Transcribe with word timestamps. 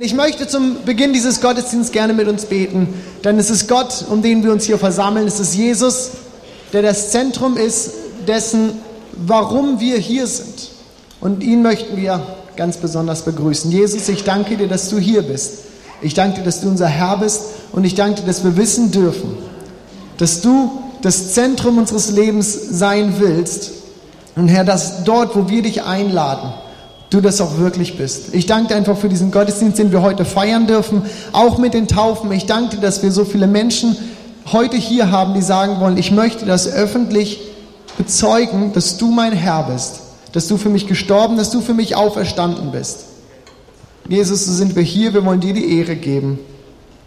Ich 0.00 0.14
möchte 0.14 0.46
zum 0.46 0.84
Beginn 0.84 1.12
dieses 1.12 1.40
Gottesdienstes 1.40 1.90
gerne 1.90 2.12
mit 2.12 2.28
uns 2.28 2.44
beten, 2.44 2.94
denn 3.24 3.36
es 3.36 3.50
ist 3.50 3.66
Gott, 3.66 4.04
um 4.08 4.22
den 4.22 4.44
wir 4.44 4.52
uns 4.52 4.64
hier 4.64 4.78
versammeln. 4.78 5.26
Es 5.26 5.40
ist 5.40 5.56
Jesus, 5.56 6.10
der 6.72 6.82
das 6.82 7.10
Zentrum 7.10 7.56
ist 7.56 7.94
dessen, 8.24 8.78
warum 9.16 9.80
wir 9.80 9.98
hier 9.98 10.28
sind. 10.28 10.70
Und 11.20 11.42
ihn 11.42 11.62
möchten 11.62 11.96
wir 11.96 12.24
ganz 12.54 12.76
besonders 12.76 13.22
begrüßen. 13.22 13.72
Jesus, 13.72 14.08
ich 14.08 14.22
danke 14.22 14.56
dir, 14.56 14.68
dass 14.68 14.88
du 14.88 15.00
hier 15.00 15.22
bist. 15.22 15.64
Ich 16.00 16.14
danke 16.14 16.38
dir, 16.38 16.44
dass 16.44 16.60
du 16.60 16.68
unser 16.68 16.86
Herr 16.86 17.18
bist 17.18 17.42
und 17.72 17.82
ich 17.82 17.96
danke 17.96 18.20
dir, 18.20 18.26
dass 18.28 18.44
wir 18.44 18.56
wissen 18.56 18.92
dürfen, 18.92 19.36
dass 20.16 20.40
du 20.40 20.80
das 21.02 21.34
Zentrum 21.34 21.76
unseres 21.76 22.12
Lebens 22.12 22.56
sein 22.70 23.14
willst. 23.18 23.72
Und 24.36 24.46
Herr, 24.46 24.62
dass 24.62 25.02
dort, 25.02 25.34
wo 25.34 25.48
wir 25.48 25.62
dich 25.62 25.82
einladen, 25.82 26.52
du 27.10 27.20
das 27.20 27.40
auch 27.40 27.58
wirklich 27.58 27.96
bist. 27.96 28.34
Ich 28.34 28.46
danke 28.46 28.68
dir 28.68 28.76
einfach 28.76 28.96
für 28.96 29.08
diesen 29.08 29.30
Gottesdienst, 29.30 29.78
den 29.78 29.92
wir 29.92 30.02
heute 30.02 30.24
feiern 30.24 30.66
dürfen, 30.66 31.02
auch 31.32 31.58
mit 31.58 31.74
den 31.74 31.88
Taufen. 31.88 32.30
Ich 32.32 32.46
danke 32.46 32.76
dir, 32.76 32.82
dass 32.82 33.02
wir 33.02 33.12
so 33.12 33.24
viele 33.24 33.46
Menschen 33.46 33.96
heute 34.52 34.76
hier 34.76 35.10
haben, 35.10 35.34
die 35.34 35.42
sagen 35.42 35.80
wollen, 35.80 35.96
ich 35.96 36.10
möchte 36.10 36.46
das 36.46 36.70
öffentlich 36.70 37.40
bezeugen, 37.96 38.72
dass 38.72 38.96
du 38.96 39.10
mein 39.10 39.32
Herr 39.32 39.64
bist, 39.64 40.00
dass 40.32 40.48
du 40.48 40.56
für 40.56 40.68
mich 40.68 40.86
gestorben, 40.86 41.36
dass 41.36 41.50
du 41.50 41.60
für 41.60 41.74
mich 41.74 41.96
auferstanden 41.96 42.70
bist. 42.70 43.06
Jesus, 44.08 44.46
so 44.46 44.52
sind 44.52 44.74
wir 44.74 44.82
hier, 44.82 45.12
wir 45.12 45.24
wollen 45.24 45.40
dir 45.40 45.52
die 45.52 45.78
Ehre 45.78 45.96
geben. 45.96 46.38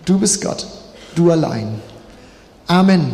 Du 0.05 0.19
bist 0.19 0.41
Gott, 0.41 0.67
du 1.15 1.31
allein. 1.31 1.81
Amen. 2.67 3.11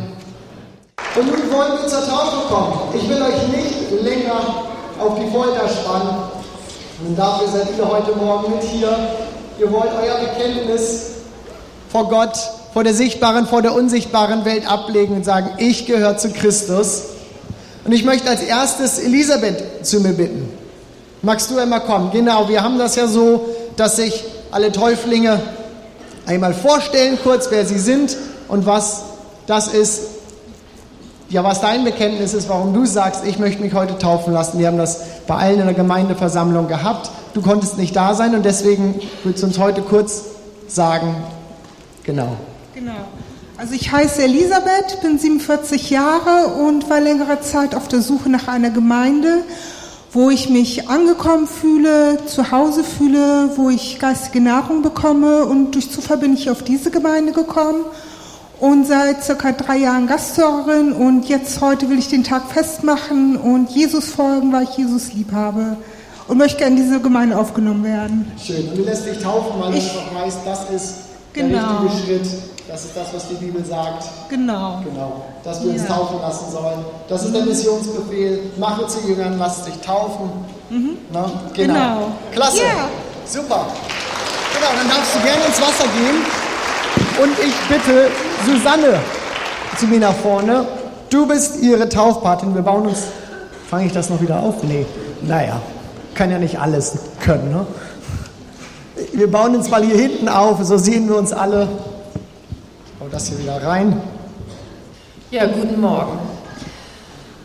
Und 1.15 1.25
nun 1.25 1.51
wollen 1.51 1.81
wir 1.81 1.87
zur 1.87 2.05
Taufe 2.05 2.53
kommen. 2.53 2.73
Ich 2.95 3.07
will 3.07 3.21
euch 3.21 3.47
nicht 3.47 4.03
länger 4.03 4.65
auf 4.99 5.17
die 5.19 5.31
Folter 5.31 5.69
spannen. 5.69 6.36
Und 7.05 7.15
dafür 7.15 7.47
seid 7.47 7.67
ihr 7.77 7.87
heute 7.87 8.15
Morgen 8.15 8.55
mit 8.55 8.63
hier. 8.63 8.89
Ihr 9.59 9.71
wollt 9.71 9.91
euer 10.01 10.17
Bekenntnis 10.17 11.11
vor 11.89 12.09
Gott, 12.09 12.35
vor 12.73 12.83
der 12.83 12.95
sichtbaren, 12.95 13.45
vor 13.45 13.61
der 13.61 13.75
unsichtbaren 13.75 14.45
Welt 14.45 14.69
ablegen 14.69 15.15
und 15.15 15.23
sagen, 15.23 15.51
ich 15.57 15.85
gehöre 15.85 16.17
zu 16.17 16.31
Christus. 16.31 17.03
Und 17.85 17.91
ich 17.91 18.03
möchte 18.03 18.29
als 18.29 18.41
erstes 18.41 18.97
Elisabeth 18.97 19.85
zu 19.85 19.99
mir 19.99 20.13
bitten. 20.13 20.51
Magst 21.21 21.51
du 21.51 21.57
einmal 21.59 21.81
kommen? 21.81 22.09
Genau, 22.11 22.49
wir 22.49 22.63
haben 22.63 22.79
das 22.79 22.95
ja 22.95 23.07
so, 23.07 23.45
dass 23.75 23.97
sich 23.97 24.23
alle 24.49 24.71
Täuflinge 24.71 25.39
einmal 26.25 26.55
vorstellen, 26.55 27.19
kurz 27.21 27.47
wer 27.51 27.65
sie 27.65 27.79
sind 27.79 28.17
und 28.47 28.65
was 28.65 29.03
das 29.45 29.67
ist, 29.67 30.01
ja, 31.29 31.43
was 31.43 31.61
dein 31.61 31.83
Bekenntnis 31.83 32.33
ist, 32.33 32.47
warum 32.47 32.73
du 32.73 32.85
sagst, 32.85 33.25
ich 33.25 33.37
möchte 33.37 33.61
mich 33.61 33.73
heute 33.73 33.97
taufen 33.97 34.33
lassen. 34.33 34.59
Wir 34.59 34.67
haben 34.67 34.77
das 34.77 35.01
bei 35.27 35.35
allen 35.35 35.59
in 35.59 35.65
der 35.65 35.75
Gemeindeversammlung 35.75 36.67
gehabt. 36.67 37.09
Du 37.33 37.41
konntest 37.41 37.77
nicht 37.77 37.95
da 37.95 38.13
sein 38.13 38.33
und 38.33 38.45
deswegen 38.45 38.99
willst 39.23 39.43
du 39.43 39.47
uns 39.47 39.59
heute 39.59 39.81
kurz 39.81 40.23
sagen, 40.67 41.15
genau. 42.03 42.37
Genau. 42.73 42.93
Also 43.57 43.73
ich 43.73 43.91
heiße 43.91 44.23
Elisabeth, 44.23 45.01
bin 45.01 45.17
47 45.17 45.89
Jahre 45.89 46.53
und 46.65 46.89
war 46.89 47.01
längere 47.01 47.41
Zeit 47.41 47.75
auf 47.75 47.87
der 47.87 48.01
Suche 48.01 48.29
nach 48.29 48.47
einer 48.47 48.69
Gemeinde, 48.69 49.39
wo 50.13 50.29
ich 50.29 50.49
mich 50.49 50.87
angekommen 50.87 51.47
fühle, 51.47 52.25
zu 52.25 52.51
Hause 52.51 52.83
fühle, 52.83 53.49
wo 53.57 53.69
ich 53.69 53.99
geistige 53.99 54.41
Nahrung 54.41 54.81
bekomme 54.81 55.45
und 55.45 55.71
durch 55.71 55.91
Zufall 55.91 56.17
bin 56.17 56.33
ich 56.33 56.49
auf 56.49 56.63
diese 56.63 56.91
Gemeinde 56.91 57.33
gekommen 57.33 57.83
und 58.59 58.87
seit 58.87 59.23
circa 59.23 59.51
drei 59.51 59.77
Jahren 59.77 60.07
Gasthörerin 60.07 60.93
und 60.93 61.29
jetzt 61.29 61.61
heute 61.61 61.89
will 61.89 61.99
ich 61.99 62.09
den 62.09 62.23
Tag 62.23 62.51
festmachen 62.51 63.37
und 63.37 63.69
Jesus 63.69 64.09
folgen, 64.09 64.51
weil 64.51 64.63
ich 64.63 64.77
Jesus 64.77 65.13
lieb 65.13 65.31
habe 65.31 65.77
und 66.27 66.37
möchte 66.37 66.57
gerne 66.57 66.77
in 66.77 66.83
diese 66.83 66.99
Gemeinde 66.99 67.37
aufgenommen 67.37 67.83
werden. 67.83 68.31
Schön. 68.43 68.67
Und 68.69 68.77
du 68.77 68.83
lässt 68.83 69.05
dich 69.05 69.19
taufen, 69.19 69.61
weil 69.61 69.75
ich, 69.75 69.91
du 69.91 69.99
einfach 69.99 70.25
weißt, 70.25 70.39
das 70.45 70.69
ist 70.69 70.95
genau. 71.33 71.57
der 71.57 71.91
richtige 71.91 72.19
Schritt. 72.19 72.41
Das 72.67 72.83
ist 72.83 72.97
das, 72.97 73.13
was 73.13 73.29
die 73.29 73.35
Bibel 73.35 73.63
sagt. 73.63 74.03
Genau. 74.29 74.81
Genau. 74.83 75.25
Dass 75.43 75.63
wir 75.63 75.71
ja. 75.71 75.79
uns 75.79 75.87
taufen 75.87 76.19
lassen 76.19 76.51
sollen. 76.51 76.85
Das 77.07 77.23
ist 77.23 77.33
der 77.33 77.45
Missionsbefehl. 77.45 78.51
Mache 78.57 78.87
zu 78.87 79.07
Jüngern, 79.07 79.37
lass 79.39 79.63
dich 79.63 79.77
taufen. 79.77 80.29
Mhm. 80.69 80.97
Na, 81.13 81.31
genau. 81.53 81.73
genau. 81.73 82.11
Klasse. 82.33 82.57
Yeah. 82.57 82.89
Super. 83.25 83.67
Genau, 84.53 84.67
dann 84.75 84.89
darfst 84.89 85.15
du 85.15 85.19
gerne 85.21 85.45
ins 85.45 85.61
Wasser 85.61 85.87
gehen. 85.97 86.46
Und 87.21 87.31
ich 87.39 87.55
bitte 87.67 88.09
Susanne 88.45 88.99
zu 89.77 89.87
mir 89.87 89.99
nach 89.99 90.13
vorne. 90.15 90.65
Du 91.09 91.27
bist 91.27 91.61
ihre 91.61 91.89
Taufpatin. 91.89 92.53
Wir 92.53 92.61
bauen 92.61 92.87
uns. 92.87 93.03
Fange 93.69 93.87
ich 93.87 93.91
das 93.91 94.09
noch 94.09 94.21
wieder 94.21 94.39
auf? 94.39 94.63
Nee. 94.63 94.85
Naja, 95.21 95.61
kann 96.13 96.31
ja 96.31 96.37
nicht 96.37 96.59
alles 96.59 96.97
können. 97.19 97.51
Ne? 97.51 97.65
Wir 99.13 99.29
bauen 99.29 99.55
uns 99.55 99.69
mal 99.69 99.83
hier 99.83 99.97
hinten 99.97 100.29
auf, 100.29 100.63
so 100.63 100.77
sehen 100.77 101.07
wir 101.07 101.17
uns 101.17 101.33
alle. 101.33 101.67
Ich 102.85 102.93
baue 102.99 103.09
das 103.09 103.27
hier 103.27 103.39
wieder 103.39 103.61
rein. 103.63 104.01
Ja, 105.31 105.45
guten 105.45 105.81
Morgen. 105.81 106.19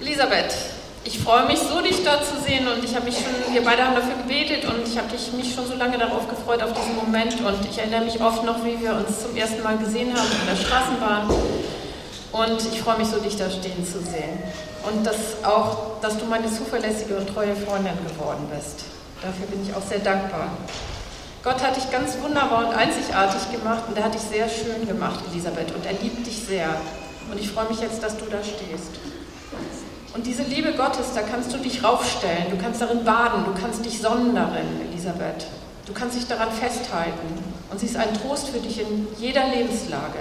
Elisabeth, 0.00 0.55
ich 1.04 1.18
freue 1.18 1.46
mich 1.46 1.58
so, 1.58 1.80
dich 1.80 2.04
da 2.04 2.22
zu 2.22 2.40
sehen 2.46 2.66
und 2.68 2.84
ich 2.84 2.94
habe 2.94 3.06
mich 3.06 3.16
schon, 3.16 3.52
wir 3.52 3.64
beide 3.64 3.84
haben 3.84 3.96
dafür 3.96 4.14
gebetet 4.22 4.64
und 4.64 4.86
ich 4.86 4.96
habe 4.96 5.08
mich 5.36 5.54
schon 5.54 5.66
so 5.66 5.74
lange 5.74 5.98
darauf 5.98 6.28
gefreut, 6.28 6.62
auf 6.62 6.72
diesen 6.72 6.94
Moment 6.96 7.40
und 7.40 7.68
ich 7.68 7.78
erinnere 7.78 8.04
mich 8.04 8.20
oft 8.20 8.44
noch, 8.44 8.64
wie 8.64 8.80
wir 8.80 8.94
uns 8.94 9.22
zum 9.22 9.36
ersten 9.36 9.62
Mal 9.62 9.78
gesehen 9.78 10.14
haben 10.14 10.28
in 10.30 10.46
der 10.46 10.56
Straßenbahn 10.56 11.28
und 12.32 12.72
ich 12.72 12.80
freue 12.80 12.98
mich 12.98 13.08
so, 13.08 13.18
dich 13.18 13.36
da 13.36 13.50
stehen 13.50 13.84
zu 13.84 13.98
sehen 14.00 14.38
und 14.84 15.04
dass 15.04 15.42
auch, 15.44 16.00
dass 16.00 16.18
du 16.18 16.24
meine 16.26 16.46
zuverlässige 16.46 17.16
und 17.16 17.28
treue 17.28 17.56
Freundin 17.56 17.98
geworden 18.06 18.48
bist. 18.54 18.84
Dafür 19.22 19.46
bin 19.46 19.66
ich 19.66 19.74
auch 19.74 19.82
sehr 19.82 20.00
dankbar. 20.00 20.50
Gott 21.42 21.60
hat 21.60 21.76
dich 21.76 21.90
ganz 21.90 22.16
wunderbar 22.22 22.69
und 22.69 22.74
einzigartig 22.74 23.50
gemacht 23.50 23.82
und 23.88 23.98
er 23.98 24.04
hat 24.04 24.14
dich 24.14 24.22
sehr 24.22 24.48
schön 24.48 24.86
gemacht, 24.86 25.19
Elisabeth, 25.32 25.74
und 25.74 25.84
er 25.84 25.92
liebt 26.00 26.24
dich 26.24 26.38
sehr. 26.46 26.69
Und 27.30 27.40
ich 27.40 27.50
freue 27.50 27.69
mich 27.69 27.80
jetzt, 27.80 28.02
dass 28.02 28.16
du 28.16 28.26
da 28.26 28.38
stehst. 28.42 29.12
Und 30.15 30.27
diese 30.27 30.43
Liebe 30.43 30.73
Gottes, 30.75 31.15
da 31.15 31.23
kannst 31.23 31.53
du 31.53 31.59
dich 31.59 31.83
raufstellen, 31.83 32.50
du 32.50 32.59
kannst 32.59 32.83
darin 32.83 33.05
baden, 33.05 33.45
du 33.47 33.59
kannst 33.59 33.84
dich 33.84 34.00
sonnen 34.00 34.34
darin, 34.34 34.67
Elisabeth. 34.91 35.47
Du 35.87 35.93
kannst 35.93 36.17
dich 36.17 36.27
daran 36.27 36.53
festhalten. 36.53 37.43
Und 37.71 37.81
sie 37.81 37.87
ist 37.87 37.97
ein 37.97 38.12
Trost 38.21 38.49
für 38.49 38.59
dich 38.59 38.81
in 38.81 39.09
jeder 39.19 39.49
Lebenslage. 39.49 40.19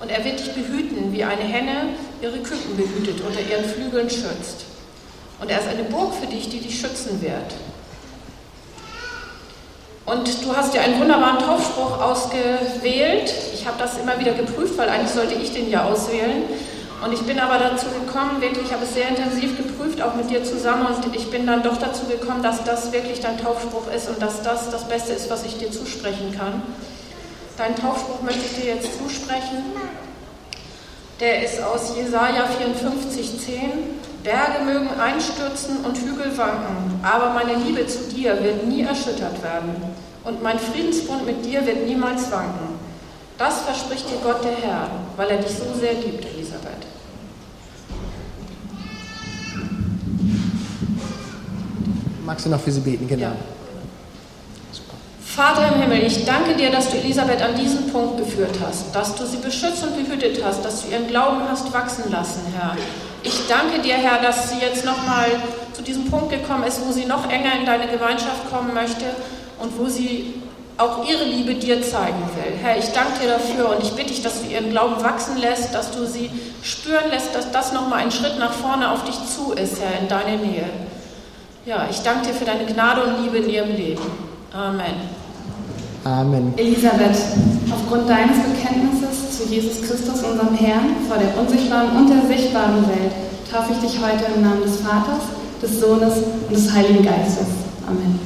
Und 0.00 0.10
er 0.10 0.24
wird 0.24 0.40
dich 0.40 0.52
behüten, 0.52 1.12
wie 1.12 1.22
eine 1.22 1.42
Henne 1.42 1.90
ihre 2.20 2.38
Küken 2.38 2.76
behütet, 2.76 3.20
unter 3.20 3.40
ihren 3.40 3.64
Flügeln 3.64 4.10
schützt. 4.10 4.64
Und 5.40 5.48
er 5.48 5.60
ist 5.60 5.68
eine 5.68 5.84
Burg 5.84 6.12
für 6.14 6.26
dich, 6.26 6.48
die 6.48 6.58
dich 6.58 6.80
schützen 6.80 7.22
wird. 7.22 7.54
Und 10.04 10.44
du 10.44 10.56
hast 10.56 10.74
dir 10.74 10.80
einen 10.80 11.00
wunderbaren 11.00 11.38
Taufspruch 11.38 12.00
ausgewählt. 12.00 13.32
Ich 13.54 13.64
habe 13.64 13.78
das 13.78 13.98
immer 13.98 14.18
wieder 14.18 14.32
geprüft, 14.32 14.76
weil 14.76 14.88
eigentlich 14.88 15.12
sollte 15.12 15.34
ich 15.34 15.52
den 15.52 15.70
ja 15.70 15.84
auswählen. 15.84 16.42
Und 17.04 17.12
ich 17.12 17.22
bin 17.22 17.40
aber 17.40 17.58
dazu 17.58 17.86
gekommen, 17.86 18.40
wirklich, 18.40 18.66
ich 18.66 18.72
habe 18.72 18.84
es 18.84 18.94
sehr 18.94 19.08
intensiv 19.08 19.56
geprüft, 19.56 20.00
auch 20.00 20.14
mit 20.14 20.30
dir 20.30 20.44
zusammen, 20.44 20.86
und 20.86 21.16
ich 21.16 21.30
bin 21.30 21.46
dann 21.46 21.62
doch 21.64 21.76
dazu 21.76 22.06
gekommen, 22.06 22.44
dass 22.44 22.62
das 22.62 22.92
wirklich 22.92 23.20
dein 23.20 23.38
Taufspruch 23.38 23.92
ist 23.94 24.08
und 24.08 24.22
dass 24.22 24.42
das 24.42 24.70
das 24.70 24.88
Beste 24.88 25.12
ist, 25.12 25.28
was 25.28 25.44
ich 25.44 25.58
dir 25.58 25.70
zusprechen 25.72 26.32
kann. 26.38 26.62
Deinen 27.56 27.74
Taufspruch 27.74 28.22
möchte 28.22 28.42
ich 28.46 28.62
dir 28.62 28.74
jetzt 28.76 28.96
zusprechen. 28.98 29.64
Der 31.18 31.44
ist 31.44 31.60
aus 31.62 31.96
Jesaja 31.96 32.46
54, 32.46 33.40
10. 33.40 33.60
Berge 34.22 34.64
mögen 34.64 34.88
einstürzen 35.00 35.78
und 35.84 35.98
Hügel 35.98 36.36
wanken, 36.38 37.00
aber 37.02 37.30
meine 37.30 37.54
Liebe 37.54 37.84
zu 37.88 38.04
dir 38.14 38.40
wird 38.42 38.66
nie 38.66 38.82
erschüttert 38.82 39.42
werden 39.42 39.74
und 40.22 40.42
mein 40.42 40.58
Friedensbund 40.60 41.26
mit 41.26 41.44
dir 41.44 41.66
wird 41.66 41.86
niemals 41.86 42.30
wanken. 42.30 42.78
Das 43.38 43.62
verspricht 43.62 44.08
dir 44.08 44.18
Gott 44.22 44.44
der 44.44 44.56
Herr, 44.56 44.88
weil 45.16 45.30
er 45.30 45.38
dich 45.38 45.50
so 45.50 45.64
sehr 45.78 45.94
liebt, 45.94 46.24
Elisabeth. 46.24 46.86
Magst 52.24 52.46
du 52.46 52.50
noch 52.50 52.60
für 52.60 52.70
sie 52.70 52.80
beten? 52.80 53.08
Genau. 53.08 53.26
Ja. 53.26 53.36
Vater 55.34 55.74
im 55.74 55.80
Himmel, 55.80 56.02
ich 56.06 56.26
danke 56.26 56.54
dir, 56.54 56.70
dass 56.70 56.90
du 56.90 56.98
Elisabeth 56.98 57.40
an 57.40 57.56
diesen 57.56 57.90
Punkt 57.90 58.18
geführt 58.18 58.58
hast, 58.62 58.94
dass 58.94 59.14
du 59.14 59.24
sie 59.24 59.38
beschützt 59.38 59.82
und 59.82 59.96
behütet 59.96 60.44
hast, 60.44 60.62
dass 60.62 60.82
du 60.82 60.92
ihren 60.92 61.06
Glauben 61.06 61.40
hast 61.48 61.72
wachsen 61.72 62.12
lassen, 62.12 62.42
Herr. 62.54 62.76
Ich 63.22 63.48
danke 63.48 63.80
dir, 63.80 63.94
Herr, 63.94 64.20
dass 64.20 64.50
sie 64.50 64.58
jetzt 64.58 64.84
nochmal 64.84 65.28
zu 65.72 65.80
diesem 65.80 66.10
Punkt 66.10 66.28
gekommen 66.28 66.64
ist, 66.64 66.86
wo 66.86 66.92
sie 66.92 67.06
noch 67.06 67.30
enger 67.30 67.58
in 67.58 67.64
deine 67.64 67.86
Gemeinschaft 67.86 68.50
kommen 68.50 68.74
möchte 68.74 69.06
und 69.58 69.78
wo 69.78 69.88
sie 69.88 70.34
auch 70.76 71.08
ihre 71.08 71.24
Liebe 71.24 71.54
dir 71.54 71.80
zeigen 71.80 72.28
will. 72.34 72.58
Herr, 72.60 72.76
ich 72.76 72.90
danke 72.92 73.20
dir 73.20 73.28
dafür 73.28 73.70
und 73.70 73.82
ich 73.82 73.92
bitte 73.92 74.08
dich, 74.08 74.22
dass 74.22 74.42
du 74.42 74.50
ihren 74.50 74.68
Glauben 74.68 75.02
wachsen 75.02 75.38
lässt, 75.38 75.74
dass 75.74 75.92
du 75.92 76.06
sie 76.06 76.30
spüren 76.62 77.08
lässt, 77.10 77.34
dass 77.34 77.50
das 77.50 77.72
nochmal 77.72 78.00
ein 78.00 78.12
Schritt 78.12 78.38
nach 78.38 78.52
vorne 78.52 78.90
auf 78.90 79.04
dich 79.04 79.16
zu 79.34 79.52
ist, 79.52 79.80
Herr, 79.80 79.98
in 79.98 80.08
deine 80.08 80.36
Nähe. 80.36 80.64
Ja, 81.64 81.86
ich 81.88 82.00
danke 82.00 82.26
dir 82.26 82.34
für 82.34 82.44
deine 82.44 82.66
Gnade 82.66 83.04
und 83.04 83.22
Liebe 83.22 83.38
in 83.38 83.48
ihrem 83.48 83.70
Leben. 83.70 84.02
Amen. 84.52 85.22
Amen. 86.02 86.52
Elisabeth, 86.56 87.16
aufgrund 87.70 88.10
deines 88.10 88.36
Bekenntnisses 88.38 89.38
zu 89.38 89.44
Jesus 89.44 89.80
Christus, 89.80 90.24
unserem 90.24 90.56
Herrn, 90.56 90.96
vor 91.06 91.18
der 91.18 91.38
unsichtbaren 91.38 91.96
und 91.96 92.08
der 92.08 92.26
sichtbaren 92.26 92.84
Welt, 92.88 93.12
taufe 93.48 93.74
ich 93.74 93.78
dich 93.78 94.00
heute 94.02 94.24
im 94.34 94.42
Namen 94.42 94.62
des 94.62 94.80
Vaters, 94.80 95.22
des 95.62 95.78
Sohnes 95.78 96.14
und 96.48 96.56
des 96.56 96.72
Heiligen 96.72 97.04
Geistes. 97.04 97.46
Amen. 97.86 98.18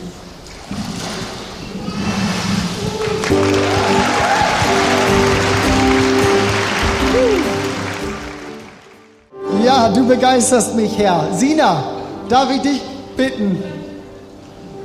Ja, 9.63 9.91
du 9.91 10.07
begeisterst 10.07 10.75
mich, 10.75 10.97
Herr. 10.97 11.29
Sina, 11.35 11.85
darf 12.31 12.51
ich 12.51 12.63
dich 12.63 12.81
bitten? 13.17 13.63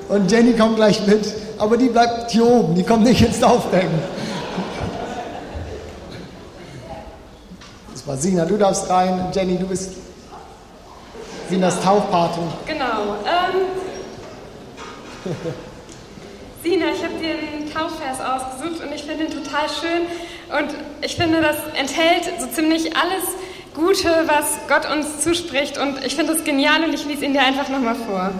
Und 0.10 0.32
Jenny 0.32 0.54
kommt 0.54 0.76
gleich 0.76 1.06
mit, 1.08 1.34
aber 1.58 1.78
die 1.78 1.90
bleibt 1.90 2.32
hier 2.32 2.46
oben, 2.46 2.76
die 2.76 2.84
kommt 2.84 3.04
nicht 3.04 3.22
ins 3.22 3.40
Taufbecken. 3.40 4.00
Das 7.92 8.08
war 8.08 8.18
Sina, 8.18 8.46
du 8.46 8.58
darfst 8.58 8.90
rein. 8.90 9.28
Jenny, 9.34 9.58
du 9.58 9.68
bist 9.68 9.92
Sinas 11.50 11.80
Taufpatin. 11.82 12.44
Genau. 12.66 13.16
Ähm, 13.26 13.68
Sina, 16.64 16.86
ich 16.96 17.04
habe 17.04 17.14
dir 17.16 17.32
einen 17.32 17.72
Taufvers 17.72 18.20
ausgesucht 18.20 18.84
und 18.84 18.94
ich 18.94 19.04
finde 19.04 19.26
ihn 19.26 19.32
total 19.32 19.68
schön. 19.70 20.08
Und 20.58 20.76
ich 21.02 21.16
finde, 21.16 21.42
das 21.42 21.58
enthält 21.78 22.40
so 22.40 22.48
ziemlich 22.48 22.96
alles 22.96 23.24
Gute, 23.74 24.10
was 24.28 24.60
Gott 24.68 24.92
uns 24.92 25.22
zuspricht. 25.22 25.78
Und 25.78 26.06
ich 26.06 26.16
finde 26.16 26.34
es 26.34 26.44
genial 26.44 26.84
und 26.84 26.94
ich 26.94 27.06
lese 27.06 27.26
ihn 27.26 27.34
dir 27.34 27.42
einfach 27.42 27.70
nochmal 27.70 27.96
vor. 27.96 28.32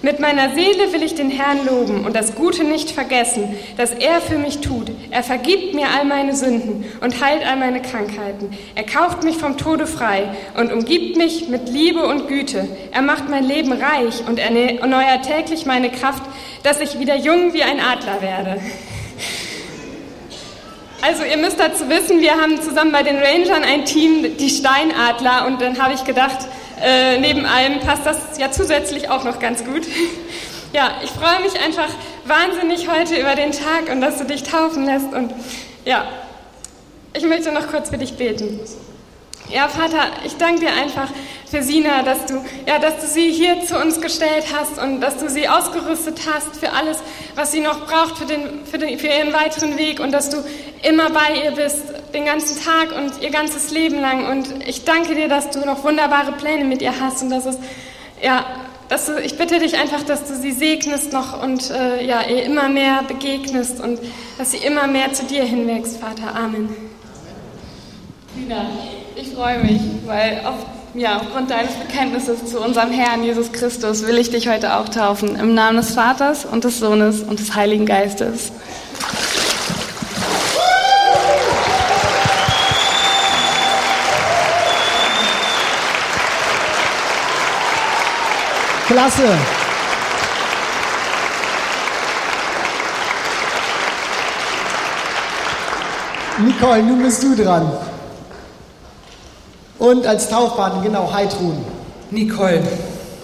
Mit 0.00 0.20
meiner 0.20 0.54
Seele 0.54 0.92
will 0.92 1.02
ich 1.02 1.16
den 1.16 1.28
Herrn 1.28 1.66
loben 1.66 2.06
und 2.06 2.14
das 2.14 2.36
Gute 2.36 2.62
nicht 2.62 2.92
vergessen, 2.92 3.56
das 3.76 3.90
er 3.90 4.20
für 4.20 4.38
mich 4.38 4.60
tut. 4.60 4.92
Er 5.10 5.24
vergibt 5.24 5.74
mir 5.74 5.88
all 5.88 6.04
meine 6.04 6.36
Sünden 6.36 6.84
und 7.00 7.20
heilt 7.20 7.44
all 7.44 7.56
meine 7.56 7.82
Krankheiten. 7.82 8.56
Er 8.76 8.84
kauft 8.84 9.24
mich 9.24 9.38
vom 9.38 9.56
Tode 9.56 9.88
frei 9.88 10.28
und 10.56 10.72
umgibt 10.72 11.16
mich 11.16 11.48
mit 11.48 11.68
Liebe 11.68 12.06
und 12.06 12.28
Güte. 12.28 12.68
Er 12.92 13.02
macht 13.02 13.28
mein 13.28 13.42
Leben 13.42 13.72
reich 13.72 14.22
und 14.28 14.38
erneuert 14.38 15.26
täglich 15.26 15.66
meine 15.66 15.90
Kraft, 15.90 16.22
dass 16.62 16.80
ich 16.80 17.00
wieder 17.00 17.16
jung 17.16 17.52
wie 17.52 17.64
ein 17.64 17.80
Adler 17.80 18.22
werde. 18.22 18.60
Also 21.00 21.22
ihr 21.22 21.36
müsst 21.36 21.60
dazu 21.60 21.88
wissen, 21.88 22.20
wir 22.20 22.32
haben 22.32 22.60
zusammen 22.60 22.90
bei 22.90 23.04
den 23.04 23.18
Rangern 23.18 23.62
ein 23.62 23.84
Team, 23.84 24.36
die 24.36 24.50
Steinadler, 24.50 25.46
und 25.46 25.60
dann 25.60 25.80
habe 25.80 25.94
ich 25.94 26.04
gedacht, 26.04 26.38
äh, 26.82 27.18
neben 27.20 27.46
allem 27.46 27.78
passt 27.80 28.04
das 28.04 28.38
ja 28.38 28.50
zusätzlich 28.50 29.08
auch 29.08 29.24
noch 29.24 29.38
ganz 29.38 29.64
gut. 29.64 29.82
Ja, 30.74 30.96
ich 31.02 31.08
freue 31.08 31.40
mich 31.40 31.58
einfach 31.58 31.88
wahnsinnig 32.26 32.90
heute 32.90 33.18
über 33.18 33.34
den 33.34 33.52
Tag 33.52 33.90
und 33.90 34.02
dass 34.02 34.18
du 34.18 34.24
dich 34.24 34.42
taufen 34.42 34.84
lässt. 34.84 35.14
Und 35.14 35.32
ja, 35.86 36.04
ich 37.14 37.24
möchte 37.24 37.50
noch 37.52 37.68
kurz 37.68 37.88
für 37.88 37.96
dich 37.96 38.18
beten. 38.18 38.60
Ja, 39.50 39.66
Vater, 39.68 40.10
ich 40.24 40.36
danke 40.36 40.60
dir 40.60 40.72
einfach 40.72 41.08
für 41.50 41.62
Sina, 41.62 42.02
dass 42.02 42.26
du, 42.26 42.44
ja, 42.66 42.78
dass 42.78 43.00
du 43.00 43.06
sie 43.06 43.32
hier 43.32 43.64
zu 43.64 43.78
uns 43.78 44.00
gestellt 44.00 44.44
hast 44.54 44.78
und 44.78 45.00
dass 45.00 45.16
du 45.16 45.30
sie 45.30 45.48
ausgerüstet 45.48 46.20
hast 46.30 46.58
für 46.60 46.72
alles, 46.72 46.98
was 47.34 47.52
sie 47.52 47.60
noch 47.60 47.86
braucht 47.86 48.18
für, 48.18 48.26
den, 48.26 48.66
für, 48.66 48.76
den, 48.76 48.98
für 48.98 49.06
ihren 49.06 49.32
weiteren 49.32 49.78
Weg 49.78 50.00
und 50.00 50.12
dass 50.12 50.28
du 50.28 50.36
immer 50.82 51.08
bei 51.10 51.42
ihr 51.44 51.52
bist, 51.52 51.82
den 52.12 52.26
ganzen 52.26 52.62
Tag 52.62 52.94
und 52.94 53.22
ihr 53.22 53.30
ganzes 53.30 53.70
Leben 53.70 54.00
lang. 54.00 54.30
Und 54.30 54.68
ich 54.68 54.84
danke 54.84 55.14
dir, 55.14 55.28
dass 55.28 55.48
du 55.48 55.60
noch 55.60 55.82
wunderbare 55.82 56.32
Pläne 56.32 56.64
mit 56.64 56.82
ihr 56.82 57.00
hast 57.00 57.22
und 57.22 57.30
dass 57.30 57.46
es, 57.46 57.58
ja, 58.22 58.44
dass 58.90 59.06
du, 59.06 59.18
ich 59.18 59.38
bitte 59.38 59.60
dich 59.60 59.78
einfach, 59.78 60.02
dass 60.02 60.26
du 60.26 60.34
sie 60.34 60.52
segnest 60.52 61.14
noch 61.14 61.42
und 61.42 61.70
äh, 61.70 62.04
ja, 62.04 62.22
ihr 62.22 62.42
immer 62.42 62.68
mehr 62.68 63.02
begegnest 63.08 63.80
und 63.80 63.98
dass 64.36 64.50
sie 64.50 64.58
immer 64.58 64.86
mehr 64.86 65.14
zu 65.14 65.24
dir 65.24 65.44
hinwächst, 65.44 65.98
Vater. 65.98 66.34
Amen. 66.34 66.68
Sina. 68.34 68.66
Ich 69.20 69.34
freue 69.34 69.58
mich, 69.58 69.80
weil 70.06 70.42
auf, 70.44 70.54
ja, 70.94 71.16
aufgrund 71.16 71.50
deines 71.50 71.74
Bekenntnisses 71.74 72.46
zu 72.46 72.60
unserem 72.60 72.92
Herrn 72.92 73.24
Jesus 73.24 73.50
Christus 73.50 74.06
will 74.06 74.16
ich 74.16 74.30
dich 74.30 74.48
heute 74.48 74.76
auch 74.76 74.88
taufen. 74.88 75.34
Im 75.34 75.54
Namen 75.54 75.78
des 75.78 75.92
Vaters 75.92 76.44
und 76.44 76.62
des 76.62 76.78
Sohnes 76.78 77.22
und 77.24 77.40
des 77.40 77.52
Heiligen 77.56 77.84
Geistes. 77.84 78.52
Klasse. 88.86 89.36
Nicole, 96.38 96.82
nun 96.84 97.02
bist 97.02 97.20
du 97.24 97.34
dran. 97.34 97.68
Und 99.78 100.06
als 100.06 100.28
Taufpatin, 100.28 100.82
genau, 100.82 101.12
Heidrun. 101.12 101.64
Nicole, 102.10 102.62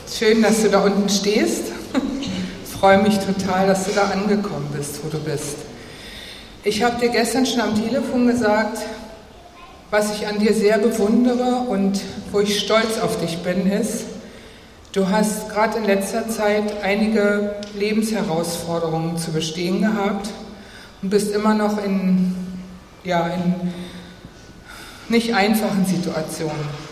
schön, 0.09 0.41
dass 0.41 0.63
du 0.63 0.69
da 0.69 0.85
unten 0.85 1.09
stehst. 1.09 1.65
Ich 2.21 2.71
freue 2.79 3.03
mich 3.03 3.19
total, 3.19 3.67
dass 3.67 3.87
du 3.87 3.93
da 3.93 4.05
angekommen 4.05 4.69
bist, 4.73 5.01
wo 5.03 5.09
du 5.09 5.19
bist. 5.19 5.57
Ich 6.63 6.85
habe 6.85 7.01
dir 7.01 7.09
gestern 7.09 7.45
schon 7.45 7.61
am 7.61 7.75
Telefon 7.75 8.29
gesagt, 8.29 8.79
was 9.91 10.15
ich 10.15 10.29
an 10.29 10.39
dir 10.39 10.55
sehr 10.55 10.79
bewundere 10.79 11.67
und 11.69 12.01
wo 12.31 12.39
ich 12.39 12.61
stolz 12.61 13.01
auf 13.03 13.19
dich 13.21 13.39
bin, 13.39 13.67
ist, 13.71 14.05
du 14.93 15.09
hast 15.09 15.49
gerade 15.51 15.79
in 15.79 15.85
letzter 15.85 16.29
Zeit 16.29 16.83
einige 16.85 17.57
Lebensherausforderungen 17.77 19.19
zu 19.19 19.33
bestehen 19.33 19.81
gehabt 19.81 20.29
und 21.03 21.11
bist 21.11 21.35
immer 21.35 21.55
noch 21.55 21.85
in, 21.85 22.37
ja, 23.03 23.27
in 23.27 23.73
nicht 25.09 25.35
einfachen 25.35 25.87
Situationen. 25.87 26.85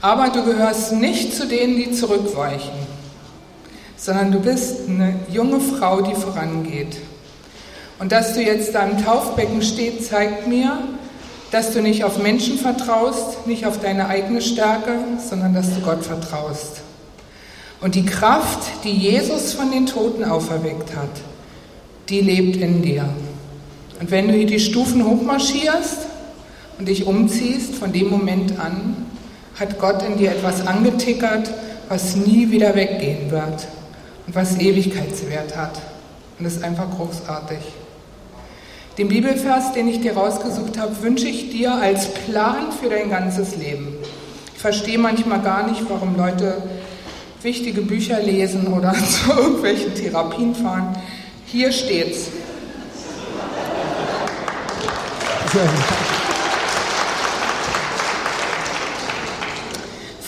Aber 0.00 0.28
du 0.28 0.44
gehörst 0.44 0.92
nicht 0.92 1.34
zu 1.34 1.46
denen, 1.46 1.76
die 1.76 1.92
zurückweichen, 1.92 2.72
sondern 3.96 4.30
du 4.30 4.40
bist 4.40 4.88
eine 4.88 5.16
junge 5.30 5.60
Frau, 5.60 6.00
die 6.00 6.14
vorangeht. 6.14 6.96
Und 7.98 8.12
dass 8.12 8.34
du 8.34 8.42
jetzt 8.42 8.74
da 8.74 8.86
im 8.86 9.04
Taufbecken 9.04 9.60
stehst, 9.60 10.08
zeigt 10.08 10.46
mir, 10.46 10.78
dass 11.50 11.72
du 11.72 11.82
nicht 11.82 12.04
auf 12.04 12.18
Menschen 12.18 12.58
vertraust, 12.58 13.46
nicht 13.46 13.66
auf 13.66 13.80
deine 13.80 14.06
eigene 14.08 14.40
Stärke, 14.40 14.98
sondern 15.28 15.54
dass 15.54 15.74
du 15.74 15.80
Gott 15.80 16.04
vertraust. 16.04 16.82
Und 17.80 17.94
die 17.94 18.04
Kraft, 18.04 18.84
die 18.84 18.92
Jesus 18.92 19.52
von 19.54 19.70
den 19.70 19.86
Toten 19.86 20.24
auferweckt 20.24 20.94
hat, 20.96 21.10
die 22.08 22.20
lebt 22.20 22.56
in 22.56 22.82
dir. 22.82 23.08
Und 24.00 24.10
wenn 24.10 24.28
du 24.28 24.34
hier 24.34 24.46
die 24.46 24.60
Stufen 24.60 25.04
hochmarschierst, 25.04 26.07
und 26.78 26.88
dich 26.88 27.06
umziehst, 27.06 27.74
von 27.74 27.92
dem 27.92 28.08
Moment 28.10 28.58
an 28.58 29.06
hat 29.58 29.78
Gott 29.80 30.02
in 30.02 30.16
dir 30.16 30.30
etwas 30.30 30.66
angetickert, 30.66 31.50
was 31.88 32.16
nie 32.16 32.50
wieder 32.50 32.74
weggehen 32.74 33.30
wird 33.30 33.66
und 34.26 34.34
was 34.34 34.58
Ewigkeitswert 34.58 35.56
hat. 35.56 35.80
Und 36.38 36.44
das 36.44 36.56
ist 36.56 36.64
einfach 36.64 36.88
großartig. 36.90 37.58
Den 38.98 39.08
Bibelvers, 39.08 39.72
den 39.72 39.88
ich 39.88 40.00
dir 40.00 40.16
rausgesucht 40.16 40.78
habe, 40.78 41.02
wünsche 41.02 41.26
ich 41.28 41.50
dir 41.50 41.72
als 41.72 42.12
Plan 42.12 42.72
für 42.72 42.88
dein 42.88 43.10
ganzes 43.10 43.56
Leben. 43.56 43.96
Ich 44.54 44.60
verstehe 44.60 44.98
manchmal 44.98 45.40
gar 45.40 45.68
nicht, 45.68 45.82
warum 45.88 46.16
Leute 46.16 46.62
wichtige 47.42 47.82
Bücher 47.82 48.20
lesen 48.20 48.66
oder 48.68 48.92
zu 49.08 49.30
irgendwelchen 49.30 49.94
Therapien 49.94 50.54
fahren. 50.54 50.96
Hier 51.46 51.72
steht's. 51.72 52.28
Sehr 55.52 55.62
gut. 55.62 56.08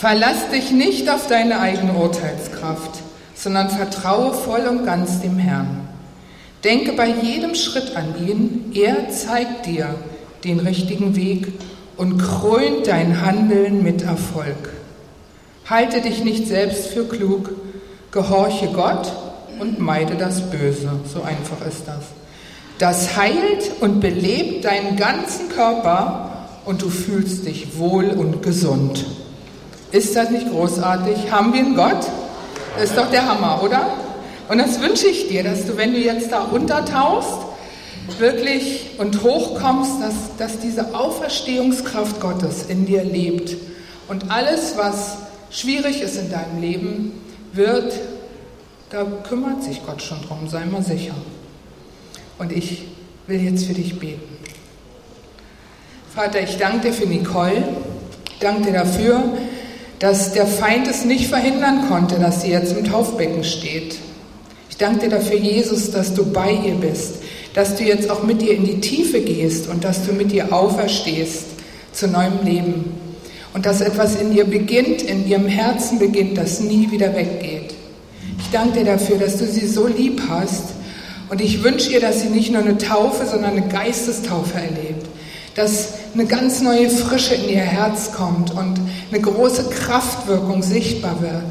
Verlass 0.01 0.49
dich 0.49 0.71
nicht 0.71 1.11
auf 1.11 1.27
deine 1.27 1.61
eigene 1.61 1.93
Urteilskraft, 1.93 3.03
sondern 3.35 3.69
vertraue 3.69 4.33
voll 4.33 4.67
und 4.67 4.87
ganz 4.87 5.21
dem 5.21 5.37
Herrn. 5.37 5.87
Denke 6.65 6.93
bei 6.93 7.09
jedem 7.09 7.55
Schritt 7.55 7.95
an 7.97 8.15
ihn, 8.27 8.73
er 8.73 9.11
zeigt 9.11 9.67
dir 9.67 9.95
den 10.43 10.59
richtigen 10.59 11.17
Weg 11.17 11.49
und 11.99 12.17
krönt 12.17 12.87
dein 12.87 13.21
Handeln 13.21 13.83
mit 13.83 14.01
Erfolg. 14.01 14.71
Halte 15.69 16.01
dich 16.01 16.25
nicht 16.25 16.49
selbst 16.49 16.87
für 16.87 17.05
klug, 17.05 17.51
gehorche 18.11 18.69
Gott 18.69 19.13
und 19.59 19.81
meide 19.81 20.15
das 20.15 20.51
Böse. 20.51 20.93
So 21.13 21.21
einfach 21.21 21.61
ist 21.69 21.83
das. 21.85 22.05
Das 22.79 23.19
heilt 23.19 23.71
und 23.81 24.01
belebt 24.01 24.65
deinen 24.65 24.97
ganzen 24.97 25.51
Körper 25.51 26.47
und 26.65 26.81
du 26.81 26.89
fühlst 26.89 27.45
dich 27.45 27.77
wohl 27.77 28.09
und 28.09 28.43
gesund. 28.43 29.05
Ist 29.93 30.15
das 30.15 30.31
nicht 30.31 30.51
großartig? 30.51 31.31
Haben 31.31 31.53
wir 31.53 31.61
einen 31.61 31.75
Gott? 31.75 32.07
Das 32.77 32.91
ist 32.91 32.97
doch 32.97 33.11
der 33.11 33.27
Hammer, 33.27 33.63
oder? 33.63 33.91
Und 34.49 34.59
das 34.59 34.81
wünsche 34.81 35.07
ich 35.07 35.29
dir, 35.29 35.43
dass 35.43 35.67
du, 35.67 35.77
wenn 35.77 35.93
du 35.93 35.99
jetzt 35.99 36.31
da 36.33 36.41
untertauchst, 36.41 37.39
wirklich 38.19 38.91
und 38.99 39.23
hochkommst, 39.23 40.01
dass, 40.01 40.37
dass 40.39 40.59
diese 40.59 40.95
Auferstehungskraft 40.95 42.21
Gottes 42.21 42.65
in 42.69 42.87
dir 42.87 43.05
lebt. 43.05 43.57
Und 44.09 44.31
alles, 44.31 44.77
was 44.77 45.19
schwierig 45.51 46.03
ist 46.03 46.17
in 46.17 46.31
deinem 46.31 46.61
Leben, 46.61 47.13
wird, 47.53 47.93
da 48.91 49.05
kümmert 49.29 49.63
sich 49.63 49.85
Gott 49.85 50.03
schon 50.03 50.21
drum, 50.23 50.49
sei 50.49 50.65
mal 50.65 50.83
sicher. 50.83 51.15
Und 52.39 52.53
ich 52.53 52.85
will 53.27 53.41
jetzt 53.41 53.67
für 53.67 53.75
dich 53.75 53.99
beten. 53.99 54.37
Vater, 56.15 56.41
ich 56.41 56.59
danke 56.59 56.89
dir 56.89 56.93
für 56.93 57.07
Nicole, 57.07 57.63
ich 58.33 58.39
danke 58.41 58.65
dir 58.65 58.73
dafür, 58.73 59.23
dass 60.01 60.33
der 60.33 60.47
Feind 60.47 60.89
es 60.89 61.05
nicht 61.05 61.29
verhindern 61.29 61.89
konnte, 61.89 62.17
dass 62.17 62.43
sie 62.43 62.51
jetzt 62.51 62.77
im 62.77 62.85
Taufbecken 62.85 63.45
steht. 63.45 63.97
Ich 64.71 64.77
danke 64.77 65.01
dir 65.01 65.11
dafür, 65.11 65.37
Jesus, 65.37 65.91
dass 65.91 66.15
du 66.15 66.25
bei 66.25 66.51
ihr 66.51 66.75
bist, 66.75 67.17
dass 67.55 67.77
du 67.77 67.85
jetzt 67.85 68.11
auch 68.11 68.23
mit 68.23 68.43
ihr 68.43 68.55
in 68.55 68.65
die 68.65 68.81
Tiefe 68.81 69.21
gehst 69.21 69.69
und 69.69 69.85
dass 69.85 70.07
du 70.07 70.13
mit 70.13 70.33
ihr 70.33 70.53
auferstehst 70.53 71.45
zu 71.93 72.09
neuem 72.09 72.45
Leben. 72.45 72.85
und 73.53 73.67
dass 73.67 73.81
etwas 73.81 74.15
in 74.21 74.33
ihr 74.33 74.45
beginnt, 74.45 75.03
in 75.03 75.27
ihrem 75.27 75.49
Herzen 75.49 75.99
beginnt, 75.99 76.39
das 76.39 76.61
nie 76.61 76.89
wieder 76.93 77.15
weggeht. 77.17 77.75
Ich 78.39 78.51
danke 78.53 78.79
dir 78.79 78.85
dafür, 78.85 79.19
dass 79.19 79.39
du 79.39 79.47
sie 79.47 79.67
so 79.67 79.89
lieb 79.89 80.23
hast 80.29 80.67
und 81.31 81.41
ich 81.41 81.65
wünsche 81.65 81.91
ihr, 81.91 82.01
dass 82.01 82.21
sie 82.23 82.29
nicht 82.29 82.53
nur 82.53 82.63
eine 82.63 82.79
Taufe, 82.79 83.27
sondern 83.27 83.57
eine 83.57 83.69
Geistestaufe 83.69 84.55
erlebt, 84.55 85.07
dass 85.55 85.95
eine 86.15 86.27
ganz 86.27 86.61
neue 86.61 86.89
Frische 86.89 87.35
in 87.35 87.49
ihr 87.49 87.61
Herz 87.61 88.13
kommt 88.13 88.51
und 88.53 88.81
eine 89.11 89.21
große 89.21 89.65
Kraftwirkung 89.71 90.63
sichtbar 90.63 91.21
wird 91.21 91.45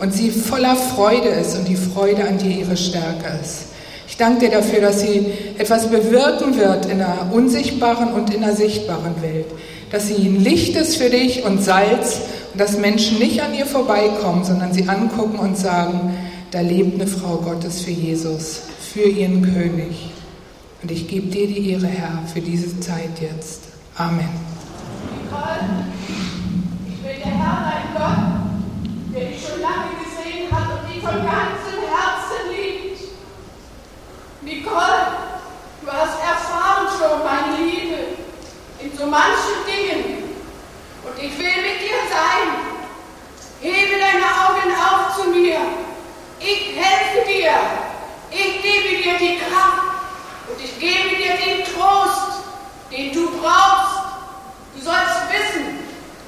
und 0.00 0.12
sie 0.14 0.30
voller 0.30 0.76
Freude 0.76 1.28
ist 1.28 1.56
und 1.56 1.68
die 1.68 1.76
Freude 1.76 2.26
an 2.26 2.38
dir 2.38 2.58
ihre 2.58 2.76
Stärke 2.76 3.38
ist. 3.42 3.66
Ich 4.08 4.16
danke 4.16 4.46
dir 4.46 4.50
dafür, 4.50 4.80
dass 4.80 5.00
sie 5.00 5.26
etwas 5.58 5.88
bewirken 5.88 6.58
wird 6.58 6.86
in 6.86 6.98
der 6.98 7.30
unsichtbaren 7.32 8.12
und 8.12 8.34
in 8.34 8.40
der 8.40 8.56
sichtbaren 8.56 9.22
Welt. 9.22 9.46
Dass 9.90 10.08
sie 10.08 10.16
ein 10.16 10.40
Licht 10.40 10.76
ist 10.76 10.96
für 10.96 11.10
dich 11.10 11.44
und 11.44 11.62
Salz 11.62 12.20
und 12.52 12.60
dass 12.60 12.76
Menschen 12.76 13.18
nicht 13.18 13.40
an 13.40 13.54
ihr 13.54 13.66
vorbeikommen, 13.66 14.44
sondern 14.44 14.72
sie 14.72 14.88
angucken 14.88 15.38
und 15.38 15.56
sagen, 15.56 16.16
da 16.50 16.60
lebt 16.60 17.00
eine 17.00 17.08
Frau 17.08 17.36
Gottes 17.36 17.80
für 17.82 17.92
Jesus, 17.92 18.62
für 18.92 19.08
ihren 19.08 19.42
König. 19.42 20.10
Und 20.82 20.90
ich 20.90 21.06
gebe 21.08 21.26
dir 21.26 21.46
die 21.46 21.72
Ehre, 21.72 21.86
Herr, 21.86 22.22
für 22.32 22.40
diese 22.40 22.80
Zeit 22.80 23.20
jetzt. 23.20 23.64
Amen. 23.96 24.30
Nicole, 25.12 25.84
ich 26.88 26.96
bin 27.02 27.18
der 27.18 27.38
Herr, 27.38 27.58
dein 27.68 27.92
Gott, 27.92 29.14
der 29.14 29.28
dich 29.28 29.46
schon 29.46 29.60
lange 29.60 29.92
gesehen 30.00 30.50
hat 30.50 30.80
und 30.80 30.88
dich 30.88 31.02
von 31.02 31.16
ganzem 31.16 31.84
Herzen 31.84 32.48
liebt. 32.48 33.00
Nicole, 34.40 35.06
du 35.82 35.90
hast 35.90 36.16
erfahren 36.18 36.88
schon 36.96 37.24
meine 37.28 37.56
Liebe 37.60 38.16
in 38.80 38.96
so 38.96 39.04
manchen 39.04 39.60
Dingen. 39.68 40.24
Und 41.04 41.22
ich 41.22 41.36
will 41.36 41.60
mit 41.60 41.80
dir 41.84 42.00
sein. 42.08 42.70
Hebe 43.60 44.00
deine 44.00 44.24
Augen 44.24 44.72
auf 44.72 45.14
zu 45.14 45.28
mir. 45.28 45.58
Ich 46.40 46.74
helfe 46.74 47.28
dir. 47.28 47.52
Ich 48.30 48.62
gebe 48.62 49.02
dir 49.02 49.18
die 49.18 49.38
Kraft. 49.38 49.90
Und 50.50 50.64
ich 50.64 50.78
gebe 50.80 51.16
dir 51.16 51.36
den 51.36 51.64
Trost, 51.64 52.42
den 52.90 53.12
du 53.12 53.30
brauchst. 53.38 54.00
Du 54.74 54.82
sollst 54.82 55.30
wissen, 55.30 55.78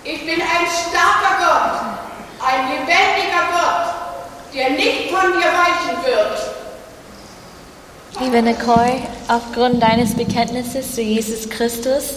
ich 0.05 0.25
bin 0.25 0.41
ein 0.41 0.67
starker 0.67 1.39
Gott, 1.39 2.47
ein 2.47 2.71
lebendiger 2.71 3.45
Gott, 3.51 3.95
der 4.55 4.71
nicht 4.71 5.11
von 5.11 5.33
dir 5.33 5.49
weichen 5.49 6.05
wird. 6.05 6.39
Nicole, 8.73 9.03
aufgrund 9.29 9.83
deines 9.83 10.15
Bekenntnisses 10.15 10.95
zu 10.95 11.03
Jesus 11.03 11.49
Christus 11.51 12.15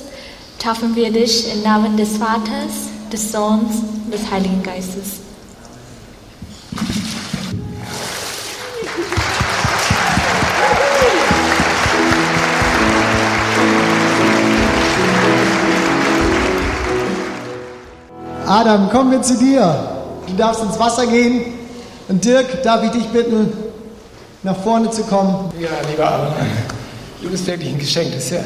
taufen 0.57 0.95
wir 0.95 1.11
dich 1.11 1.53
im 1.53 1.63
Namen 1.63 1.97
des 1.97 2.17
Vaters, 2.17 2.89
des 3.11 3.31
Sohns 3.31 3.81
des 4.11 4.31
Heiligen 4.31 4.63
Geistes. 4.63 5.19
Adam, 18.47 18.89
kommen 18.89 19.11
wir 19.11 19.21
zu 19.21 19.37
dir. 19.37 19.75
Du 20.27 20.33
darfst 20.35 20.63
ins 20.63 20.79
Wasser 20.79 21.07
gehen. 21.07 21.41
Und 22.07 22.23
Dirk, 22.23 22.61
darf 22.63 22.83
ich 22.83 22.91
dich 22.91 23.07
bitten, 23.07 23.51
nach 24.45 24.57
vorne 24.57 24.89
zu 24.91 25.03
kommen? 25.03 25.51
Ja, 25.59 25.69
lieber 25.89 26.07
Adam, 26.07 26.33
du 27.21 27.29
bist 27.29 27.47
wirklich 27.47 27.73
ein 27.73 27.79
Geschenk 27.79 28.11
des 28.13 28.31
Herrn. 28.31 28.45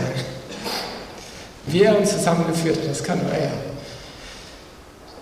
Wie 1.68 1.84
er 1.84 2.00
uns 2.00 2.12
zusammengeführt 2.12 2.78
hat, 2.78 2.90
das 2.90 3.04
kann 3.04 3.22
nur 3.22 3.32
er. 3.32 3.52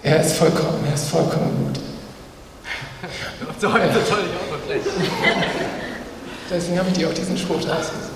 Er 0.03 0.22
ist 0.22 0.36
vollkommen, 0.36 0.86
er 0.88 0.93
ist 0.93 1.10
vollkommen 1.10 1.74
gut. 1.74 1.81
So, 3.60 3.75
jetzt 3.75 4.07
soll 4.07 4.19
ich 4.19 4.79
auch. 4.79 4.81
Deswegen 6.50 6.79
habe 6.79 6.89
ich 6.89 6.96
dir 6.96 7.10
auch 7.10 7.13
diesen 7.13 7.38
Spruch 7.38 7.57
ausgesucht. 7.57 8.12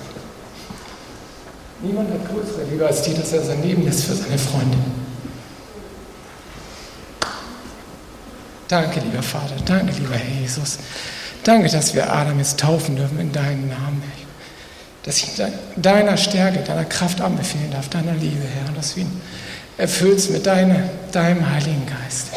Niemand 1.82 2.10
hat 2.12 2.20
größere 2.28 2.64
Liebe 2.70 2.86
als 2.86 3.02
die, 3.02 3.12
dass 3.12 3.32
er 3.32 3.42
sein 3.42 3.60
Leben 3.62 3.84
lässt 3.84 4.04
für 4.04 4.14
seine 4.14 4.38
Freunde. 4.38 4.78
Danke, 8.68 9.00
lieber 9.00 9.22
Vater. 9.22 9.56
Danke, 9.66 9.92
lieber 9.98 10.14
Herr 10.14 10.40
Jesus. 10.40 10.78
Danke, 11.44 11.68
dass 11.68 11.94
wir 11.94 12.12
Adam 12.12 12.38
jetzt 12.38 12.60
taufen 12.60 12.94
dürfen 12.94 13.18
in 13.18 13.32
deinen 13.32 13.68
Namen, 13.68 14.02
Herr. 14.04 14.26
Dass 15.04 15.18
ich 15.18 15.30
deiner 15.76 16.16
Stärke, 16.16 16.60
deiner 16.60 16.84
Kraft 16.84 17.20
anbefehlen 17.20 17.72
darf, 17.72 17.88
deiner 17.88 18.14
Liebe, 18.14 18.44
Herr. 18.54 18.68
Und 18.68 18.78
dass 18.78 18.94
du 18.94 19.00
ihn 19.00 19.10
erfüllst 19.76 20.30
mit 20.30 20.46
deiner, 20.46 20.88
deinem 21.10 21.50
Heiligen 21.50 21.84
Geist. 21.86 22.28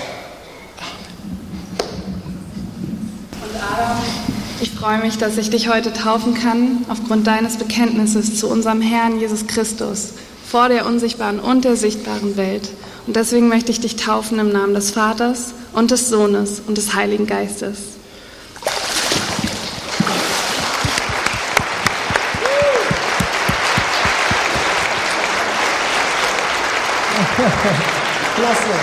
Und 3.44 3.62
Adam, 3.62 3.98
ich 4.60 4.72
freue 4.72 4.98
mich, 4.98 5.20
dass 5.20 5.38
ich 5.38 5.52
dich 5.52 5.70
heute 5.70 5.94
taufen 5.94 6.34
kann, 6.34 6.86
aufgrund 6.90 7.28
deines 7.28 7.58
Bekenntnisses 7.58 8.40
zu 8.40 8.50
unserem 8.50 8.82
Herrn 8.82 9.20
Jesus 9.20 9.46
Christus, 9.46 10.14
vor 10.50 10.70
der 10.70 10.88
unsichtbaren 10.88 11.40
und 11.40 11.64
der 11.64 11.76
sichtbaren 11.76 12.38
Welt. 12.38 12.70
Und 13.06 13.16
deswegen 13.16 13.50
möchte 13.50 13.72
ich 13.72 13.80
dich 13.80 13.98
taufen 13.98 14.40
im 14.40 14.52
Namen 14.52 14.74
des 14.74 14.90
Vaters 14.90 15.54
und 15.74 15.92
des 15.92 16.10
Sohnes 16.10 16.64
und 16.66 16.80
des 16.80 16.96
Heiligen 16.96 17.28
Geistes. 17.28 17.95
Klasse. 28.36 28.80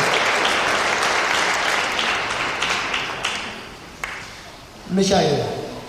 Michael, 4.91 5.39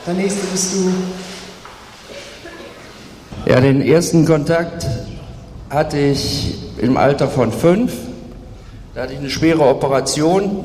der 0.06 0.14
nächste 0.14 0.46
bist 0.48 0.74
du. 0.74 0.94
Ja, 3.50 3.60
den 3.60 3.82
ersten 3.82 4.26
Kontakt 4.26 4.86
hatte 5.70 5.98
ich 5.98 6.56
im 6.78 6.98
Alter 6.98 7.28
von 7.28 7.52
fünf. 7.52 7.94
Da 8.94 9.02
hatte 9.02 9.14
ich 9.14 9.20
eine 9.20 9.30
schwere 9.30 9.62
Operation 9.62 10.64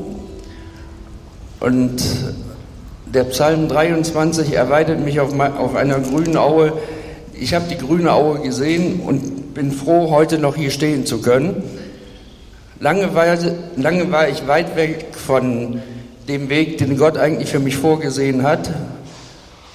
und 1.61 2.03
der 3.07 3.25
Psalm 3.25 3.69
23 3.69 4.53
erweitert 4.53 5.01
mich 5.01 5.19
auf, 5.21 5.33
auf 5.39 5.75
einer 5.75 5.99
grünen 6.01 6.37
Aue. 6.37 6.75
Ich 7.33 7.55
habe 7.55 7.65
die 7.71 7.79
grüne 7.79 8.13
Aue 8.13 8.41
gesehen 8.41 9.01
und 9.01 9.55
bin 9.55 9.73
froh, 9.73 10.11
heute 10.11 10.39
noch 10.39 10.57
hier 10.57 10.71
stehen 10.71 11.07
zu 11.07 11.23
können. 11.23 11.63
Lange 12.81 13.13
war, 13.13 13.27
lange 13.77 14.13
war 14.13 14.29
ich 14.29 14.47
weit 14.47 14.77
weg 14.77 15.07
von 15.15 15.83
dem 16.29 16.49
Weg, 16.49 16.79
den 16.79 16.97
Gott 16.97 17.17
eigentlich 17.17 17.49
für 17.49 17.59
mich 17.59 17.77
vorgesehen 17.77 18.45
hat. 18.45 18.71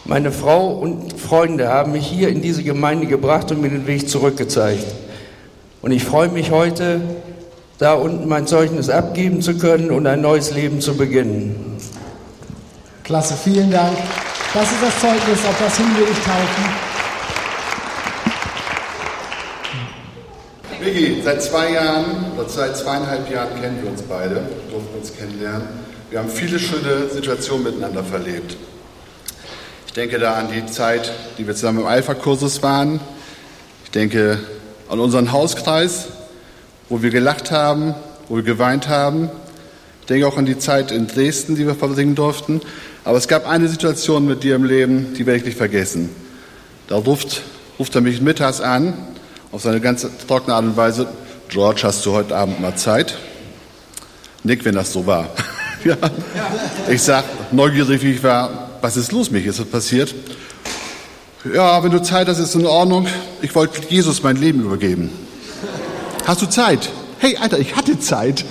Meine 0.05 0.31
Frau 0.31 0.71
und 0.71 1.19
Freunde 1.19 1.67
haben 1.67 1.91
mich 1.91 2.07
hier 2.07 2.29
in 2.29 2.41
diese 2.41 2.63
Gemeinde 2.63 3.07
gebracht 3.07 3.51
und 3.51 3.59
mir 3.59 3.69
den 3.69 3.87
Weg 3.87 4.07
zurückgezeigt. 4.07 4.85
Und 5.81 5.91
ich 5.91 6.05
freue 6.05 6.29
mich 6.29 6.51
heute, 6.51 7.01
da 7.77 7.93
unten 7.93 8.29
mein 8.29 8.47
Zeugnis 8.47 8.89
abgeben 8.89 9.41
zu 9.41 9.57
können 9.57 9.91
und 9.91 10.07
ein 10.07 10.21
neues 10.21 10.51
Leben 10.51 10.79
zu 10.79 10.95
beginnen. 10.95 11.77
Klasse, 13.03 13.33
vielen 13.35 13.69
Dank. 13.69 13.97
Das 14.53 14.63
ist 14.63 14.81
das 14.81 14.99
Zeugnis, 15.01 15.39
auf 15.45 15.59
das 15.59 15.75
hin 15.75 15.87
will 15.97 16.07
ich 16.09 16.19
taufen. 16.19 16.92
Migi, 20.83 21.21
seit 21.23 21.41
zwei 21.41 21.71
Jahren 21.71 22.33
oder 22.37 22.49
seit 22.49 22.75
zweieinhalb 22.75 23.31
Jahren 23.31 23.61
kennen 23.61 23.79
wir 23.81 23.89
uns 23.89 24.01
beide, 24.01 24.41
durften 24.69 24.97
uns 24.99 25.15
kennenlernen. 25.15 25.65
Wir 26.09 26.19
haben 26.19 26.29
viele 26.29 26.59
schöne 26.59 27.07
Situationen 27.09 27.63
miteinander 27.63 28.03
verlebt. 28.03 28.57
Ich 29.87 29.93
denke 29.93 30.19
da 30.19 30.33
an 30.33 30.49
die 30.51 30.65
Zeit, 30.65 31.13
die 31.37 31.47
wir 31.47 31.55
zusammen 31.55 31.79
im 31.79 31.85
Alpha-Kursus 31.85 32.61
waren. 32.63 32.99
Ich 33.85 33.91
denke 33.91 34.39
an 34.89 34.99
unseren 34.99 35.31
Hauskreis, 35.31 36.07
wo 36.89 37.01
wir 37.01 37.11
gelacht 37.11 37.51
haben, 37.51 37.95
wo 38.27 38.35
wir 38.35 38.43
geweint 38.43 38.89
haben. 38.89 39.29
Ich 40.01 40.07
denke 40.07 40.27
auch 40.27 40.37
an 40.37 40.45
die 40.45 40.57
Zeit 40.57 40.91
in 40.91 41.07
Dresden, 41.07 41.55
die 41.55 41.65
wir 41.65 41.75
verbringen 41.75 42.15
durften. 42.15 42.59
Aber 43.05 43.17
es 43.17 43.29
gab 43.29 43.47
eine 43.47 43.69
Situation 43.69 44.25
mit 44.25 44.43
dir 44.43 44.55
im 44.55 44.65
Leben, 44.65 45.13
die 45.13 45.25
werde 45.25 45.39
ich 45.39 45.45
nicht 45.45 45.57
vergessen. 45.57 46.09
Da 46.87 46.97
ruft, 46.97 47.41
ruft 47.79 47.95
er 47.95 48.01
mich 48.01 48.19
mittags 48.19 48.59
an 48.59 49.12
auf 49.53 49.61
seine 49.61 49.79
ganz 49.79 50.05
trockene 50.27 50.55
Art 50.55 50.65
und 50.65 50.75
Weise, 50.75 51.07
George, 51.47 51.81
hast 51.83 52.03
du 52.07 52.11
heute 52.11 52.35
Abend 52.35 52.59
mal 52.59 52.75
Zeit? 52.75 53.15
Nick, 54.43 54.65
wenn 54.65 54.73
das 54.73 54.91
so 54.91 55.05
war. 55.05 55.29
ja. 55.85 55.95
Ich 56.89 57.03
sag, 57.03 57.23
neugierig 57.51 58.01
wie 58.01 58.13
ich 58.13 58.23
war, 58.23 58.71
was 58.81 58.97
ist 58.97 59.11
los, 59.11 59.29
mich? 59.29 59.45
Ist 59.45 59.59
was 59.59 59.67
passiert? 59.67 60.15
Ja, 61.53 61.83
wenn 61.83 61.91
du 61.91 62.01
Zeit 62.01 62.27
hast, 62.27 62.39
ist 62.39 62.55
in 62.55 62.65
Ordnung. 62.65 63.07
Ich 63.43 63.53
wollte 63.53 63.79
Jesus 63.89 64.23
mein 64.23 64.37
Leben 64.37 64.61
übergeben. 64.61 65.11
Hast 66.25 66.41
du 66.41 66.47
Zeit? 66.47 66.89
Hey, 67.19 67.37
Alter, 67.37 67.59
ich 67.59 67.75
hatte 67.75 67.99
Zeit. 67.99 68.43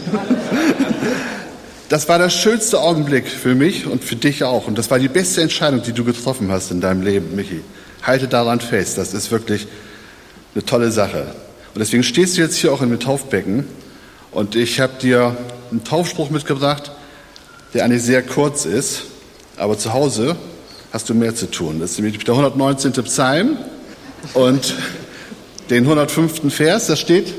Das 1.89 2.09
war 2.09 2.19
der 2.19 2.31
schönste 2.31 2.81
Augenblick 2.81 3.27
für 3.27 3.57
mich 3.57 3.87
und 3.87 4.05
für 4.05 4.17
dich 4.17 4.45
auch. 4.45 4.69
Und 4.69 4.79
das 4.79 4.89
war 4.89 5.01
die 5.01 5.09
beste 5.09 5.43
Entscheidung, 5.43 5.83
die 5.83 5.93
du 5.93 6.05
getroffen 6.05 6.53
hast 6.53 6.71
in 6.71 6.81
deinem 6.81 7.03
Leben, 7.03 7.35
Michi. 7.35 7.63
Halte 8.05 8.29
daran 8.29 8.61
fest. 8.61 8.99
Das 8.99 9.15
ist 9.15 9.33
wirklich 9.33 9.67
eine 10.55 10.65
tolle 10.65 10.91
Sache. 10.91 11.35
Und 11.75 11.79
deswegen 11.79 12.03
stehst 12.03 12.37
du 12.37 12.43
jetzt 12.43 12.57
hier 12.57 12.73
auch 12.73 12.83
in 12.83 12.91
dem 12.91 13.01
Taufbecken 13.01 13.65
Und 14.31 14.57
ich 14.57 14.81
habe 14.81 14.95
dir 15.01 15.37
einen 15.71 15.85
Taufspruch 15.85 16.31
mitgebracht, 16.31 16.93
der 17.75 17.85
eigentlich 17.85 18.03
sehr 18.03 18.23
kurz 18.23 18.65
ist, 18.65 19.05
aber 19.57 19.79
zu 19.79 19.93
Hause 19.93 20.37
hast 20.93 21.09
du 21.09 21.15
mehr 21.15 21.35
zu 21.35 21.51
tun. 21.51 21.81
Das 21.81 21.93
ist 21.93 21.99
nämlich 21.99 22.23
der 22.25 22.35
119. 22.35 22.93
Psalm 23.05 23.57
und 24.35 24.75
den 25.71 25.85
105. 25.85 26.55
Vers, 26.55 26.87
da 26.87 26.97
steht, 26.97 27.35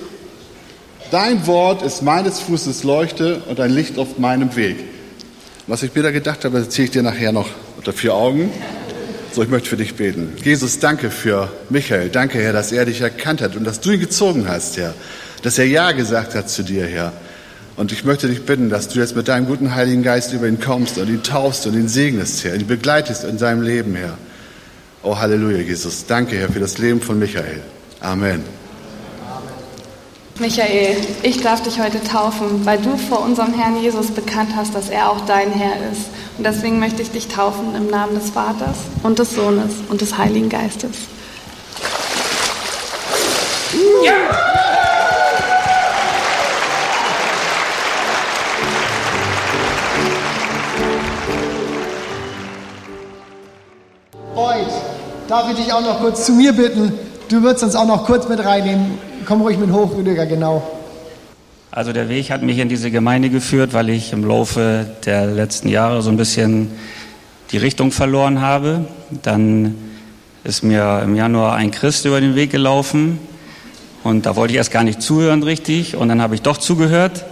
Dein 1.14 1.46
Wort 1.46 1.84
ist 1.84 2.02
meines 2.02 2.40
Fußes 2.40 2.84
Leuchte 2.84 3.44
und 3.48 3.60
ein 3.60 3.70
Licht 3.70 4.00
auf 4.00 4.18
meinem 4.18 4.56
Weg. 4.56 4.78
Was 5.68 5.84
ich 5.84 5.94
mir 5.94 6.02
da 6.02 6.10
gedacht 6.10 6.44
habe, 6.44 6.58
erzähle 6.58 6.86
ich 6.86 6.92
dir 6.92 7.04
nachher 7.04 7.32
noch 7.32 7.50
unter 7.78 7.94
vier 7.94 8.16
Augen. 8.16 8.50
So, 9.34 9.42
ich 9.42 9.50
möchte 9.50 9.68
für 9.68 9.78
dich 9.78 9.96
beten. 9.96 10.34
Jesus, 10.44 10.78
danke 10.78 11.10
für 11.10 11.52
Michael. 11.70 12.10
Danke, 12.10 12.38
Herr, 12.38 12.54
dass 12.54 12.72
er 12.72 12.86
dich 12.86 13.02
erkannt 13.02 13.42
hat 13.42 13.56
und 13.56 13.64
dass 13.64 13.80
du 13.80 13.90
ihn 13.90 14.00
gezogen 14.00 14.48
hast, 14.48 14.78
Herr. 14.78 14.94
Dass 15.42 15.58
er 15.58 15.66
Ja 15.66 15.92
gesagt 15.92 16.36
hat 16.36 16.52
zu 16.52 16.62
dir, 16.62 16.86
Herr. 16.86 17.12
Und 17.76 17.92
ich 17.92 18.06
möchte 18.06 18.28
dich 18.28 18.46
bitten, 18.46 18.70
dass 18.70 18.90
du 18.90 19.00
jetzt 19.00 19.16
mit 19.16 19.28
deinem 19.28 19.48
guten 19.48 19.74
Heiligen 19.74 20.04
Geist 20.04 20.34
über 20.34 20.48
ihn 20.48 20.60
kommst 20.60 21.00
und 21.00 21.10
ihn 21.10 21.24
taufst 21.24 21.66
und 21.66 21.74
ihn 21.74 21.88
segnest, 21.88 22.44
Herr, 22.44 22.54
ihn 22.54 22.68
begleitest 22.68 23.24
in 23.24 23.40
seinem 23.40 23.64
Leben, 23.64 23.96
Herr. 23.96 24.20
Oh, 25.02 25.18
Halleluja, 25.18 25.58
Jesus. 25.58 26.06
Danke, 26.06 26.38
Herr, 26.38 26.50
für 26.50 26.60
das 26.60 26.78
Leben 26.78 27.02
von 27.02 27.18
Michael. 27.18 27.62
Amen. 28.02 28.44
Michael, 30.40 30.96
ich 31.24 31.42
darf 31.42 31.64
dich 31.64 31.80
heute 31.80 32.04
taufen, 32.04 32.64
weil 32.66 32.78
du 32.78 32.98
vor 32.98 33.22
unserem 33.22 33.54
Herrn 33.54 33.82
Jesus 33.82 34.12
bekannt 34.12 34.50
hast, 34.56 34.76
dass 34.76 34.90
er 34.90 35.10
auch 35.10 35.26
dein 35.26 35.52
Herr 35.52 35.92
ist. 35.92 36.06
Und 36.38 36.46
deswegen 36.46 36.80
möchte 36.80 37.02
ich 37.02 37.12
dich 37.12 37.28
taufen 37.28 37.76
im 37.76 37.90
Namen 37.90 38.16
des 38.16 38.32
Vaters 38.32 38.78
und 39.04 39.20
des 39.20 39.36
Sohnes 39.36 39.72
und 39.90 40.02
des 40.02 40.18
Heiligen 40.18 40.50
Geistes. 40.50 40.92
Ja! 44.04 44.14
Boyd, 54.34 54.68
darf 55.28 55.52
ich 55.52 55.58
dich 55.58 55.72
auch 55.72 55.82
noch 55.82 56.00
kurz 56.00 56.26
zu 56.26 56.32
mir 56.32 56.52
bitten? 56.54 56.98
Du 57.30 57.44
würdest 57.44 57.64
uns 57.64 57.76
auch 57.76 57.86
noch 57.86 58.06
kurz 58.06 58.28
mit 58.28 58.44
reinnehmen. 58.44 58.98
Komm 59.28 59.42
ruhig 59.42 59.58
mit 59.60 59.72
hoch, 59.72 59.96
Rüdiger, 59.96 60.26
genau. 60.26 60.64
Also 61.76 61.92
der 61.92 62.08
Weg 62.08 62.30
hat 62.30 62.44
mich 62.44 62.60
in 62.60 62.70
diese 62.70 62.92
Gemeinde 62.92 63.32
geführt, 63.32 63.74
weil 63.74 63.90
ich 63.90 64.14
im 64.14 64.24
Laufe 64.24 64.86
der 65.06 65.26
letzten 65.26 65.70
Jahre 65.70 66.04
so 66.04 66.12
ein 66.12 66.18
bisschen 66.18 66.70
die 67.52 67.58
Richtung 67.58 67.92
verloren 67.92 68.42
habe. 68.42 68.86
Dann 69.24 69.74
ist 70.44 70.64
mir 70.64 71.02
im 71.04 71.16
Januar 71.16 71.56
ein 71.56 71.72
Christ 71.72 72.06
über 72.06 72.22
den 72.22 72.36
Weg 72.36 72.52
gelaufen 72.52 73.18
und 74.04 74.28
da 74.28 74.36
wollte 74.36 74.54
ich 74.54 74.60
erst 74.60 74.70
gar 74.70 74.84
nicht 74.84 75.02
zuhören 75.02 75.42
richtig 75.42 75.96
und 75.96 76.10
dann 76.10 76.22
habe 76.22 76.36
ich 76.36 76.44
doch 76.44 76.58
zugehört. 76.58 77.26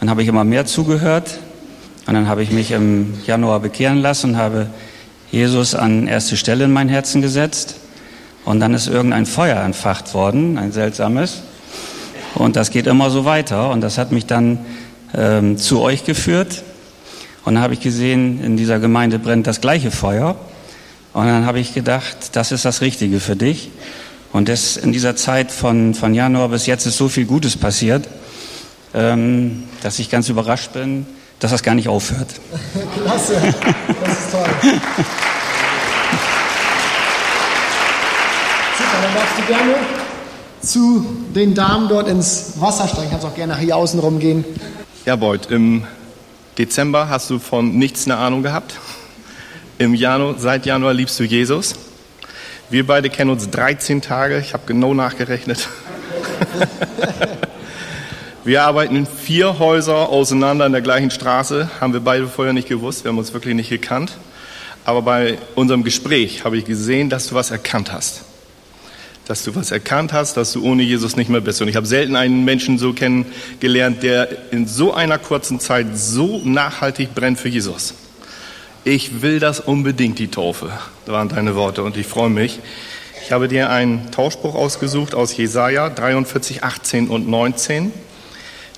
Dann 0.00 0.10
habe 0.10 0.22
ich 0.22 0.28
immer 0.28 0.42
mehr 0.42 0.66
zugehört 0.66 1.38
und 2.08 2.14
dann 2.14 2.26
habe 2.26 2.42
ich 2.42 2.50
mich 2.50 2.72
im 2.72 3.14
Januar 3.28 3.60
bekehren 3.60 3.98
lassen 3.98 4.30
und 4.30 4.36
habe 4.38 4.66
Jesus 5.30 5.76
an 5.76 6.08
erste 6.08 6.36
Stelle 6.36 6.64
in 6.64 6.72
mein 6.72 6.88
Herzen 6.88 7.22
gesetzt. 7.22 7.76
Und 8.44 8.58
dann 8.58 8.74
ist 8.74 8.88
irgendein 8.88 9.24
Feuer 9.24 9.62
entfacht 9.62 10.14
worden, 10.14 10.58
ein 10.58 10.72
seltsames. 10.72 11.44
Und 12.34 12.56
das 12.56 12.70
geht 12.70 12.86
immer 12.86 13.10
so 13.10 13.24
weiter. 13.24 13.70
Und 13.70 13.80
das 13.80 13.98
hat 13.98 14.12
mich 14.12 14.26
dann 14.26 14.58
ähm, 15.16 15.56
zu 15.56 15.80
euch 15.80 16.04
geführt. 16.04 16.62
Und 17.44 17.54
dann 17.54 17.62
habe 17.62 17.74
ich 17.74 17.80
gesehen, 17.80 18.42
in 18.42 18.56
dieser 18.56 18.78
Gemeinde 18.78 19.18
brennt 19.18 19.46
das 19.46 19.60
gleiche 19.60 19.90
Feuer. 19.90 20.36
Und 21.12 21.26
dann 21.26 21.46
habe 21.46 21.60
ich 21.60 21.74
gedacht, 21.74 22.16
das 22.32 22.50
ist 22.52 22.64
das 22.64 22.80
Richtige 22.80 23.20
für 23.20 23.36
dich. 23.36 23.70
Und 24.32 24.48
das, 24.48 24.76
in 24.76 24.92
dieser 24.92 25.14
Zeit 25.14 25.52
von, 25.52 25.94
von 25.94 26.12
Januar 26.12 26.48
bis 26.48 26.66
jetzt 26.66 26.86
ist 26.86 26.96
so 26.96 27.08
viel 27.08 27.24
Gutes 27.24 27.56
passiert, 27.56 28.08
ähm, 28.92 29.62
dass 29.82 30.00
ich 30.00 30.10
ganz 30.10 30.28
überrascht 30.28 30.72
bin, 30.72 31.06
dass 31.38 31.52
das 31.52 31.62
gar 31.62 31.76
nicht 31.76 31.88
aufhört. 31.88 32.28
Klasse, 33.04 33.34
das 34.04 34.18
ist 34.18 34.32
toll. 34.32 34.44
Super, 38.76 38.98
dann 39.02 39.14
darfst 39.14 39.38
du 39.38 39.42
gerne 39.46 40.03
zu 40.66 41.04
den 41.34 41.54
Damen 41.54 41.88
dort 41.88 42.08
ins 42.08 42.54
Wasser 42.60 42.88
steigen. 42.88 43.10
Kannst 43.10 43.26
auch 43.26 43.34
gerne 43.34 43.56
hier 43.56 43.76
außen 43.76 44.00
rumgehen. 44.00 44.44
Ja, 45.04 45.16
Beut, 45.16 45.50
im 45.50 45.84
Dezember 46.58 47.08
hast 47.08 47.30
du 47.30 47.38
von 47.38 47.76
nichts 47.76 48.06
eine 48.06 48.16
Ahnung 48.16 48.42
gehabt. 48.42 48.74
Im 49.78 49.94
Januar, 49.94 50.36
seit 50.38 50.66
Januar 50.66 50.94
liebst 50.94 51.18
du 51.18 51.24
Jesus. 51.24 51.74
Wir 52.70 52.86
beide 52.86 53.10
kennen 53.10 53.30
uns 53.30 53.50
13 53.50 54.02
Tage. 54.02 54.38
Ich 54.38 54.54
habe 54.54 54.62
genau 54.66 54.94
nachgerechnet. 54.94 55.68
Wir 58.44 58.62
arbeiten 58.62 58.94
in 58.94 59.06
vier 59.06 59.58
Häuser 59.58 60.10
auseinander 60.10 60.66
in 60.66 60.72
der 60.72 60.82
gleichen 60.82 61.10
Straße. 61.10 61.70
Haben 61.80 61.94
wir 61.94 62.00
beide 62.00 62.28
vorher 62.28 62.52
nicht 62.52 62.68
gewusst. 62.68 63.02
Wir 63.02 63.08
haben 63.08 63.16
uns 63.16 63.32
wirklich 63.32 63.54
nicht 63.54 63.70
gekannt. 63.70 64.12
Aber 64.84 65.00
bei 65.00 65.38
unserem 65.54 65.82
Gespräch 65.82 66.44
habe 66.44 66.58
ich 66.58 66.66
gesehen, 66.66 67.08
dass 67.08 67.28
du 67.28 67.34
was 67.34 67.50
erkannt 67.50 67.90
hast. 67.90 68.20
Dass 69.26 69.42
du 69.44 69.54
was 69.54 69.70
erkannt 69.70 70.12
hast, 70.12 70.36
dass 70.36 70.52
du 70.52 70.64
ohne 70.64 70.82
Jesus 70.82 71.16
nicht 71.16 71.30
mehr 71.30 71.40
bist. 71.40 71.62
Und 71.62 71.68
ich 71.68 71.76
habe 71.76 71.86
selten 71.86 72.14
einen 72.14 72.44
Menschen 72.44 72.78
so 72.78 72.92
kennengelernt, 72.92 74.02
der 74.02 74.52
in 74.52 74.66
so 74.66 74.92
einer 74.92 75.18
kurzen 75.18 75.60
Zeit 75.60 75.86
so 75.94 76.42
nachhaltig 76.44 77.14
brennt 77.14 77.38
für 77.38 77.48
Jesus. 77.48 77.94
Ich 78.84 79.22
will 79.22 79.40
das 79.40 79.60
unbedingt, 79.60 80.18
die 80.18 80.28
Taufe. 80.28 80.70
Waren 81.06 81.30
deine 81.30 81.56
Worte 81.56 81.82
und 81.82 81.96
ich 81.96 82.06
freue 82.06 82.28
mich. 82.28 82.60
Ich 83.24 83.32
habe 83.32 83.48
dir 83.48 83.70
einen 83.70 84.10
Tauschspruch 84.10 84.54
ausgesucht 84.54 85.14
aus 85.14 85.34
Jesaja 85.34 85.88
43, 85.88 86.62
18 86.62 87.08
und 87.08 87.26
19. 87.26 87.90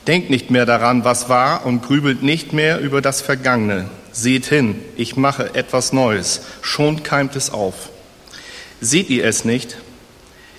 Denkt 0.06 0.30
nicht 0.30 0.52
mehr 0.52 0.64
daran, 0.64 1.04
was 1.04 1.28
war 1.28 1.66
und 1.66 1.82
grübelt 1.82 2.22
nicht 2.22 2.52
mehr 2.52 2.78
über 2.78 3.00
das 3.00 3.20
Vergangene. 3.20 3.90
Seht 4.12 4.46
hin, 4.46 4.76
ich 4.96 5.16
mache 5.16 5.56
etwas 5.56 5.92
Neues. 5.92 6.42
Schon 6.62 7.02
keimt 7.02 7.34
es 7.34 7.50
auf. 7.50 7.90
Seht 8.80 9.10
ihr 9.10 9.24
es 9.24 9.44
nicht? 9.44 9.78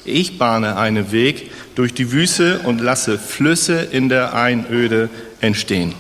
Ich 0.07 0.37
bahne 0.37 0.77
einen 0.77 1.11
Weg 1.11 1.51
durch 1.75 1.93
die 1.93 2.11
Wüste 2.11 2.59
und 2.59 2.81
lasse 2.81 3.19
Flüsse 3.19 3.81
in 3.91 4.09
der 4.09 4.33
Einöde 4.33 5.09
entstehen. 5.41 5.93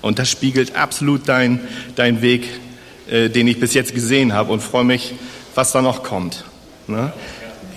Und 0.00 0.18
das 0.18 0.28
spiegelt 0.28 0.76
absolut 0.76 1.28
dein, 1.28 1.60
dein 1.94 2.22
Weg, 2.22 2.48
äh, 3.08 3.28
den 3.28 3.46
ich 3.46 3.60
bis 3.60 3.72
jetzt 3.74 3.94
gesehen 3.94 4.32
habe 4.32 4.52
und 4.52 4.60
freue 4.60 4.84
mich, 4.84 5.14
was 5.54 5.72
da 5.72 5.80
noch 5.80 6.02
kommt. 6.02 6.44
Ne? 6.88 7.12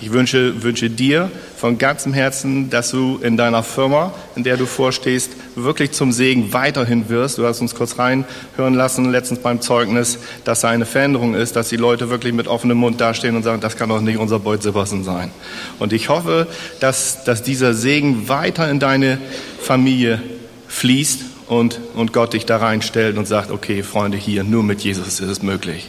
Ich 0.00 0.12
wünsche, 0.12 0.62
wünsche 0.62 0.90
dir 0.90 1.30
von 1.56 1.78
ganzem 1.78 2.12
Herzen, 2.12 2.68
dass 2.68 2.90
du 2.90 3.18
in 3.22 3.36
deiner 3.36 3.62
Firma, 3.62 4.12
in 4.34 4.44
der 4.44 4.56
du 4.56 4.66
vorstehst, 4.66 5.32
wirklich 5.54 5.92
zum 5.92 6.12
Segen 6.12 6.52
weiterhin 6.52 7.08
wirst. 7.08 7.38
Du 7.38 7.46
hast 7.46 7.60
uns 7.60 7.74
kurz 7.74 7.98
reinhören 7.98 8.74
lassen, 8.74 9.10
letztens 9.10 9.40
beim 9.40 9.62
Zeugnis, 9.62 10.18
dass 10.44 10.60
da 10.60 10.68
eine 10.68 10.84
Veränderung 10.84 11.34
ist, 11.34 11.56
dass 11.56 11.70
die 11.70 11.76
Leute 11.76 12.10
wirklich 12.10 12.34
mit 12.34 12.46
offenem 12.46 12.76
Mund 12.76 13.00
dastehen 13.00 13.36
und 13.36 13.42
sagen, 13.42 13.60
das 13.60 13.76
kann 13.76 13.88
doch 13.88 14.02
nicht 14.02 14.18
unser 14.18 14.38
Beut 14.38 14.62
Sebastian 14.62 15.02
sein. 15.02 15.30
Und 15.78 15.94
ich 15.94 16.10
hoffe, 16.10 16.46
dass, 16.80 17.24
dass 17.24 17.42
dieser 17.42 17.72
Segen 17.72 18.28
weiter 18.28 18.70
in 18.70 18.78
deine 18.78 19.18
Familie 19.60 20.22
fließt 20.68 21.20
und, 21.48 21.80
und 21.94 22.12
Gott 22.12 22.34
dich 22.34 22.44
da 22.44 22.58
reinstellt 22.58 23.16
und 23.16 23.26
sagt, 23.26 23.50
okay, 23.50 23.82
Freunde, 23.82 24.18
hier, 24.18 24.44
nur 24.44 24.62
mit 24.62 24.82
Jesus 24.82 25.20
ist 25.20 25.28
es 25.28 25.42
möglich. 25.42 25.88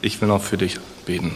Ich 0.00 0.20
will 0.22 0.30
auch 0.30 0.42
für 0.42 0.56
dich 0.56 0.78
beten. 1.04 1.32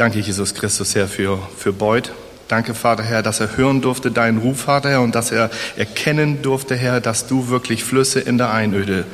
Danke, 0.00 0.20
Jesus 0.20 0.54
Christus, 0.54 0.94
Herr, 0.94 1.06
für, 1.06 1.38
für 1.58 1.74
Beut. 1.74 2.10
Danke, 2.48 2.72
Vater, 2.72 3.02
Herr, 3.02 3.22
dass 3.22 3.40
er 3.40 3.58
hören 3.58 3.82
durfte 3.82 4.10
deinen 4.10 4.38
Ruf, 4.38 4.60
Vater, 4.60 4.88
Herr, 4.88 5.02
und 5.02 5.14
dass 5.14 5.30
er 5.30 5.50
erkennen 5.76 6.40
durfte, 6.40 6.74
Herr, 6.74 7.02
dass 7.02 7.26
du 7.26 7.48
wirklich 7.48 7.84
Flüsse 7.84 8.18
in 8.18 8.38
der 8.38 8.50
Einöde 8.50 9.04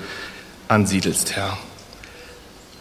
ansiedelst, 0.69 1.35
Herr. 1.35 1.59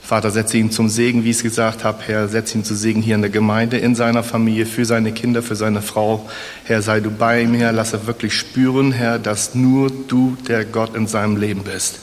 Vater, 0.03 0.29
setze 0.29 0.57
ihn 0.57 0.69
zum 0.69 0.87
Segen, 0.87 1.23
wie 1.23 1.31
ich 1.31 1.37
es 1.37 1.41
gesagt 1.41 1.83
habe, 1.83 1.97
Herr, 2.05 2.27
setze 2.27 2.59
ihn 2.59 2.63
zu 2.63 2.75
Segen 2.75 3.01
hier 3.01 3.15
in 3.15 3.21
der 3.21 3.31
Gemeinde, 3.31 3.79
in 3.79 3.95
seiner 3.95 4.21
Familie, 4.21 4.67
für 4.67 4.85
seine 4.85 5.11
Kinder, 5.11 5.41
für 5.41 5.55
seine 5.55 5.81
Frau. 5.81 6.29
Herr, 6.65 6.83
sei 6.83 6.99
du 6.99 7.09
bei 7.09 7.41
ihm, 7.41 7.55
Herr, 7.55 7.71
lass 7.71 7.93
er 7.93 8.05
wirklich 8.05 8.35
spüren, 8.35 8.91
Herr, 8.91 9.17
dass 9.17 9.55
nur 9.55 9.89
du 9.89 10.37
der 10.47 10.63
Gott 10.63 10.95
in 10.95 11.07
seinem 11.07 11.37
Leben 11.37 11.63
bist. 11.63 12.01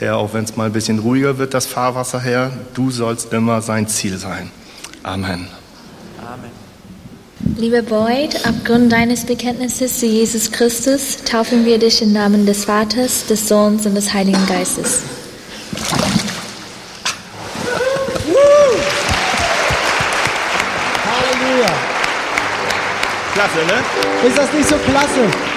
Herr, 0.00 0.16
auch 0.16 0.34
wenn 0.34 0.42
es 0.42 0.56
mal 0.56 0.66
ein 0.66 0.72
bisschen 0.72 0.98
ruhiger 0.98 1.38
wird, 1.38 1.54
das 1.54 1.66
Fahrwasser, 1.66 2.18
Herr, 2.18 2.50
du 2.74 2.90
sollst 2.90 3.32
immer 3.32 3.62
sein 3.62 3.86
Ziel 3.86 4.18
sein. 4.18 4.50
Amen. 5.04 5.48
Lieber 7.58 7.82
Boyd, 7.82 8.36
aufgrund 8.48 8.90
deines 8.90 9.26
Bekenntnisses 9.26 10.00
zu 10.00 10.06
Jesus 10.06 10.50
Christus 10.50 11.18
taufen 11.24 11.66
wir 11.66 11.78
dich 11.78 12.00
im 12.00 12.12
Namen 12.12 12.46
des 12.46 12.64
Vaters, 12.64 13.26
des 13.26 13.46
Sohns 13.46 13.84
und 13.84 13.94
des 13.94 14.14
Heiligen 14.14 14.46
Geistes. 14.46 15.02
Halleluja. 21.04 21.72
Klasse, 23.34 23.58
ne? 23.66 24.28
Ist 24.28 24.38
das 24.38 24.52
nicht 24.54 24.68
so 24.68 24.76
klasse? 24.76 25.53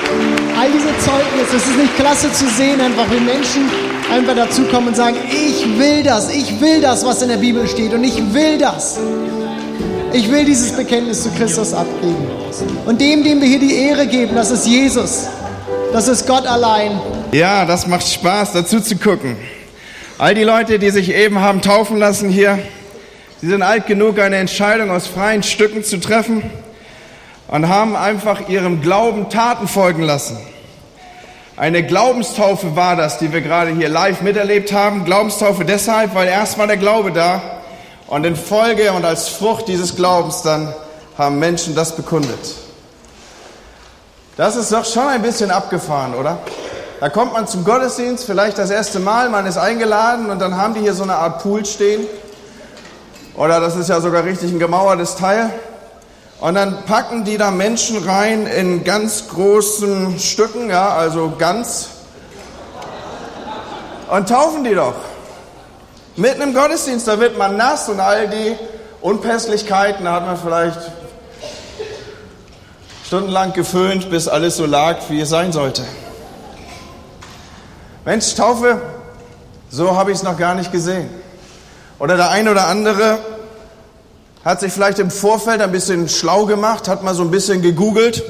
All 0.59 0.71
diese 0.71 0.89
Zeugnisse, 1.05 1.57
es 1.57 1.67
ist 1.67 1.77
nicht 1.77 1.95
klasse 1.95 2.31
zu 2.33 2.47
sehen, 2.47 2.81
einfach 2.81 3.05
wie 3.11 3.19
Menschen 3.19 3.69
einfach 4.11 4.35
dazukommen 4.35 4.89
und 4.89 4.95
sagen, 4.95 5.17
ich 5.29 5.77
will 5.77 6.03
das, 6.03 6.33
ich 6.33 6.59
will 6.59 6.81
das, 6.81 7.05
was 7.05 7.21
in 7.21 7.29
der 7.29 7.37
Bibel 7.37 7.67
steht 7.67 7.93
und 7.93 8.03
ich 8.03 8.33
will 8.33 8.57
das. 8.57 8.99
Ich 10.13 10.31
will 10.31 10.45
dieses 10.45 10.71
Bekenntnis 10.71 11.23
zu 11.23 11.29
Christus 11.31 11.73
abgeben. 11.73 12.27
Und 12.85 12.99
dem, 13.01 13.23
dem 13.23 13.41
wir 13.41 13.47
hier 13.47 13.59
die 13.59 13.75
Ehre 13.75 14.07
geben, 14.07 14.35
das 14.35 14.51
ist 14.51 14.65
Jesus. 14.65 15.27
Das 15.93 16.07
ist 16.07 16.25
Gott 16.25 16.47
allein. 16.47 16.99
Ja, 17.31 17.65
das 17.65 17.87
macht 17.87 18.07
Spaß, 18.07 18.53
dazu 18.53 18.79
zu 18.79 18.95
gucken. 18.95 19.37
All 20.17 20.33
die 20.33 20.43
Leute, 20.43 20.79
die 20.79 20.89
sich 20.89 21.13
eben 21.13 21.39
haben 21.39 21.61
taufen 21.61 21.97
lassen 21.97 22.29
hier, 22.29 22.57
sie 23.41 23.47
sind 23.47 23.61
alt 23.61 23.85
genug, 23.85 24.19
eine 24.19 24.37
Entscheidung 24.37 24.89
aus 24.89 25.05
freien 25.05 25.43
Stücken 25.43 25.83
zu 25.83 25.99
treffen 25.99 26.41
und 27.47 27.69
haben 27.69 27.95
einfach 27.95 28.49
ihrem 28.49 28.81
Glauben 28.81 29.29
Taten 29.29 29.67
folgen 29.67 30.03
lassen. 30.03 30.38
Eine 31.55 31.83
Glaubenstaufe 31.83 32.75
war 32.75 32.95
das, 32.95 33.17
die 33.17 33.33
wir 33.33 33.41
gerade 33.41 33.71
hier 33.71 33.89
live 33.89 34.21
miterlebt 34.21 34.71
haben. 34.73 35.05
Glaubenstaufe 35.05 35.65
deshalb, 35.65 36.13
weil 36.13 36.27
erst 36.27 36.57
war 36.60 36.67
der 36.67 36.77
Glaube 36.77 37.12
da 37.12 37.41
und 38.07 38.25
in 38.25 38.36
Folge 38.36 38.91
und 38.91 39.05
als 39.05 39.29
Frucht 39.29 39.67
dieses 39.67 39.95
Glaubens 39.95 40.43
dann 40.43 40.73
haben 41.17 41.39
Menschen 41.39 41.73
das 41.73 41.95
bekundet. 41.95 42.39
Das 44.36 44.55
ist 44.55 44.71
doch 44.71 44.86
schon 44.86 45.07
ein 45.07 45.23
bisschen 45.23 45.49
abgefahren, 45.49 46.13
oder? 46.13 46.38
Da 46.99 47.10
kommt 47.10 47.33
man 47.33 47.47
zum 47.47 47.63
Gottesdienst, 47.63 48.25
vielleicht 48.25 48.60
das 48.60 48.69
erste 48.69 48.99
Mal, 48.99 49.29
man 49.29 49.47
ist 49.47 49.57
eingeladen 49.57 50.29
und 50.29 50.39
dann 50.39 50.57
haben 50.57 50.75
die 50.75 50.81
hier 50.81 50.93
so 50.93 51.03
eine 51.03 51.15
Art 51.15 51.41
Pool 51.41 51.65
stehen. 51.65 52.05
Oder 53.36 53.60
das 53.60 53.75
ist 53.75 53.89
ja 53.89 53.99
sogar 53.99 54.23
richtig 54.23 54.51
ein 54.51 54.60
gemauertes 54.60 55.15
Teil. 55.15 55.51
Und 56.39 56.54
dann 56.54 56.86
packen 56.86 57.23
die 57.23 57.38
da 57.38 57.50
Menschen 57.50 58.08
rein 58.08 58.45
in 58.45 58.84
ganz 58.84 59.28
großen 59.30 60.19
Stücken, 60.19 60.69
ja, 60.69 60.89
also 60.89 61.34
ganz. 61.38 61.89
Und 64.10 64.30
taufen 64.30 64.63
die 64.63 64.76
doch. 64.76 64.93
Mitten 66.15 66.41
im 66.41 66.54
Gottesdienst, 66.54 67.08
da 67.08 67.19
wird 67.19 67.38
man 67.38 67.58
nass 67.58 67.89
und 67.89 68.00
all 68.00 68.28
die 68.28 68.56
Unpässlichkeiten, 69.02 70.06
da 70.06 70.13
hat 70.13 70.26
man 70.26 70.38
vielleicht 70.38 70.80
stundenlang 73.06 73.54
geföhnt, 73.54 74.10
bis 74.10 74.28
alles 74.28 74.58
so 74.58 74.65
lag, 74.65 74.97
wie 75.10 75.21
es 75.21 75.30
sein 75.30 75.52
sollte. 75.52 75.84
Mensch, 78.06 78.36
Taufe, 78.36 78.82
so 79.69 79.95
habe 79.95 80.12
ich 80.12 80.17
es 80.17 80.23
noch 80.23 80.38
gar 80.38 80.56
nicht 80.56 80.71
gesehen. 80.71 81.10
Oder 82.00 82.15
der 82.15 82.30
ein 82.30 82.47
oder 82.47 82.67
andere 82.67 83.17
hat 84.47 84.62
sich 84.62 84.71
vielleicht 84.71 84.99
im 84.99 85.12
Vorfeld 85.12 85.60
ein 85.60 85.73
bisschen 85.73 86.07
schlau 86.07 86.45
gemacht, 86.45 86.88
hat 86.88 87.03
mal 87.03 87.13
so 87.13 87.21
ein 87.21 87.31
bisschen 87.31 87.62
gegoogelt. 87.62 88.23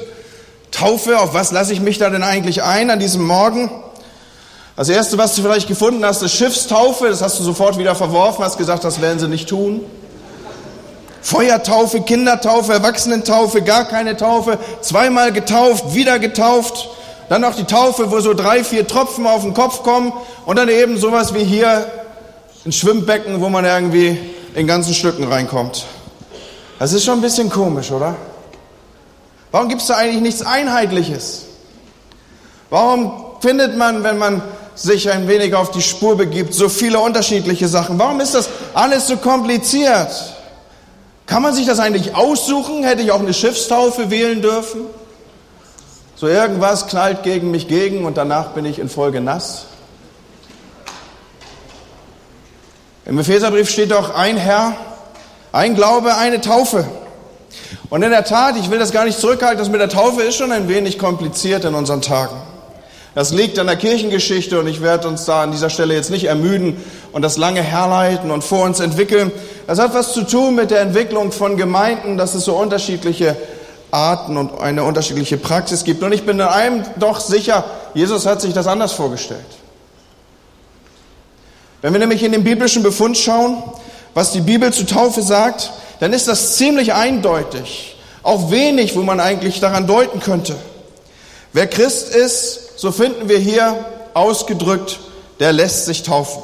Taufe, 0.72 1.16
auf 1.20 1.32
was 1.32 1.52
lasse 1.52 1.72
ich 1.72 1.80
mich 1.80 1.98
da 1.98 2.10
denn 2.10 2.24
eigentlich 2.24 2.64
ein 2.64 2.90
an 2.90 2.98
diesem 2.98 3.24
Morgen? 3.24 3.70
Das 4.74 4.88
erste, 4.88 5.16
was 5.16 5.36
du 5.36 5.42
vielleicht 5.42 5.68
gefunden 5.68 6.04
hast, 6.04 6.22
ist 6.22 6.32
Schiffstaufe. 6.32 7.08
Das 7.08 7.22
hast 7.22 7.38
du 7.38 7.44
sofort 7.44 7.78
wieder 7.78 7.94
verworfen, 7.94 8.44
hast 8.44 8.58
gesagt, 8.58 8.82
das 8.82 9.00
werden 9.00 9.20
sie 9.20 9.28
nicht 9.28 9.48
tun. 9.48 9.82
Feuertaufe, 11.22 12.00
Kindertaufe, 12.00 12.72
Erwachsenentaufe, 12.72 13.62
gar 13.62 13.84
keine 13.84 14.16
Taufe, 14.16 14.58
zweimal 14.80 15.30
getauft, 15.30 15.94
wieder 15.94 16.18
getauft. 16.18 16.88
Dann 17.28 17.42
noch 17.42 17.54
die 17.54 17.64
Taufe, 17.64 18.10
wo 18.10 18.18
so 18.18 18.34
drei, 18.34 18.64
vier 18.64 18.88
Tropfen 18.88 19.24
auf 19.24 19.42
den 19.42 19.54
Kopf 19.54 19.84
kommen 19.84 20.12
und 20.46 20.58
dann 20.58 20.68
eben 20.68 20.98
sowas 20.98 21.32
wie 21.32 21.44
hier 21.44 21.86
ein 22.66 22.72
Schwimmbecken, 22.72 23.40
wo 23.40 23.50
man 23.50 23.64
irgendwie 23.64 24.18
in 24.56 24.66
ganzen 24.66 24.94
Stücken 24.94 25.22
reinkommt. 25.22 25.86
Das 26.78 26.92
ist 26.92 27.04
schon 27.04 27.18
ein 27.18 27.22
bisschen 27.22 27.50
komisch, 27.50 27.90
oder? 27.90 28.16
Warum 29.50 29.68
gibt 29.68 29.80
es 29.80 29.88
da 29.88 29.96
eigentlich 29.96 30.22
nichts 30.22 30.42
Einheitliches? 30.42 31.46
Warum 32.70 33.24
findet 33.40 33.76
man, 33.76 34.04
wenn 34.04 34.18
man 34.18 34.42
sich 34.74 35.10
ein 35.10 35.26
wenig 35.26 35.54
auf 35.54 35.70
die 35.70 35.82
Spur 35.82 36.16
begibt, 36.16 36.54
so 36.54 36.68
viele 36.68 37.00
unterschiedliche 37.00 37.66
Sachen? 37.66 37.98
Warum 37.98 38.20
ist 38.20 38.34
das 38.34 38.48
alles 38.74 39.08
so 39.08 39.16
kompliziert? 39.16 40.10
Kann 41.26 41.42
man 41.42 41.54
sich 41.54 41.66
das 41.66 41.80
eigentlich 41.80 42.14
aussuchen? 42.14 42.84
Hätte 42.84 43.02
ich 43.02 43.10
auch 43.10 43.20
eine 43.20 43.34
Schiffstaufe 43.34 44.10
wählen 44.10 44.40
dürfen? 44.40 44.82
So 46.14 46.26
irgendwas 46.26 46.86
knallt 46.86 47.22
gegen 47.22 47.50
mich 47.50 47.68
gegen 47.68 48.04
und 48.04 48.16
danach 48.16 48.48
bin 48.48 48.64
ich 48.64 48.78
in 48.78 48.88
Folge 48.88 49.20
nass. 49.20 49.66
Im 53.04 53.18
Epheserbrief 53.18 53.70
steht 53.70 53.90
doch 53.90 54.14
ein 54.14 54.36
Herr, 54.36 54.74
ein 55.52 55.74
Glaube, 55.74 56.16
eine 56.16 56.40
Taufe. 56.40 56.86
Und 57.90 58.02
in 58.02 58.10
der 58.10 58.24
Tat, 58.24 58.56
ich 58.56 58.70
will 58.70 58.78
das 58.78 58.92
gar 58.92 59.04
nicht 59.04 59.18
zurückhalten, 59.18 59.58
das 59.58 59.68
mit 59.68 59.80
der 59.80 59.88
Taufe 59.88 60.22
ist 60.22 60.36
schon 60.36 60.52
ein 60.52 60.68
wenig 60.68 60.98
kompliziert 60.98 61.64
in 61.64 61.74
unseren 61.74 62.02
Tagen. 62.02 62.36
Das 63.14 63.32
liegt 63.32 63.58
an 63.58 63.66
der 63.66 63.76
Kirchengeschichte 63.76 64.60
und 64.60 64.66
ich 64.68 64.82
werde 64.82 65.08
uns 65.08 65.24
da 65.24 65.42
an 65.42 65.50
dieser 65.50 65.70
Stelle 65.70 65.94
jetzt 65.94 66.10
nicht 66.10 66.24
ermüden 66.24 66.76
und 67.12 67.22
das 67.22 67.36
lange 67.36 67.62
herleiten 67.62 68.30
und 68.30 68.44
vor 68.44 68.64
uns 68.64 68.80
entwickeln. 68.80 69.32
Das 69.66 69.78
hat 69.78 69.94
was 69.94 70.12
zu 70.12 70.22
tun 70.22 70.54
mit 70.54 70.70
der 70.70 70.80
Entwicklung 70.82 71.32
von 71.32 71.56
Gemeinden, 71.56 72.16
dass 72.16 72.34
es 72.34 72.44
so 72.44 72.54
unterschiedliche 72.54 73.36
Arten 73.90 74.36
und 74.36 74.60
eine 74.60 74.84
unterschiedliche 74.84 75.38
Praxis 75.38 75.84
gibt. 75.84 76.02
Und 76.02 76.12
ich 76.12 76.24
bin 76.24 76.38
in 76.38 76.46
einem 76.46 76.84
doch 76.96 77.20
sicher, 77.20 77.64
Jesus 77.94 78.26
hat 78.26 78.40
sich 78.40 78.52
das 78.52 78.66
anders 78.66 78.92
vorgestellt. 78.92 79.40
Wenn 81.80 81.92
wir 81.92 82.00
nämlich 82.00 82.22
in 82.22 82.32
den 82.32 82.44
biblischen 82.44 82.82
Befund 82.82 83.16
schauen, 83.16 83.62
was 84.18 84.32
die 84.32 84.40
Bibel 84.40 84.72
zu 84.72 84.84
Taufe 84.84 85.22
sagt, 85.22 85.70
dann 86.00 86.12
ist 86.12 86.26
das 86.26 86.56
ziemlich 86.56 86.92
eindeutig. 86.92 87.96
Auch 88.24 88.50
wenig, 88.50 88.96
wo 88.96 89.02
man 89.02 89.20
eigentlich 89.20 89.60
daran 89.60 89.86
deuten 89.86 90.18
könnte. 90.18 90.56
Wer 91.52 91.68
Christ 91.68 92.12
ist, 92.16 92.80
so 92.80 92.90
finden 92.90 93.28
wir 93.28 93.38
hier 93.38 93.76
ausgedrückt, 94.14 94.98
der 95.38 95.52
lässt 95.52 95.86
sich 95.86 96.02
taufen. 96.02 96.42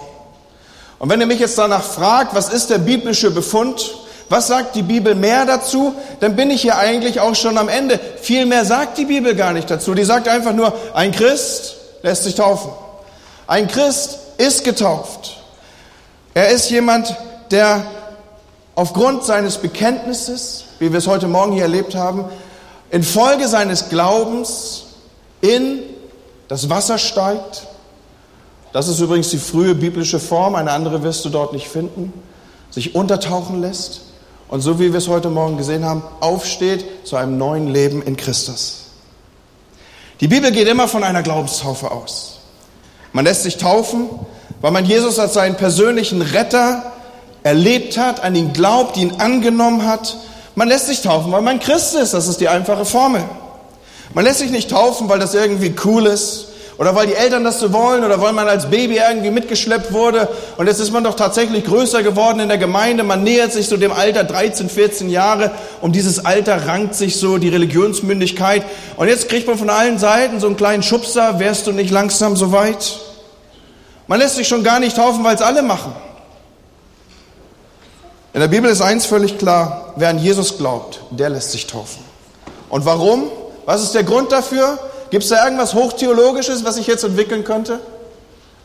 Und 1.00 1.08
wenn 1.10 1.20
ihr 1.20 1.26
mich 1.26 1.40
jetzt 1.40 1.58
danach 1.58 1.82
fragt, 1.82 2.36
was 2.36 2.48
ist 2.48 2.70
der 2.70 2.78
biblische 2.78 3.32
Befund, 3.32 3.96
was 4.28 4.46
sagt 4.46 4.76
die 4.76 4.82
Bibel 4.82 5.16
mehr 5.16 5.44
dazu, 5.44 5.96
dann 6.20 6.36
bin 6.36 6.52
ich 6.52 6.62
hier 6.62 6.76
eigentlich 6.76 7.18
auch 7.18 7.34
schon 7.34 7.58
am 7.58 7.68
Ende. 7.68 7.98
Viel 8.22 8.46
mehr 8.46 8.64
sagt 8.64 8.98
die 8.98 9.06
Bibel 9.06 9.34
gar 9.34 9.52
nicht 9.52 9.68
dazu. 9.68 9.94
Die 9.94 10.04
sagt 10.04 10.28
einfach 10.28 10.52
nur, 10.52 10.72
ein 10.94 11.10
Christ 11.10 11.74
lässt 12.04 12.22
sich 12.22 12.36
taufen. 12.36 12.70
Ein 13.48 13.66
Christ 13.66 14.18
ist 14.38 14.62
getauft. 14.62 15.38
Er 16.34 16.50
ist 16.50 16.70
jemand, 16.70 17.16
der 17.50 17.84
aufgrund 18.74 19.24
seines 19.24 19.58
Bekenntnisses, 19.58 20.64
wie 20.78 20.92
wir 20.92 20.98
es 20.98 21.06
heute 21.06 21.28
Morgen 21.28 21.52
hier 21.52 21.62
erlebt 21.62 21.94
haben, 21.94 22.24
infolge 22.90 23.48
seines 23.48 23.88
Glaubens 23.88 24.84
in 25.40 25.80
das 26.48 26.68
Wasser 26.70 26.98
steigt. 26.98 27.66
Das 28.72 28.88
ist 28.88 29.00
übrigens 29.00 29.30
die 29.30 29.38
frühe 29.38 29.74
biblische 29.74 30.18
Form, 30.18 30.54
eine 30.56 30.72
andere 30.72 31.02
wirst 31.02 31.24
du 31.24 31.28
dort 31.28 31.52
nicht 31.52 31.68
finden. 31.68 32.12
Sich 32.70 32.94
untertauchen 32.94 33.60
lässt 33.60 34.02
und 34.48 34.60
so 34.60 34.80
wie 34.80 34.92
wir 34.92 34.98
es 34.98 35.08
heute 35.08 35.30
Morgen 35.30 35.56
gesehen 35.56 35.84
haben, 35.84 36.02
aufsteht 36.20 36.84
zu 37.06 37.16
einem 37.16 37.38
neuen 37.38 37.68
Leben 37.68 38.02
in 38.02 38.16
Christus. 38.16 38.86
Die 40.20 40.28
Bibel 40.28 40.50
geht 40.50 40.68
immer 40.68 40.88
von 40.88 41.04
einer 41.04 41.22
Glaubenstaufe 41.22 41.90
aus. 41.90 42.38
Man 43.12 43.24
lässt 43.24 43.44
sich 43.44 43.58
taufen, 43.58 44.08
weil 44.60 44.70
man 44.72 44.84
Jesus 44.84 45.18
als 45.18 45.34
seinen 45.34 45.56
persönlichen 45.56 46.22
Retter 46.22 46.93
erlebt 47.44 47.98
hat, 47.98 48.24
an 48.24 48.34
ihn 48.34 48.52
glaubt, 48.52 48.96
ihn 48.96 49.12
angenommen 49.18 49.86
hat. 49.86 50.16
Man 50.56 50.66
lässt 50.66 50.86
sich 50.86 51.02
taufen, 51.02 51.30
weil 51.30 51.42
man 51.42 51.60
Christ 51.60 51.94
ist. 51.94 52.14
Das 52.14 52.26
ist 52.26 52.40
die 52.40 52.48
einfache 52.48 52.84
Formel. 52.84 53.22
Man 54.14 54.24
lässt 54.24 54.38
sich 54.38 54.50
nicht 54.50 54.70
taufen, 54.70 55.08
weil 55.08 55.18
das 55.18 55.34
irgendwie 55.34 55.74
cool 55.84 56.06
ist 56.06 56.48
oder 56.78 56.94
weil 56.94 57.06
die 57.06 57.14
Eltern 57.14 57.44
das 57.44 57.60
so 57.60 57.72
wollen 57.72 58.02
oder 58.02 58.20
weil 58.20 58.32
man 58.32 58.48
als 58.48 58.70
Baby 58.70 58.98
irgendwie 58.98 59.30
mitgeschleppt 59.30 59.92
wurde 59.92 60.28
und 60.56 60.66
jetzt 60.66 60.80
ist 60.80 60.90
man 60.90 61.04
doch 61.04 61.14
tatsächlich 61.14 61.64
größer 61.64 62.02
geworden 62.02 62.40
in 62.40 62.48
der 62.48 62.58
Gemeinde. 62.58 63.04
Man 63.04 63.22
nähert 63.22 63.52
sich 63.52 63.68
so 63.68 63.76
dem 63.76 63.92
Alter 63.92 64.24
13, 64.24 64.68
14 64.68 65.10
Jahre. 65.10 65.52
Um 65.80 65.92
dieses 65.92 66.24
Alter 66.24 66.66
rankt 66.66 66.94
sich 66.94 67.16
so 67.16 67.38
die 67.38 67.48
Religionsmündigkeit 67.48 68.64
und 68.96 69.08
jetzt 69.08 69.28
kriegt 69.28 69.46
man 69.46 69.58
von 69.58 69.70
allen 69.70 69.98
Seiten 69.98 70.40
so 70.40 70.46
einen 70.46 70.56
kleinen 70.56 70.82
Schubser. 70.82 71.38
Wärst 71.38 71.66
du 71.66 71.72
nicht 71.72 71.90
langsam 71.90 72.36
so 72.36 72.52
weit? 72.52 72.98
Man 74.06 74.18
lässt 74.18 74.36
sich 74.36 74.48
schon 74.48 74.64
gar 74.64 74.80
nicht 74.80 74.96
taufen, 74.96 75.22
weil 75.24 75.34
es 75.34 75.42
alle 75.42 75.62
machen. 75.62 75.92
In 78.34 78.40
der 78.40 78.48
Bibel 78.48 78.68
ist 78.68 78.82
eins 78.82 79.06
völlig 79.06 79.38
klar, 79.38 79.92
wer 79.94 80.08
an 80.08 80.18
Jesus 80.18 80.58
glaubt, 80.58 80.98
der 81.10 81.28
lässt 81.28 81.52
sich 81.52 81.68
taufen. 81.68 82.02
Und 82.68 82.84
warum? 82.84 83.30
Was 83.64 83.80
ist 83.84 83.94
der 83.94 84.02
Grund 84.02 84.32
dafür? 84.32 84.76
Gibt 85.10 85.22
es 85.22 85.30
da 85.30 85.44
irgendwas 85.44 85.74
Hochtheologisches, 85.74 86.64
was 86.64 86.76
ich 86.76 86.88
jetzt 86.88 87.04
entwickeln 87.04 87.44
könnte? 87.44 87.78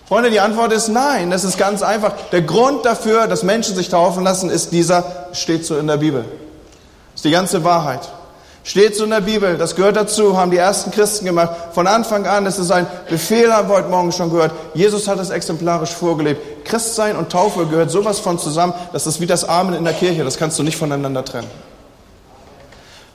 Freunde, 0.08 0.32
die 0.32 0.40
Antwort 0.40 0.74
ist 0.74 0.88
nein. 0.88 1.30
Das 1.30 1.44
ist 1.44 1.60
ganz 1.60 1.84
einfach. 1.84 2.14
Der 2.32 2.42
Grund 2.42 2.84
dafür, 2.84 3.28
dass 3.28 3.44
Menschen 3.44 3.76
sich 3.76 3.90
taufen 3.90 4.24
lassen, 4.24 4.50
ist 4.50 4.72
dieser, 4.72 5.28
steht 5.34 5.64
so 5.64 5.78
in 5.78 5.86
der 5.86 5.98
Bibel. 5.98 6.22
Das 6.24 7.18
ist 7.18 7.26
die 7.26 7.32
ganze 7.32 7.64
Wahrheit. 7.64 8.10
Steht 8.64 8.96
so 8.96 9.04
in 9.04 9.12
der 9.12 9.22
Bibel, 9.22 9.58
das 9.58 9.76
gehört 9.76 9.96
dazu, 9.96 10.36
haben 10.36 10.52
die 10.52 10.58
ersten 10.58 10.92
Christen 10.92 11.26
gemacht. 11.26 11.52
Von 11.74 11.88
Anfang 11.88 12.26
an, 12.26 12.44
das 12.44 12.60
ist 12.60 12.72
ein 12.72 12.88
Befehl, 13.08 13.54
haben 13.54 13.70
wir 13.70 13.76
heute 13.78 13.90
Morgen 13.90 14.12
schon 14.12 14.32
gehört. 14.32 14.52
Jesus 14.74 15.08
hat 15.08 15.20
es 15.20 15.30
exemplarisch 15.30 15.92
vorgelebt. 15.92 16.59
Christsein 16.70 17.16
und 17.16 17.30
Taufe 17.32 17.66
gehört 17.66 17.92
sowas 17.92 18.20
von 18.20 18.40
zusammen, 18.40 18.74
das 18.94 19.08
ist 19.08 19.20
wie 19.20 19.26
das 19.26 19.44
Amen 19.44 19.74
in 19.74 19.84
der 19.84 19.94
Kirche, 19.94 20.24
das 20.24 20.38
kannst 20.38 20.58
du 20.58 20.64
nicht 20.64 20.78
voneinander 20.78 21.26
trennen. 21.26 21.50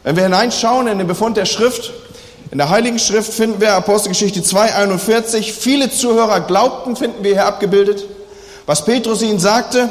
Wenn 0.03 0.17
wir 0.17 0.25
hineinschauen 0.25 0.87
in 0.87 0.99
den 0.99 1.07
Befund 1.07 1.37
der 1.37 1.47
Schrift, 1.47 1.93
in 2.51 2.59
der 2.59 2.69
Heiligen 2.69 2.99
Schrift 2.99 3.33
finden 3.33 3.61
wir 3.61 3.73
Apostelgeschichte 3.73 4.41
2,41, 4.41 5.51
viele 5.53 5.91
Zuhörer 5.91 6.41
glaubten, 6.41 6.95
finden 6.95 7.25
wir 7.25 7.33
hier 7.33 7.47
abgebildet, 7.47 8.05
was 8.67 8.85
Petrus 8.85 9.23
ihnen 9.23 9.39
sagte 9.39 9.89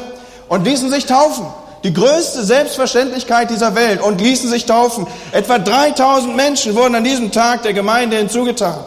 und 0.49 0.65
ließen 0.65 0.91
sich 0.91 1.05
taufen. 1.05 1.47
Die 1.83 1.93
größte 1.93 2.45
Selbstverständlichkeit 2.45 3.49
dieser 3.49 3.75
Welt 3.75 4.01
und 4.01 4.21
ließen 4.21 4.49
sich 4.49 4.65
taufen. 4.65 5.07
Etwa 5.31 5.59
3000 5.59 6.35
Menschen 6.35 6.75
wurden 6.75 6.95
an 6.95 7.03
diesem 7.03 7.31
Tag 7.31 7.63
der 7.63 7.73
Gemeinde 7.73 8.17
hinzugetan. 8.17 8.77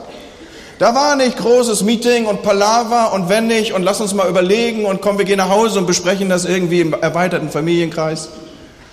Da 0.78 0.94
war 0.94 1.16
nicht 1.16 1.38
großes 1.38 1.82
Meeting 1.84 2.26
und 2.26 2.42
Palaver 2.42 3.14
und 3.14 3.30
wenn 3.30 3.46
nicht 3.46 3.72
und 3.72 3.82
lass 3.82 4.00
uns 4.02 4.12
mal 4.12 4.28
überlegen 4.28 4.84
und 4.84 5.00
komm, 5.00 5.16
wir 5.16 5.24
gehen 5.24 5.38
nach 5.38 5.48
Hause 5.48 5.78
und 5.78 5.86
besprechen 5.86 6.28
das 6.28 6.44
irgendwie 6.44 6.82
im 6.82 6.92
erweiterten 6.92 7.48
Familienkreis, 7.48 8.28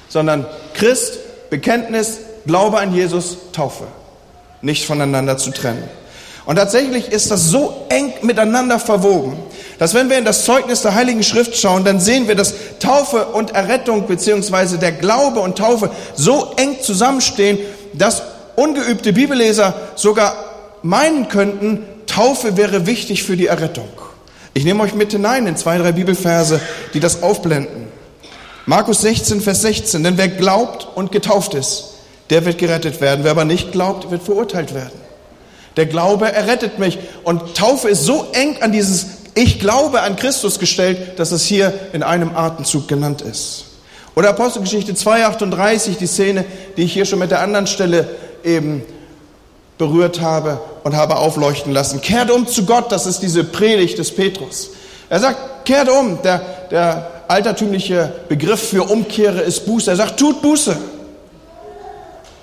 sondern 0.07 0.45
Christ, 0.73 1.19
Bekenntnis, 1.49 2.19
Glaube 2.45 2.79
an 2.79 2.93
Jesus, 2.93 3.37
Taufe. 3.51 3.83
Nicht 4.61 4.85
voneinander 4.85 5.37
zu 5.37 5.51
trennen. 5.51 5.83
Und 6.45 6.55
tatsächlich 6.55 7.11
ist 7.11 7.31
das 7.31 7.49
so 7.49 7.85
eng 7.89 8.13
miteinander 8.21 8.79
verwoben, 8.79 9.37
dass 9.79 9.93
wenn 9.93 10.09
wir 10.09 10.17
in 10.17 10.25
das 10.25 10.45
Zeugnis 10.45 10.81
der 10.81 10.93
Heiligen 10.93 11.23
Schrift 11.23 11.57
schauen, 11.57 11.83
dann 11.83 11.99
sehen 11.99 12.27
wir, 12.27 12.35
dass 12.35 12.53
Taufe 12.79 13.25
und 13.27 13.51
Errettung 13.51 14.07
beziehungsweise 14.07 14.77
der 14.77 14.91
Glaube 14.93 15.39
und 15.39 15.57
Taufe 15.57 15.89
so 16.15 16.53
eng 16.57 16.77
zusammenstehen, 16.81 17.59
dass 17.93 18.21
ungeübte 18.55 19.13
Bibelleser 19.13 19.73
sogar 19.95 20.35
meinen 20.83 21.29
könnten, 21.29 21.83
Taufe 22.05 22.57
wäre 22.57 22.85
wichtig 22.85 23.23
für 23.23 23.35
die 23.35 23.47
Errettung. 23.47 23.89
Ich 24.53 24.65
nehme 24.65 24.83
euch 24.83 24.93
mit 24.93 25.11
hinein 25.11 25.47
in 25.47 25.57
zwei, 25.57 25.79
drei 25.79 25.93
Bibelverse, 25.93 26.61
die 26.93 26.99
das 26.99 27.23
aufblenden. 27.23 27.87
Markus 28.67 29.01
16, 29.01 29.41
Vers 29.41 29.61
16. 29.61 30.03
Denn 30.03 30.17
wer 30.17 30.27
glaubt 30.27 30.87
und 30.95 31.11
getauft 31.11 31.55
ist, 31.55 31.85
der 32.29 32.45
wird 32.45 32.59
gerettet 32.59 33.01
werden. 33.01 33.23
Wer 33.23 33.31
aber 33.31 33.45
nicht 33.45 33.71
glaubt, 33.71 34.11
wird 34.11 34.21
verurteilt 34.21 34.75
werden. 34.75 35.01
Der 35.75 35.87
Glaube 35.87 36.31
errettet 36.31 36.77
mich. 36.77 36.99
Und 37.23 37.55
Taufe 37.55 37.89
ist 37.89 38.03
so 38.03 38.27
eng 38.33 38.61
an 38.61 38.71
dieses 38.71 39.07
Ich 39.33 39.59
glaube 39.59 40.01
an 40.01 40.15
Christus 40.15 40.59
gestellt, 40.59 41.17
dass 41.17 41.31
es 41.31 41.45
hier 41.45 41.73
in 41.93 42.03
einem 42.03 42.35
Atemzug 42.35 42.87
genannt 42.87 43.21
ist. 43.21 43.65
Oder 44.15 44.29
Apostelgeschichte 44.29 44.93
2,38, 44.93 45.97
die 45.97 46.05
Szene, 46.05 46.45
die 46.77 46.83
ich 46.83 46.93
hier 46.93 47.05
schon 47.05 47.17
mit 47.17 47.31
der 47.31 47.41
anderen 47.41 47.65
Stelle 47.65 48.07
eben 48.43 48.83
berührt 49.79 50.21
habe 50.21 50.61
und 50.83 50.95
habe 50.95 51.17
aufleuchten 51.17 51.71
lassen. 51.71 52.01
Kehrt 52.01 52.31
um 52.31 52.47
zu 52.47 52.65
Gott, 52.65 52.91
das 52.91 53.05
ist 53.05 53.19
diese 53.19 53.43
Predigt 53.43 53.97
des 53.97 54.13
Petrus. 54.13 54.71
Er 55.09 55.19
sagt, 55.19 55.65
kehrt 55.65 55.89
um. 55.89 56.21
Der, 56.23 56.39
der 56.71 57.11
altertümliche 57.27 58.13
Begriff 58.29 58.69
für 58.69 58.83
Umkehre 58.83 59.41
ist 59.41 59.65
Buße. 59.65 59.91
Er 59.91 59.95
sagt, 59.97 60.19
tut 60.19 60.41
Buße 60.41 60.77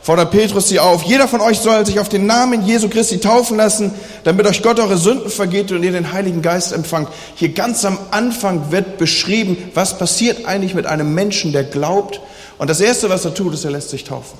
fordert 0.02 0.30
Petrus 0.30 0.68
sie 0.68 0.80
auf. 0.80 1.02
Jeder 1.02 1.28
von 1.28 1.40
euch 1.40 1.58
soll 1.60 1.84
sich 1.86 2.00
auf 2.00 2.08
den 2.08 2.26
Namen 2.26 2.66
Jesu 2.66 2.88
Christi 2.88 3.20
taufen 3.20 3.56
lassen, 3.56 3.92
damit 4.24 4.46
euch 4.46 4.62
Gott 4.62 4.78
eure 4.78 4.96
Sünden 4.96 5.30
vergeht 5.30 5.70
und 5.72 5.82
ihr 5.82 5.92
den 5.92 6.12
Heiligen 6.12 6.42
Geist 6.42 6.72
empfangt. 6.72 7.08
Hier 7.34 7.50
ganz 7.50 7.84
am 7.84 7.98
Anfang 8.10 8.72
wird 8.72 8.98
beschrieben, 8.98 9.56
was 9.74 9.98
passiert 9.98 10.46
eigentlich 10.46 10.74
mit 10.74 10.86
einem 10.86 11.14
Menschen, 11.14 11.52
der 11.52 11.64
glaubt. 11.64 12.20
Und 12.58 12.68
das 12.68 12.80
Erste, 12.80 13.10
was 13.10 13.24
er 13.24 13.34
tut, 13.34 13.54
ist, 13.54 13.64
er 13.64 13.70
lässt 13.70 13.90
sich 13.90 14.04
taufen. 14.04 14.38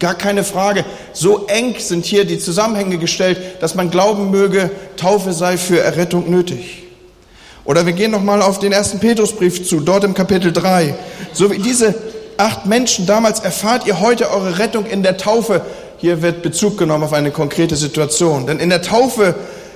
Gar 0.00 0.14
keine 0.14 0.44
Frage. 0.44 0.84
So 1.12 1.46
eng 1.46 1.76
sind 1.78 2.06
hier 2.06 2.24
die 2.24 2.38
Zusammenhänge 2.38 2.98
gestellt, 2.98 3.38
dass 3.60 3.74
man 3.74 3.90
glauben 3.90 4.30
möge, 4.30 4.70
Taufe 4.96 5.32
sei 5.32 5.58
für 5.58 5.78
Errettung 5.78 6.30
nötig. 6.30 6.84
Oder 7.64 7.84
wir 7.86 7.92
gehen 7.92 8.10
nochmal 8.10 8.40
auf 8.42 8.58
den 8.58 8.72
ersten 8.72 8.98
Petrusbrief 8.98 9.68
zu, 9.68 9.80
dort 9.80 10.02
im 10.04 10.14
Kapitel 10.14 10.52
3. 10.52 10.94
So 11.32 11.52
wie 11.52 11.58
diese 11.58 11.94
acht 12.38 12.64
Menschen 12.64 13.04
damals 13.04 13.40
erfahrt 13.40 13.86
ihr 13.86 14.00
heute 14.00 14.30
eure 14.30 14.58
Rettung 14.58 14.86
in 14.86 15.02
der 15.02 15.18
Taufe. 15.18 15.60
Hier 15.98 16.22
wird 16.22 16.42
Bezug 16.42 16.78
genommen 16.78 17.04
auf 17.04 17.12
eine 17.12 17.30
konkrete 17.30 17.76
Situation. 17.76 18.46
Denn 18.46 18.58
in 18.58 18.70
der 18.70 18.80
Taufe 18.80 19.34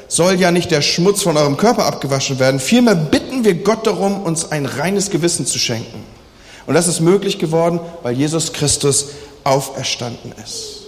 soll 0.09 0.41
ja 0.41 0.51
nicht 0.51 0.71
der 0.71 0.81
Schmutz 0.81 1.23
von 1.23 1.37
eurem 1.37 1.59
Körper 1.59 1.85
abgewaschen 1.85 2.39
werden. 2.39 2.61
Vielmehr 2.61 2.95
bitten 2.95 3.45
wir 3.45 3.55
Gott 3.57 3.87
darum, 3.87 4.23
uns 4.23 4.51
ein 4.51 4.65
reines 4.65 5.11
Gewissen 5.11 5.45
zu 5.45 5.59
schenken. 5.59 6.03
Und 6.67 6.75
das 6.75 6.87
ist 6.87 7.01
möglich 7.01 7.39
geworden, 7.39 7.79
weil 8.03 8.15
Jesus 8.15 8.55
Christus 8.55 9.09
auferstanden 9.45 10.35
ist. 10.43 10.83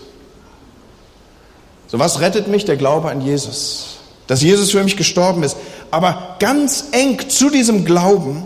So 1.87 1.99
was 1.99 2.21
rettet 2.21 2.49
mich? 2.49 2.65
Der 2.65 2.77
Glaube 2.77 3.11
an 3.11 3.21
Jesus. 3.21 3.99
Dass 4.27 4.43
Jesus 4.43 4.73
für 4.73 4.83
mich 4.83 4.97
gestorben 4.97 5.43
ist. 5.45 5.57
Aber 5.91 6.37
ganz 6.41 6.87
eng 6.91 7.29
zu 7.29 7.49
diesem 7.49 7.85
Glauben 7.85 8.45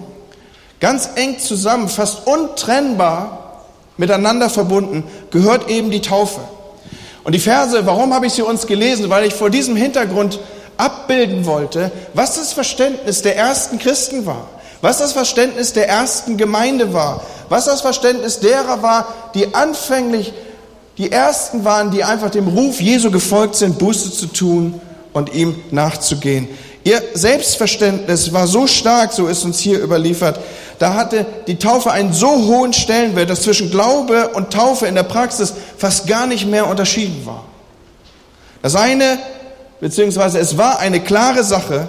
Ganz 0.81 1.11
eng 1.15 1.39
zusammen, 1.39 1.89
fast 1.91 2.27
untrennbar 2.27 3.67
miteinander 3.99 4.49
verbunden, 4.49 5.05
gehört 5.31 5.69
eben 5.69 5.91
die 5.91 6.01
Taufe. 6.01 6.41
Und 7.23 7.35
die 7.35 7.39
Verse, 7.39 7.85
warum 7.85 8.15
habe 8.15 8.27
ich 8.27 8.33
sie 8.33 8.43
uns 8.43 8.67
gelesen? 8.67 9.11
Weil 9.11 9.27
ich 9.27 9.35
vor 9.35 9.51
diesem 9.51 9.77
Hintergrund 9.77 10.41
abbilden 10.79 11.45
wollte, 11.45 11.93
was 12.15 12.37
das 12.37 12.55
Verständnis 12.55 13.21
der 13.21 13.37
ersten 13.37 13.79
Christen 13.79 14.25
war, 14.25 14.49
was 14.81 14.99
das 14.99 15.13
Verständnis 15.13 15.73
der 15.73 15.89
ersten 15.89 16.37
Gemeinde 16.37 16.93
war, 16.93 17.23
was 17.49 17.67
das 17.67 17.81
Verständnis 17.81 18.41
derer 18.41 18.83
war, 18.83 19.09
die 19.35 19.55
anfänglich 19.55 20.33
die 20.99 21.13
ersten 21.13 21.65
waren, 21.65 21.91
die 21.91 22.05
einfach 22.05 22.31
dem 22.31 22.49
Ruf 22.49 22.81
Jesu 22.81 23.11
gefolgt 23.11 23.57
sind, 23.57 23.79
Buße 23.79 24.13
zu 24.13 24.27
tun 24.27 24.81
und 25.13 25.33
ihm 25.35 25.57
nachzugehen. 25.71 26.49
Ihr 26.85 27.03
Selbstverständnis 27.15 28.33
war 28.33 28.47
so 28.47 28.67
stark, 28.67 29.13
so 29.13 29.27
ist 29.27 29.45
uns 29.45 29.59
hier 29.59 29.81
überliefert, 29.81 30.41
da 30.79 30.95
hatte 30.95 31.27
die 31.47 31.59
Taufe 31.59 31.91
einen 31.91 32.15
so 32.15 32.29
hohen 32.29 32.73
Stellenwert, 32.73 33.29
dass 33.29 33.43
zwischen 33.43 33.71
Glaube 33.71 34.29
und 34.29 34.51
Taufe 34.51 34.87
in 34.87 34.95
der 34.95 35.03
Praxis 35.03 35.53
fast 35.77 36.07
gar 36.07 36.27
nicht 36.27 36.47
mehr 36.47 36.67
unterschieden 36.67 37.27
war. 37.27 37.45
Das 38.63 38.77
eine, 38.77 39.19
beziehungsweise 39.81 40.39
es 40.39 40.57
war 40.57 40.79
eine 40.79 41.01
klare 41.01 41.45
Sache, 41.45 41.89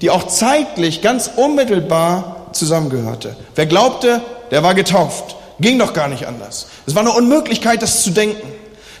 die 0.00 0.10
auch 0.10 0.26
zeitlich 0.26 1.02
ganz 1.02 1.30
unmittelbar 1.36 2.48
zusammengehörte. 2.52 3.36
Wer 3.54 3.66
glaubte, 3.66 4.20
der 4.50 4.62
war 4.62 4.74
getauft. 4.74 5.36
Ging 5.58 5.78
doch 5.78 5.92
gar 5.92 6.08
nicht 6.08 6.26
anders. 6.26 6.66
Es 6.86 6.94
war 6.94 7.02
eine 7.02 7.12
Unmöglichkeit, 7.12 7.82
das 7.82 8.02
zu 8.02 8.10
denken. 8.10 8.52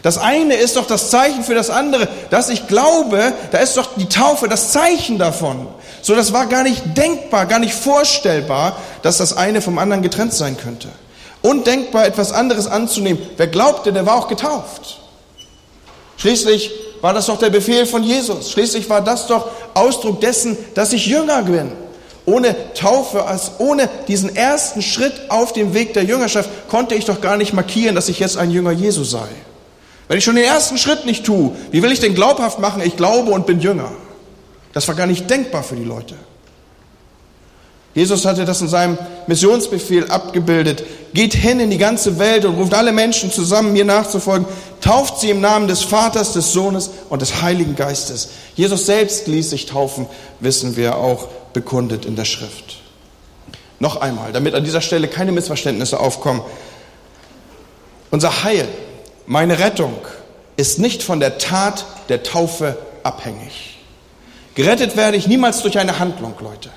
Das 0.02 0.18
eine 0.18 0.54
ist 0.54 0.76
doch 0.76 0.86
das 0.86 1.10
Zeichen 1.10 1.42
für 1.42 1.54
das 1.54 1.68
andere. 1.68 2.08
Dass 2.30 2.48
ich 2.48 2.66
glaube, 2.66 3.32
da 3.50 3.58
ist 3.58 3.76
doch 3.76 3.88
die 3.96 4.08
Taufe 4.08 4.48
das 4.48 4.72
Zeichen 4.72 5.18
davon. 5.18 5.66
So, 6.00 6.14
das 6.14 6.32
war 6.32 6.46
gar 6.46 6.62
nicht 6.62 6.96
denkbar, 6.96 7.46
gar 7.46 7.58
nicht 7.58 7.74
vorstellbar, 7.74 8.76
dass 9.02 9.18
das 9.18 9.36
eine 9.36 9.60
vom 9.60 9.78
anderen 9.78 10.02
getrennt 10.02 10.32
sein 10.32 10.56
könnte. 10.56 10.88
Undenkbar, 11.42 12.06
etwas 12.06 12.32
anderes 12.32 12.66
anzunehmen. 12.66 13.20
Wer 13.36 13.48
glaubte, 13.48 13.92
der 13.92 14.06
war 14.06 14.16
auch 14.16 14.28
getauft. 14.28 15.00
Schließlich 16.16 16.70
war 17.00 17.12
das 17.12 17.26
doch 17.26 17.38
der 17.38 17.50
Befehl 17.50 17.86
von 17.86 18.02
Jesus. 18.02 18.50
Schließlich 18.50 18.88
war 18.88 19.00
das 19.00 19.26
doch 19.26 19.48
Ausdruck 19.74 20.20
dessen, 20.20 20.56
dass 20.74 20.92
ich 20.92 21.06
Jünger 21.06 21.42
bin. 21.42 21.72
Ohne 22.24 22.56
Taufe, 22.74 23.24
als 23.24 23.52
ohne 23.58 23.88
diesen 24.08 24.34
ersten 24.34 24.82
Schritt 24.82 25.14
auf 25.28 25.52
dem 25.52 25.74
Weg 25.74 25.94
der 25.94 26.02
Jüngerschaft 26.04 26.50
konnte 26.68 26.96
ich 26.96 27.04
doch 27.04 27.20
gar 27.20 27.36
nicht 27.36 27.52
markieren, 27.52 27.94
dass 27.94 28.08
ich 28.08 28.18
jetzt 28.18 28.36
ein 28.36 28.50
Jünger 28.50 28.72
Jesu 28.72 29.04
sei. 29.04 29.28
Wenn 30.08 30.18
ich 30.18 30.24
schon 30.24 30.36
den 30.36 30.44
ersten 30.44 30.78
Schritt 30.78 31.06
nicht 31.06 31.24
tue, 31.24 31.52
wie 31.70 31.82
will 31.82 31.92
ich 31.92 32.00
denn 32.00 32.14
glaubhaft 32.14 32.58
machen, 32.58 32.82
ich 32.84 32.96
glaube 32.96 33.30
und 33.30 33.46
bin 33.46 33.60
Jünger? 33.60 33.92
Das 34.72 34.88
war 34.88 34.94
gar 34.94 35.06
nicht 35.06 35.30
denkbar 35.30 35.62
für 35.62 35.76
die 35.76 35.84
Leute. 35.84 36.14
Jesus 37.96 38.26
hatte 38.26 38.44
das 38.44 38.60
in 38.60 38.68
seinem 38.68 38.98
Missionsbefehl 39.26 40.10
abgebildet. 40.10 40.84
Geht 41.14 41.32
hin 41.32 41.60
in 41.60 41.70
die 41.70 41.78
ganze 41.78 42.18
Welt 42.18 42.44
und 42.44 42.56
ruft 42.56 42.74
alle 42.74 42.92
Menschen 42.92 43.32
zusammen, 43.32 43.72
mir 43.72 43.86
nachzufolgen. 43.86 44.46
Tauft 44.82 45.18
sie 45.18 45.30
im 45.30 45.40
Namen 45.40 45.66
des 45.66 45.82
Vaters, 45.82 46.34
des 46.34 46.52
Sohnes 46.52 46.90
und 47.08 47.22
des 47.22 47.40
Heiligen 47.40 47.74
Geistes. 47.74 48.28
Jesus 48.54 48.84
selbst 48.84 49.28
ließ 49.28 49.48
sich 49.48 49.64
taufen, 49.64 50.06
wissen 50.40 50.76
wir 50.76 50.96
auch 50.96 51.28
bekundet 51.54 52.04
in 52.04 52.16
der 52.16 52.26
Schrift. 52.26 52.82
Noch 53.80 53.96
einmal, 53.96 54.30
damit 54.30 54.54
an 54.54 54.64
dieser 54.64 54.82
Stelle 54.82 55.08
keine 55.08 55.32
Missverständnisse 55.32 55.98
aufkommen. 55.98 56.42
Unser 58.10 58.44
Heil 58.44 58.68
meine 59.24 59.58
Rettung 59.58 59.96
ist 60.58 60.78
nicht 60.78 61.02
von 61.02 61.18
der 61.18 61.38
Tat 61.38 61.86
der 62.10 62.22
Taufe 62.22 62.76
abhängig. 63.04 63.78
Gerettet 64.54 64.98
werde 64.98 65.16
ich 65.16 65.28
niemals 65.28 65.62
durch 65.62 65.78
eine 65.78 65.98
Handlung, 65.98 66.34
Leute. 66.40 66.68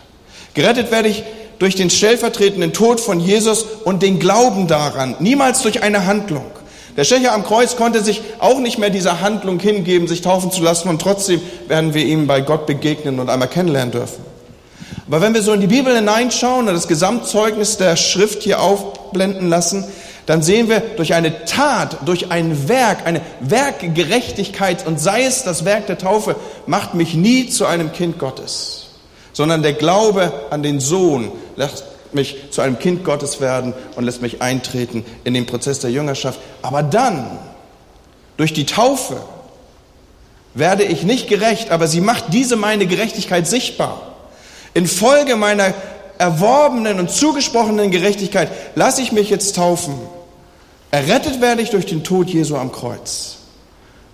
Gerettet 0.53 0.91
werde 0.91 1.09
ich 1.09 1.23
durch 1.59 1.75
den 1.75 1.89
stellvertretenden 1.89 2.73
Tod 2.73 2.99
von 2.99 3.19
Jesus 3.19 3.65
und 3.83 4.01
den 4.01 4.19
Glauben 4.19 4.67
daran, 4.67 5.15
niemals 5.19 5.61
durch 5.61 5.83
eine 5.83 6.05
Handlung. 6.05 6.45
Der 6.97 7.03
Schächer 7.03 7.33
am 7.33 7.43
Kreuz 7.43 7.75
konnte 7.75 8.03
sich 8.03 8.21
auch 8.39 8.59
nicht 8.59 8.77
mehr 8.77 8.89
dieser 8.89 9.21
Handlung 9.21 9.59
hingeben, 9.59 10.07
sich 10.07 10.21
taufen 10.21 10.51
zu 10.51 10.61
lassen 10.63 10.89
und 10.89 11.01
trotzdem 11.01 11.41
werden 11.67 11.93
wir 11.93 12.03
ihm 12.03 12.27
bei 12.27 12.41
Gott 12.41 12.65
begegnen 12.65 13.19
und 13.19 13.29
einmal 13.29 13.47
kennenlernen 13.47 13.91
dürfen. 13.91 14.23
Aber 15.07 15.21
wenn 15.21 15.33
wir 15.33 15.41
so 15.41 15.53
in 15.53 15.61
die 15.61 15.67
Bibel 15.67 15.95
hineinschauen 15.95 16.67
und 16.67 16.73
das 16.73 16.87
Gesamtzeugnis 16.87 17.77
der 17.77 17.95
Schrift 17.95 18.43
hier 18.43 18.61
aufblenden 18.61 19.49
lassen, 19.49 19.85
dann 20.25 20.43
sehen 20.43 20.69
wir 20.69 20.81
durch 20.81 21.15
eine 21.15 21.45
Tat, 21.45 21.97
durch 22.05 22.31
ein 22.31 22.69
Werk, 22.69 23.07
eine 23.07 23.21
Werkgerechtigkeit 23.39 24.85
und 24.85 24.99
sei 24.99 25.23
es 25.23 25.43
das 25.43 25.65
Werk 25.65 25.87
der 25.87 25.97
Taufe, 25.97 26.35
macht 26.67 26.93
mich 26.93 27.15
nie 27.15 27.49
zu 27.49 27.65
einem 27.65 27.91
Kind 27.91 28.19
Gottes, 28.19 28.88
sondern 29.39 29.63
der 29.63 29.71
Glaube 29.71 30.33
an 30.49 30.63
den 30.63 30.81
Sohn 30.81 31.31
lässt 31.55 31.85
mich 32.11 32.51
zu 32.51 32.59
einem 32.59 32.77
Kind 32.77 33.05
Gottes 33.05 33.39
werden 33.39 33.73
und 33.95 34.03
lässt 34.03 34.21
mich 34.21 34.41
eintreten 34.41 35.05
in 35.23 35.33
den 35.33 35.45
Prozess 35.45 35.79
der 35.79 35.91
Jüngerschaft. 35.91 36.41
Aber 36.61 36.83
dann, 36.83 37.39
durch 38.35 38.51
die 38.51 38.65
Taufe, 38.65 39.15
werde 40.53 40.83
ich 40.83 41.03
nicht 41.03 41.29
gerecht, 41.29 41.71
aber 41.71 41.87
sie 41.87 42.01
macht 42.01 42.25
diese 42.33 42.57
meine 42.57 42.85
Gerechtigkeit 42.85 43.47
sichtbar. 43.47 44.01
Infolge 44.73 45.37
meiner 45.37 45.73
erworbenen 46.17 46.99
und 46.99 47.09
zugesprochenen 47.09 47.91
Gerechtigkeit 47.91 48.49
lasse 48.75 49.01
ich 49.01 49.13
mich 49.13 49.29
jetzt 49.29 49.55
taufen 49.55 49.95
Errettet 50.91 51.39
werde 51.39 51.61
ich 51.61 51.69
durch 51.69 51.85
den 51.85 52.03
Tod 52.03 52.29
Jesu 52.29 52.57
am 52.57 52.73
Kreuz. 52.73 53.37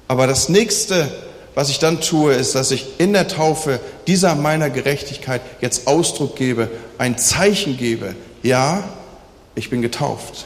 Aber 0.08 0.28
das 0.28 0.50
nächste, 0.50 1.10
was 1.56 1.70
ich 1.70 1.80
dann 1.80 2.02
tue, 2.02 2.34
ist, 2.34 2.54
dass 2.54 2.72
ich 2.72 2.86
in 3.00 3.14
der 3.14 3.30
Taufe 3.30 3.80
dieser 4.08 4.36
meiner 4.36 4.70
Gerechtigkeit 4.70 5.42
jetzt 5.62 5.88
Ausdruck 5.88 6.36
gebe, 6.36 6.70
ein 6.98 7.18
Zeichen 7.18 7.78
gebe. 7.78 8.16
Ja, 8.44 8.84
ich 9.56 9.70
bin 9.70 9.82
getauft. 9.82 10.46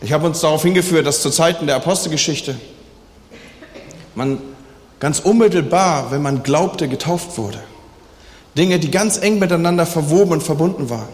Ich 0.00 0.12
habe 0.12 0.26
uns 0.26 0.40
darauf 0.40 0.62
hingeführt, 0.62 1.06
dass 1.06 1.22
zu 1.22 1.30
Zeiten 1.30 1.66
der 1.66 1.76
Apostelgeschichte 1.76 2.56
man 4.14 4.38
ganz 4.98 5.20
unmittelbar, 5.20 6.10
wenn 6.10 6.22
man 6.22 6.42
glaubte, 6.42 6.88
getauft 6.88 7.36
wurde. 7.38 7.62
Dinge, 8.56 8.78
die 8.78 8.90
ganz 8.90 9.18
eng 9.18 9.38
miteinander 9.38 9.86
verwoben 9.86 10.32
und 10.32 10.42
verbunden 10.42 10.90
waren. 10.90 11.08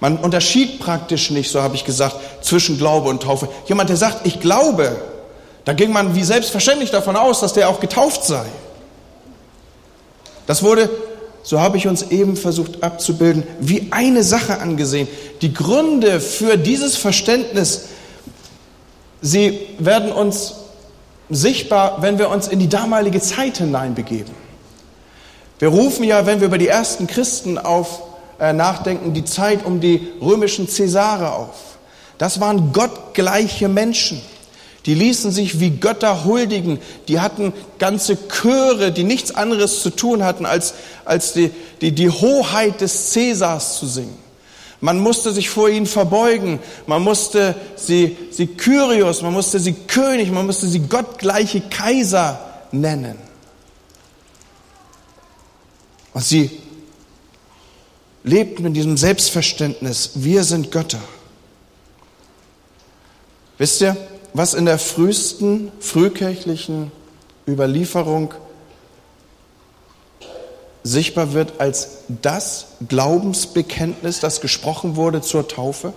Man 0.00 0.18
unterschied 0.18 0.78
praktisch 0.78 1.30
nicht, 1.30 1.50
so 1.50 1.62
habe 1.62 1.74
ich 1.74 1.84
gesagt, 1.84 2.16
zwischen 2.44 2.78
Glaube 2.78 3.08
und 3.08 3.22
Taufe. 3.22 3.48
Jemand, 3.66 3.90
der 3.90 3.96
sagt, 3.96 4.26
ich 4.26 4.40
glaube, 4.40 4.96
da 5.68 5.74
ging 5.74 5.92
man 5.92 6.14
wie 6.14 6.24
selbstverständlich 6.24 6.90
davon 6.90 7.14
aus, 7.14 7.40
dass 7.40 7.52
der 7.52 7.68
auch 7.68 7.78
getauft 7.78 8.24
sei. 8.24 8.46
Das 10.46 10.62
wurde, 10.62 10.88
so 11.42 11.60
habe 11.60 11.76
ich 11.76 11.86
uns 11.86 12.04
eben 12.04 12.38
versucht 12.38 12.82
abzubilden, 12.82 13.42
wie 13.60 13.88
eine 13.90 14.22
Sache 14.22 14.60
angesehen. 14.60 15.08
Die 15.42 15.52
Gründe 15.52 16.20
für 16.20 16.56
dieses 16.56 16.96
Verständnis, 16.96 17.88
sie 19.20 19.60
werden 19.78 20.10
uns 20.10 20.54
sichtbar, 21.28 22.00
wenn 22.00 22.18
wir 22.18 22.30
uns 22.30 22.48
in 22.48 22.60
die 22.60 22.70
damalige 22.70 23.20
Zeit 23.20 23.58
hineinbegeben. 23.58 24.32
Wir 25.58 25.68
rufen 25.68 26.02
ja, 26.04 26.24
wenn 26.24 26.40
wir 26.40 26.46
über 26.46 26.56
die 26.56 26.68
ersten 26.68 27.06
Christen 27.06 27.58
auf 27.58 28.04
äh, 28.40 28.54
nachdenken, 28.54 29.12
die 29.12 29.26
Zeit 29.26 29.66
um 29.66 29.82
die 29.82 30.14
römischen 30.22 30.66
Cäsare 30.66 31.32
auf. 31.32 31.76
Das 32.16 32.40
waren 32.40 32.72
gottgleiche 32.72 33.68
Menschen. 33.68 34.22
Die 34.88 34.94
ließen 34.94 35.30
sich 35.32 35.60
wie 35.60 35.68
Götter 35.68 36.24
huldigen. 36.24 36.78
Die 37.08 37.20
hatten 37.20 37.52
ganze 37.78 38.16
Chöre, 38.26 38.90
die 38.90 39.04
nichts 39.04 39.34
anderes 39.34 39.82
zu 39.82 39.90
tun 39.90 40.24
hatten, 40.24 40.46
als, 40.46 40.72
als 41.04 41.34
die, 41.34 41.50
die, 41.82 41.92
die 41.92 42.08
Hoheit 42.08 42.80
des 42.80 43.12
Cäsars 43.12 43.78
zu 43.78 43.86
singen. 43.86 44.16
Man 44.80 44.98
musste 44.98 45.30
sich 45.32 45.50
vor 45.50 45.68
ihnen 45.68 45.84
verbeugen. 45.84 46.58
Man 46.86 47.02
musste 47.02 47.54
sie, 47.76 48.16
sie 48.30 48.46
Kyrios, 48.46 49.20
man 49.20 49.34
musste 49.34 49.60
sie 49.60 49.74
König, 49.74 50.32
man 50.32 50.46
musste 50.46 50.66
sie 50.66 50.80
gottgleiche 50.80 51.60
Kaiser 51.60 52.40
nennen. 52.72 53.18
Und 56.14 56.24
sie 56.24 56.50
lebten 58.24 58.64
in 58.64 58.72
diesem 58.72 58.96
Selbstverständnis, 58.96 60.12
wir 60.14 60.44
sind 60.44 60.72
Götter. 60.72 61.02
Wisst 63.58 63.82
ihr, 63.82 63.94
was 64.38 64.54
in 64.54 64.66
der 64.66 64.78
frühesten, 64.78 65.72
frühkirchlichen 65.80 66.92
Überlieferung 67.48 68.34
sichtbar 70.84 71.32
wird 71.32 71.54
als 71.58 72.04
das 72.08 72.66
Glaubensbekenntnis, 72.88 74.20
das 74.20 74.40
gesprochen 74.40 74.94
wurde 74.94 75.22
zur 75.22 75.48
Taufe? 75.48 75.92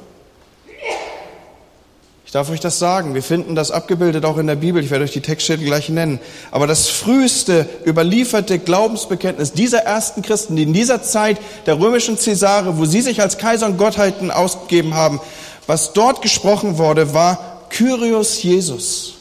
Ich 2.26 2.32
darf 2.32 2.50
euch 2.50 2.62
das 2.62 2.80
sagen. 2.80 3.14
Wir 3.14 3.22
finden 3.22 3.54
das 3.54 3.70
abgebildet 3.70 4.26
auch 4.26 4.40
in 4.40 4.48
der 4.48 4.56
Bibel. 4.56 4.84
Ich 4.84 4.90
werde 4.90 5.04
euch 5.04 5.12
die 5.12 5.22
Textstelle 5.22 5.64
gleich 5.64 5.90
nennen. 5.90 6.20
Aber 6.50 6.66
das 6.66 6.90
früheste 6.90 7.70
überlieferte 7.86 8.58
Glaubensbekenntnis 8.58 9.54
dieser 9.54 9.84
ersten 9.84 10.24
Christen, 10.24 10.56
die 10.56 10.64
in 10.64 10.74
dieser 10.74 11.04
Zeit 11.04 11.38
der 11.68 11.80
römischen 11.80 12.18
Cäsare, 12.18 12.80
wo 12.80 12.86
sie 12.86 13.02
sich 13.02 13.22
als 13.22 13.38
Kaiser 13.38 13.68
und 13.68 13.78
Gottheiten 13.78 14.32
ausgegeben 14.32 14.96
haben, 14.96 15.20
was 15.68 15.94
dort 15.94 16.24
gesprochen 16.24 16.80
wurde, 16.80 17.14
war 17.14 17.51
Kyrios 17.72 18.42
Jesus. 18.44 19.16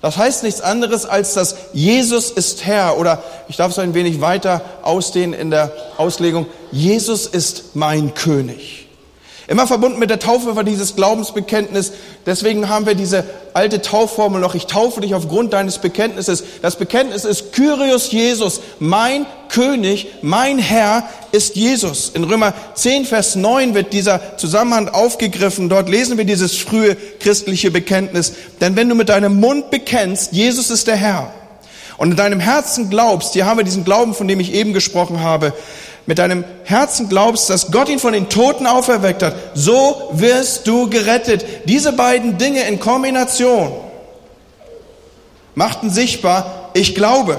Das 0.00 0.16
heißt 0.16 0.44
nichts 0.44 0.60
anderes 0.60 1.06
als, 1.06 1.34
dass 1.34 1.56
Jesus 1.72 2.30
ist 2.30 2.64
Herr 2.64 2.98
oder 2.98 3.22
ich 3.48 3.56
darf 3.56 3.72
es 3.72 3.78
ein 3.78 3.94
wenig 3.94 4.20
weiter 4.20 4.62
ausdehnen 4.82 5.32
in 5.32 5.50
der 5.50 5.72
Auslegung, 5.96 6.46
Jesus 6.70 7.26
ist 7.26 7.74
mein 7.74 8.14
König. 8.14 8.77
Immer 9.48 9.66
verbunden 9.66 9.98
mit 9.98 10.10
der 10.10 10.18
Taufe 10.18 10.56
war 10.56 10.62
dieses 10.62 10.94
Glaubensbekenntnis. 10.94 11.92
Deswegen 12.26 12.68
haben 12.68 12.84
wir 12.84 12.94
diese 12.94 13.24
alte 13.54 13.80
Taufformel 13.80 14.42
noch. 14.42 14.54
Ich 14.54 14.66
taufe 14.66 15.00
dich 15.00 15.14
aufgrund 15.14 15.54
deines 15.54 15.78
Bekenntnisses. 15.78 16.44
Das 16.60 16.76
Bekenntnis 16.76 17.24
ist 17.24 17.54
Kyrios 17.54 18.12
Jesus. 18.12 18.60
Mein 18.78 19.24
König, 19.48 20.08
mein 20.20 20.58
Herr 20.58 21.08
ist 21.32 21.56
Jesus. 21.56 22.10
In 22.10 22.24
Römer 22.24 22.52
10, 22.74 23.06
Vers 23.06 23.36
9 23.36 23.72
wird 23.72 23.94
dieser 23.94 24.36
Zusammenhang 24.36 24.90
aufgegriffen. 24.90 25.70
Dort 25.70 25.88
lesen 25.88 26.18
wir 26.18 26.26
dieses 26.26 26.54
frühe 26.54 26.94
christliche 27.18 27.70
Bekenntnis. 27.70 28.34
Denn 28.60 28.76
wenn 28.76 28.90
du 28.90 28.94
mit 28.94 29.08
deinem 29.08 29.40
Mund 29.40 29.70
bekennst, 29.70 30.32
Jesus 30.32 30.68
ist 30.68 30.88
der 30.88 30.96
Herr, 30.96 31.32
und 31.98 32.12
in 32.12 32.16
deinem 32.16 32.38
Herzen 32.38 32.90
glaubst, 32.90 33.32
hier 33.32 33.44
haben 33.44 33.58
wir 33.58 33.64
diesen 33.64 33.84
Glauben, 33.84 34.14
von 34.14 34.28
dem 34.28 34.38
ich 34.38 34.54
eben 34.54 34.72
gesprochen 34.72 35.20
habe, 35.20 35.52
mit 36.08 36.18
deinem 36.18 36.42
Herzen 36.64 37.10
glaubst, 37.10 37.50
dass 37.50 37.70
Gott 37.70 37.90
ihn 37.90 37.98
von 37.98 38.14
den 38.14 38.30
Toten 38.30 38.66
auferweckt 38.66 39.22
hat, 39.22 39.36
so 39.52 40.08
wirst 40.14 40.66
du 40.66 40.88
gerettet. 40.88 41.44
Diese 41.66 41.92
beiden 41.92 42.38
Dinge 42.38 42.66
in 42.66 42.80
Kombination 42.80 43.70
machten 45.54 45.90
sichtbar, 45.90 46.70
ich 46.72 46.94
glaube. 46.94 47.36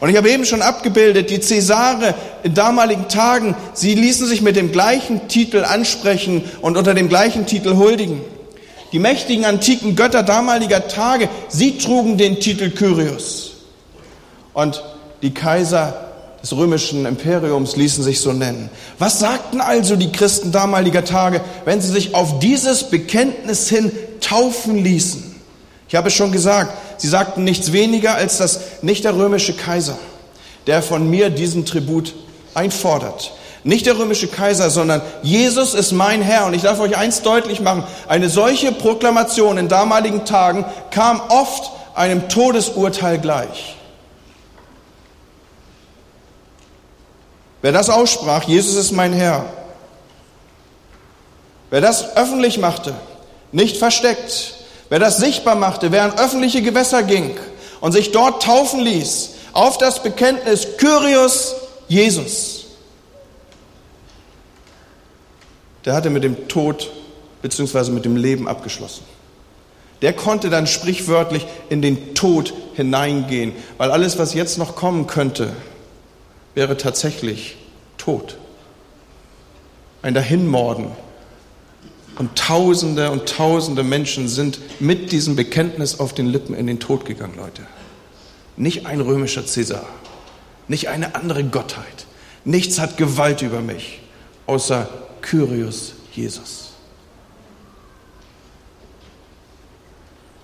Und 0.00 0.08
ich 0.08 0.16
habe 0.16 0.30
eben 0.30 0.46
schon 0.46 0.62
abgebildet, 0.62 1.28
die 1.28 1.40
Cäsare 1.40 2.14
in 2.44 2.54
damaligen 2.54 3.08
Tagen, 3.08 3.54
sie 3.74 3.94
ließen 3.94 4.26
sich 4.26 4.40
mit 4.40 4.56
dem 4.56 4.72
gleichen 4.72 5.28
Titel 5.28 5.64
ansprechen 5.64 6.50
und 6.62 6.78
unter 6.78 6.94
dem 6.94 7.10
gleichen 7.10 7.44
Titel 7.44 7.76
huldigen. 7.76 8.22
Die 8.92 9.00
mächtigen 9.00 9.44
antiken 9.44 9.96
Götter 9.96 10.22
damaliger 10.22 10.88
Tage, 10.88 11.28
sie 11.48 11.76
trugen 11.76 12.16
den 12.16 12.40
Titel 12.40 12.70
Kyrios. 12.70 13.50
Und 14.54 14.82
die 15.20 15.34
Kaiser 15.34 16.09
des 16.42 16.56
römischen 16.56 17.06
Imperiums 17.06 17.76
ließen 17.76 18.02
sich 18.02 18.20
so 18.20 18.32
nennen. 18.32 18.70
Was 18.98 19.18
sagten 19.18 19.60
also 19.60 19.96
die 19.96 20.12
Christen 20.12 20.52
damaliger 20.52 21.04
Tage, 21.04 21.40
wenn 21.64 21.80
sie 21.80 21.90
sich 21.90 22.14
auf 22.14 22.38
dieses 22.38 22.84
Bekenntnis 22.84 23.68
hin 23.68 23.92
taufen 24.20 24.82
ließen? 24.82 25.36
Ich 25.88 25.94
habe 25.94 26.08
es 26.08 26.14
schon 26.14 26.32
gesagt, 26.32 26.72
sie 26.98 27.08
sagten 27.08 27.44
nichts 27.44 27.72
weniger 27.72 28.14
als 28.14 28.38
dass 28.38 28.60
nicht 28.82 29.04
der 29.04 29.16
römische 29.16 29.54
Kaiser, 29.54 29.98
der 30.66 30.82
von 30.82 31.10
mir 31.10 31.30
diesen 31.30 31.66
Tribut 31.66 32.14
einfordert. 32.54 33.32
Nicht 33.62 33.84
der 33.84 33.98
römische 33.98 34.28
Kaiser, 34.28 34.70
sondern 34.70 35.02
Jesus 35.22 35.74
ist 35.74 35.92
mein 35.92 36.22
Herr. 36.22 36.46
Und 36.46 36.54
ich 36.54 36.62
darf 36.62 36.80
euch 36.80 36.96
eins 36.96 37.20
deutlich 37.20 37.60
machen. 37.60 37.84
Eine 38.08 38.30
solche 38.30 38.72
Proklamation 38.72 39.58
in 39.58 39.68
damaligen 39.68 40.24
Tagen 40.24 40.64
kam 40.90 41.20
oft 41.28 41.70
einem 41.94 42.28
Todesurteil 42.30 43.18
gleich. 43.18 43.76
Wer 47.62 47.72
das 47.72 47.90
aussprach, 47.90 48.44
Jesus 48.44 48.76
ist 48.76 48.92
mein 48.92 49.12
Herr, 49.12 49.44
wer 51.70 51.80
das 51.80 52.16
öffentlich 52.16 52.58
machte, 52.58 52.94
nicht 53.52 53.76
versteckt, 53.76 54.54
wer 54.88 54.98
das 54.98 55.18
sichtbar 55.18 55.56
machte, 55.56 55.92
wer 55.92 56.04
an 56.04 56.18
öffentliche 56.18 56.62
Gewässer 56.62 57.02
ging 57.02 57.36
und 57.80 57.92
sich 57.92 58.12
dort 58.12 58.42
taufen 58.42 58.80
ließ, 58.80 59.30
auf 59.52 59.78
das 59.78 60.02
Bekenntnis 60.02 60.76
Kyrios 60.78 61.54
Jesus, 61.88 62.66
der 65.84 65.94
hatte 65.94 66.10
mit 66.10 66.24
dem 66.24 66.48
Tod 66.48 66.90
bzw. 67.42 67.90
mit 67.90 68.04
dem 68.04 68.16
Leben 68.16 68.48
abgeschlossen. 68.48 69.04
Der 70.02 70.14
konnte 70.14 70.48
dann 70.48 70.66
sprichwörtlich 70.66 71.46
in 71.68 71.82
den 71.82 72.14
Tod 72.14 72.54
hineingehen, 72.74 73.52
weil 73.76 73.90
alles, 73.90 74.18
was 74.18 74.32
jetzt 74.32 74.56
noch 74.56 74.74
kommen 74.74 75.06
könnte, 75.06 75.52
wäre 76.54 76.76
tatsächlich 76.76 77.56
Tod. 77.96 78.36
Ein 80.02 80.14
Dahinmorden. 80.14 80.86
Und 82.18 82.36
Tausende 82.36 83.10
und 83.10 83.28
Tausende 83.28 83.82
Menschen 83.82 84.28
sind 84.28 84.60
mit 84.80 85.10
diesem 85.12 85.36
Bekenntnis 85.36 86.00
auf 86.00 86.12
den 86.12 86.26
Lippen 86.26 86.54
in 86.54 86.66
den 86.66 86.80
Tod 86.80 87.04
gegangen, 87.06 87.34
Leute. 87.36 87.62
Nicht 88.56 88.84
ein 88.86 89.00
römischer 89.00 89.46
Cäsar, 89.46 89.86
nicht 90.68 90.88
eine 90.88 91.14
andere 91.14 91.44
Gottheit. 91.44 92.06
Nichts 92.44 92.78
hat 92.78 92.96
Gewalt 92.96 93.42
über 93.42 93.60
mich, 93.60 94.00
außer 94.46 94.88
Kyrios 95.22 95.94
Jesus. 96.12 96.72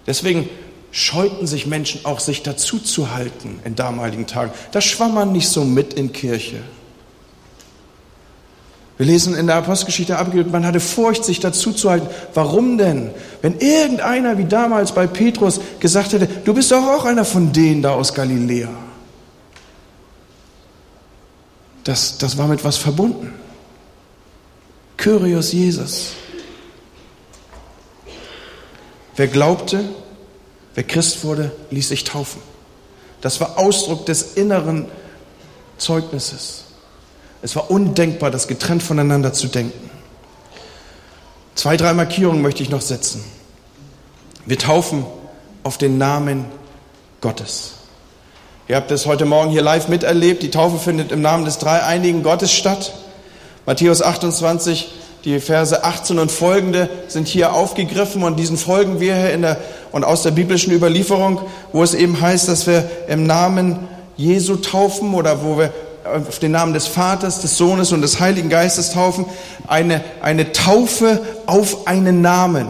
Deswegen 0.07 0.49
scheuten 0.97 1.47
sich 1.47 1.67
Menschen 1.67 2.07
auch, 2.07 2.21
sich 2.21 2.43
dazu 2.43 2.79
zu 2.79 3.13
halten 3.13 3.61
in 3.65 3.75
damaligen 3.75 4.27
Tagen. 4.27 4.51
Da 4.73 4.81
schwamm 4.81 5.13
man 5.13 5.31
nicht 5.31 5.51
so 5.51 5.63
mit 5.63 5.93
in 5.93 6.11
Kirche. 6.11 6.63
Wir 8.97 9.05
lesen 9.05 9.35
in 9.35 9.47
der 9.47 9.57
Apostelgeschichte 9.57 10.17
abgebildet, 10.17 10.51
man 10.51 10.65
hatte 10.65 10.81
Furcht, 10.81 11.23
sich 11.23 11.39
dazu 11.39 11.75
zu 11.75 11.91
halten. 11.91 12.07
Warum 12.33 12.79
denn? 12.79 13.11
Wenn 13.43 13.59
irgendeiner 13.59 14.39
wie 14.39 14.47
damals 14.47 14.93
bei 14.93 15.07
Petrus 15.07 15.61
gesagt 15.81 16.15
hätte, 16.15 16.27
du 16.27 16.55
bist 16.55 16.73
doch 16.73 16.87
auch 16.87 17.05
einer 17.05 17.27
von 17.27 17.53
denen 17.53 17.83
da 17.83 17.91
aus 17.91 18.15
Galiläa. 18.15 18.71
Das, 21.85 22.17
das 22.17 22.39
war 22.39 22.49
mit 22.49 22.65
was 22.65 22.79
verbunden. 22.79 23.35
Kyrios 24.97 25.53
Jesus. 25.53 26.13
Wer 29.15 29.29
glaubte, 29.29 29.85
Wer 30.77 30.85
Christ 30.85 31.25
wurde, 31.25 31.51
ließ 31.71 31.89
sich 31.89 32.05
taufen. 32.05 32.41
Das 33.23 33.41
war 33.41 33.59
Ausdruck 33.59 34.05
des 34.05 34.35
inneren 34.35 34.87
Zeugnisses. 35.79 36.65
Es 37.41 37.57
war 37.57 37.71
undenkbar, 37.71 38.31
das 38.31 38.47
getrennt 38.47 38.83
voneinander 38.83 39.33
zu 39.33 39.49
denken. 39.49 39.91
Zwei, 41.55 41.79
drei 41.79 41.95
Markierungen 41.95 42.43
möchte 42.43 42.63
ich 42.63 42.69
noch 42.69 42.83
setzen. 42.83 43.25
Wir 44.45 44.59
taufen 44.59 45.07
auf 45.63 45.79
den 45.79 45.97
Namen 45.97 46.45
Gottes. 47.23 47.73
Ihr 48.69 48.77
habt 48.77 48.91
es 48.91 49.07
heute 49.07 49.25
Morgen 49.25 49.51
hier 49.51 49.63
live 49.63 49.89
miterlebt. 49.89 50.43
Die 50.43 50.51
Taufe 50.51 50.79
findet 50.79 51.11
im 51.11 51.23
Namen 51.23 51.47
des 51.47 51.57
dreieinigen 51.57 52.23
Gottes 52.23 52.53
statt. 52.53 52.93
Matthäus 53.65 54.03
28, 54.03 54.93
die 55.27 55.41
Verse 55.41 55.83
18 55.83 56.21
und 56.21 56.31
folgende 56.31 56.89
sind 57.09 57.27
hier 57.27 57.53
aufgegriffen 57.53 58.23
und 58.23 58.39
diesen 58.39 58.57
folgen 58.57 59.01
wir 59.01 59.17
hier 59.17 59.33
in 59.33 59.43
der, 59.43 59.59
und 59.91 60.05
aus 60.05 60.23
der 60.23 60.31
biblischen 60.31 60.73
Überlieferung, 60.73 61.41
wo 61.73 61.83
es 61.83 61.95
eben 61.95 62.21
heißt, 62.21 62.49
dass 62.49 62.69
wir 62.69 62.89
im 63.09 63.27
Namen 63.27 63.89
Jesu 64.17 64.55
taufen 64.55 65.15
oder 65.15 65.43
wo 65.43 65.59
wir 65.59 65.73
auf 66.05 66.39
den 66.39 66.53
Namen 66.53 66.75
des 66.75 66.87
Vaters, 66.87 67.41
des 67.41 67.57
Sohnes 67.57 67.91
und 67.91 68.03
des 68.03 68.21
Heiligen 68.21 68.49
Geistes 68.49 68.93
taufen. 68.93 69.25
Eine, 69.67 70.05
eine 70.23 70.53
Taufe 70.53 71.21
auf 71.47 71.89
einen 71.89 72.21
Namen. 72.21 72.69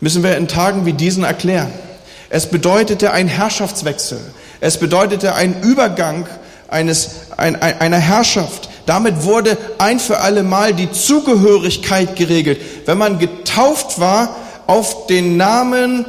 Müssen 0.00 0.22
wir 0.22 0.38
in 0.38 0.48
Tagen 0.48 0.86
wie 0.86 0.94
diesen 0.94 1.24
erklären. 1.24 1.70
Es 2.30 2.46
bedeutete 2.46 3.10
ein 3.12 3.28
Herrschaftswechsel. 3.28 4.18
Es 4.60 4.78
bedeutete 4.78 5.34
ein 5.34 5.60
Übergang 5.60 6.26
eines, 6.68 7.10
ein, 7.36 7.60
einer 7.60 7.98
Herrschaft. 7.98 8.70
Damit 8.86 9.24
wurde 9.24 9.56
ein 9.78 9.98
für 9.98 10.18
alle 10.18 10.42
Mal 10.42 10.74
die 10.74 10.90
Zugehörigkeit 10.92 12.16
geregelt. 12.16 12.60
Wenn 12.86 12.98
man 12.98 13.18
getauft 13.18 13.98
war 13.98 14.36
auf 14.66 15.06
den 15.06 15.36
Namen 15.36 16.04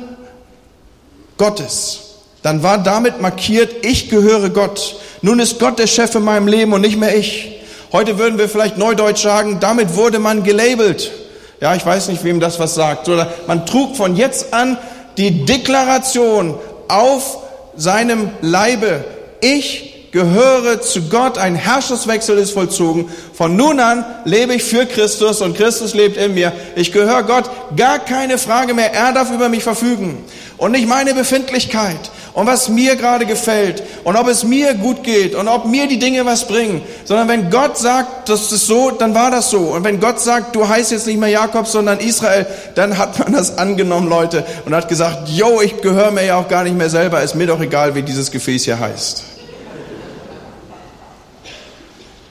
Gottes, 1.37 2.01
dann 2.41 2.63
war 2.63 2.77
damit 2.77 3.21
markiert, 3.21 3.85
ich 3.85 4.09
gehöre 4.09 4.49
Gott. 4.49 4.97
Nun 5.21 5.39
ist 5.39 5.59
Gott 5.59 5.79
der 5.79 5.87
Chef 5.87 6.13
in 6.15 6.23
meinem 6.23 6.47
Leben 6.47 6.73
und 6.73 6.81
nicht 6.81 6.97
mehr 6.97 7.15
ich. 7.17 7.51
Heute 7.91 8.17
würden 8.17 8.37
wir 8.37 8.49
vielleicht 8.49 8.77
neudeutsch 8.77 9.23
sagen, 9.23 9.59
damit 9.59 9.95
wurde 9.95 10.19
man 10.19 10.43
gelabelt. 10.43 11.11
Ja, 11.61 11.73
ich 11.75 11.85
weiß 11.85 12.09
nicht, 12.09 12.23
wem 12.23 12.39
das 12.39 12.59
was 12.59 12.75
sagt. 12.75 13.07
Oder 13.07 13.31
man 13.47 13.65
trug 13.65 13.95
von 13.95 14.15
jetzt 14.15 14.53
an 14.53 14.77
die 15.17 15.45
Deklaration 15.45 16.55
auf 16.87 17.37
seinem 17.77 18.29
Leibe, 18.41 19.03
ich 19.41 19.94
gehöre 20.15 20.79
zu 20.79 21.09
Gott, 21.09 21.37
ein 21.37 21.55
Herrschungswechsel 21.55 22.37
ist 22.37 22.51
vollzogen. 22.51 23.09
Von 23.33 23.57
nun 23.57 23.81
an 23.81 24.05
lebe 24.23 24.53
ich 24.53 24.63
für 24.63 24.85
Christus 24.85 25.41
und 25.41 25.57
Christus 25.57 25.93
lebt 25.93 26.15
in 26.15 26.33
mir. 26.33 26.53
Ich 26.77 26.93
gehöre 26.93 27.23
Gott, 27.23 27.49
gar 27.75 27.99
keine 27.99 28.37
Frage 28.37 28.73
mehr. 28.73 28.93
Er 28.93 29.11
darf 29.11 29.29
über 29.29 29.49
mich 29.49 29.63
verfügen. 29.63 30.23
Und 30.55 30.71
nicht 30.71 30.87
meine 30.87 31.13
Befindlichkeit 31.13 31.99
und 32.33 32.47
was 32.47 32.69
mir 32.69 32.95
gerade 32.95 33.25
gefällt 33.25 33.83
und 34.05 34.15
ob 34.15 34.29
es 34.29 34.45
mir 34.45 34.73
gut 34.75 35.03
geht 35.03 35.35
und 35.35 35.49
ob 35.49 35.65
mir 35.65 35.85
die 35.85 35.99
Dinge 35.99 36.25
was 36.25 36.47
bringen, 36.47 36.81
sondern 37.03 37.27
wenn 37.27 37.49
Gott 37.49 37.77
sagt, 37.77 38.29
das 38.29 38.53
ist 38.53 38.67
so, 38.67 38.91
dann 38.91 39.13
war 39.13 39.31
das 39.31 39.49
so. 39.49 39.59
Und 39.59 39.83
wenn 39.83 39.99
Gott 39.99 40.21
sagt, 40.21 40.55
du 40.55 40.65
heißt 40.65 40.93
jetzt 40.93 41.07
nicht 41.07 41.19
mehr 41.19 41.27
Jakob, 41.27 41.67
sondern 41.67 41.99
Israel, 41.99 42.47
dann 42.75 42.97
hat 42.97 43.19
man 43.19 43.33
das 43.33 43.57
angenommen, 43.57 44.07
Leute, 44.07 44.45
und 44.63 44.73
hat 44.73 44.87
gesagt, 44.87 45.27
yo, 45.27 45.59
ich 45.59 45.81
gehöre 45.81 46.11
mir 46.11 46.23
ja 46.23 46.37
auch 46.37 46.47
gar 46.47 46.63
nicht 46.63 46.77
mehr 46.77 46.89
selber, 46.89 47.21
ist 47.21 47.35
mir 47.35 47.47
doch 47.47 47.59
egal, 47.59 47.95
wie 47.95 48.01
dieses 48.01 48.31
Gefäß 48.31 48.63
hier 48.63 48.79
heißt. 48.79 49.34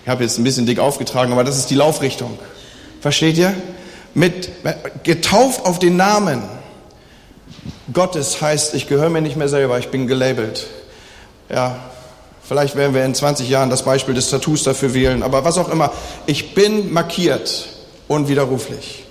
Ich 0.04 0.08
habe 0.10 0.22
jetzt 0.22 0.36
ein 0.36 0.44
bisschen 0.44 0.66
dick 0.66 0.80
aufgetragen, 0.80 1.32
aber 1.32 1.44
das 1.44 1.56
ist 1.56 1.70
die 1.70 1.74
Laufrichtung. 1.74 2.38
Versteht 3.00 3.38
ihr? 3.38 3.54
Mit 4.12 4.50
getauft 5.02 5.64
auf 5.64 5.78
den 5.78 5.96
Namen 5.96 6.42
Gottes 7.90 8.42
heißt, 8.42 8.74
ich 8.74 8.86
gehöre 8.86 9.08
mir 9.08 9.22
nicht 9.22 9.36
mehr 9.36 9.48
selber, 9.48 9.78
ich 9.78 9.88
bin 9.88 10.06
gelabelt. 10.06 10.66
Ja, 11.48 11.78
vielleicht 12.46 12.76
werden 12.76 12.94
wir 12.94 13.02
in 13.02 13.14
20 13.14 13.48
Jahren 13.48 13.70
das 13.70 13.82
Beispiel 13.82 14.14
des 14.14 14.28
Tattoos 14.28 14.62
dafür 14.62 14.92
wählen, 14.92 15.22
aber 15.22 15.42
was 15.46 15.56
auch 15.56 15.70
immer, 15.70 15.90
ich 16.26 16.54
bin 16.54 16.92
markiert, 16.92 17.70
unwiderruflich. 18.06 19.04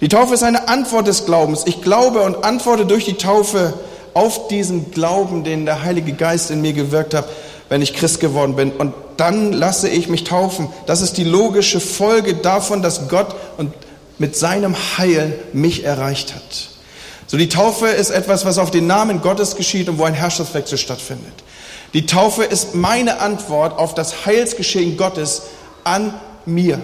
Die 0.00 0.08
Taufe 0.08 0.32
ist 0.32 0.42
eine 0.42 0.66
Antwort 0.66 1.08
des 1.08 1.26
Glaubens. 1.26 1.64
Ich 1.66 1.82
glaube 1.82 2.22
und 2.22 2.42
antworte 2.42 2.86
durch 2.86 3.04
die 3.04 3.18
Taufe 3.18 3.74
auf 4.14 4.48
diesen 4.48 4.92
Glauben, 4.92 5.44
den 5.44 5.66
der 5.66 5.82
Heilige 5.82 6.14
Geist 6.14 6.50
in 6.50 6.62
mir 6.62 6.72
gewirkt 6.72 7.12
hat 7.12 7.26
wenn 7.72 7.80
ich 7.80 7.94
Christ 7.94 8.20
geworden 8.20 8.54
bin. 8.54 8.70
Und 8.70 8.92
dann 9.16 9.50
lasse 9.50 9.88
ich 9.88 10.06
mich 10.06 10.24
taufen. 10.24 10.68
Das 10.84 11.00
ist 11.00 11.16
die 11.16 11.24
logische 11.24 11.80
Folge 11.80 12.34
davon, 12.34 12.82
dass 12.82 13.08
Gott 13.08 13.34
und 13.56 13.72
mit 14.18 14.36
seinem 14.36 14.76
Heil 14.98 15.38
mich 15.54 15.82
erreicht 15.82 16.34
hat. 16.34 16.68
So 17.26 17.38
die 17.38 17.48
Taufe 17.48 17.86
ist 17.86 18.10
etwas, 18.10 18.44
was 18.44 18.58
auf 18.58 18.70
den 18.70 18.86
Namen 18.86 19.22
Gottes 19.22 19.56
geschieht 19.56 19.88
und 19.88 19.96
wo 19.96 20.04
ein 20.04 20.12
Herrschaftswechsel 20.12 20.76
stattfindet. 20.76 21.32
Die 21.94 22.04
Taufe 22.04 22.44
ist 22.44 22.74
meine 22.74 23.20
Antwort 23.20 23.78
auf 23.78 23.94
das 23.94 24.26
Heilsgeschehen 24.26 24.98
Gottes 24.98 25.44
an 25.82 26.12
mir. 26.44 26.78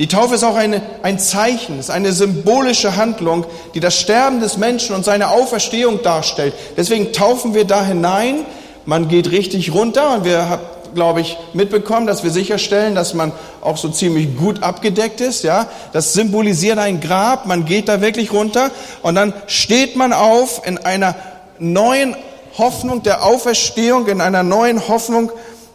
Die 0.00 0.08
Taufe 0.08 0.34
ist 0.34 0.42
auch 0.42 0.56
eine, 0.56 0.82
ein 1.04 1.20
Zeichen, 1.20 1.78
ist 1.78 1.90
eine 1.90 2.12
symbolische 2.12 2.96
Handlung, 2.96 3.46
die 3.74 3.80
das 3.80 3.94
Sterben 3.94 4.40
des 4.40 4.56
Menschen 4.56 4.96
und 4.96 5.04
seine 5.04 5.28
Auferstehung 5.28 6.02
darstellt. 6.02 6.54
Deswegen 6.76 7.12
taufen 7.12 7.54
wir 7.54 7.66
da 7.66 7.84
hinein, 7.84 8.46
man 8.88 9.06
geht 9.06 9.30
richtig 9.30 9.74
runter 9.74 10.14
und 10.14 10.24
wir 10.24 10.48
haben, 10.48 10.62
glaube 10.94 11.20
ich, 11.20 11.36
mitbekommen, 11.52 12.06
dass 12.06 12.24
wir 12.24 12.30
sicherstellen, 12.30 12.94
dass 12.94 13.12
man 13.12 13.32
auch 13.60 13.76
so 13.76 13.90
ziemlich 13.90 14.34
gut 14.38 14.62
abgedeckt 14.62 15.20
ist. 15.20 15.44
Ja, 15.44 15.66
das 15.92 16.14
symbolisiert 16.14 16.78
ein 16.78 16.98
Grab. 16.98 17.44
Man 17.44 17.66
geht 17.66 17.86
da 17.88 18.00
wirklich 18.00 18.32
runter 18.32 18.70
und 19.02 19.14
dann 19.14 19.34
steht 19.46 19.94
man 19.94 20.14
auf 20.14 20.66
in 20.66 20.78
einer 20.78 21.14
neuen 21.58 22.16
Hoffnung 22.56 23.02
der 23.02 23.24
Auferstehung, 23.24 24.06
in 24.06 24.22
einer 24.22 24.42
neuen 24.42 24.88
Hoffnung 24.88 25.30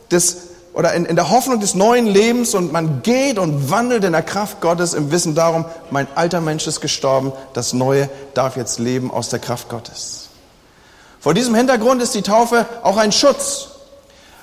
des 0.09 0.47
oder 0.74 0.93
in, 0.93 1.05
in 1.05 1.16
der 1.16 1.30
Hoffnung 1.30 1.59
des 1.59 1.76
neuen 1.76 2.07
Lebens 2.07 2.55
und 2.55 2.72
man 2.72 3.03
geht 3.03 3.38
und 3.38 3.70
wandelt 3.70 4.05
in 4.05 4.14
der 4.14 4.24
Kraft 4.24 4.59
Gottes 4.59 4.95
im 4.95 5.11
Wissen 5.11 5.36
darum, 5.36 5.66
mein 5.91 6.07
alter 6.16 6.41
Mensch 6.41 6.66
ist 6.66 6.82
gestorben, 6.82 7.32
das 7.53 7.74
Neue 7.74 8.09
darf 8.34 8.57
jetzt 8.57 8.80
leben 8.80 9.11
aus 9.11 9.30
der 9.30 9.38
Kraft 9.38 9.70
Gottes. 9.70 10.22
Vor 11.24 11.34
diesem 11.34 11.55
Hintergrund 11.55 12.01
ist 12.01 12.13
die 12.15 12.21
Taufe 12.21 12.65
auch 12.84 12.97
ein 12.97 13.13
Schutz. 13.13 13.69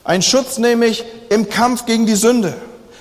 Ein 0.02 0.22
Schutz 0.22 0.56
nämlich 0.56 1.04
im 1.28 1.50
Kampf 1.50 1.84
gegen 1.84 2.06
die 2.06 2.14
Sünde. 2.14 2.54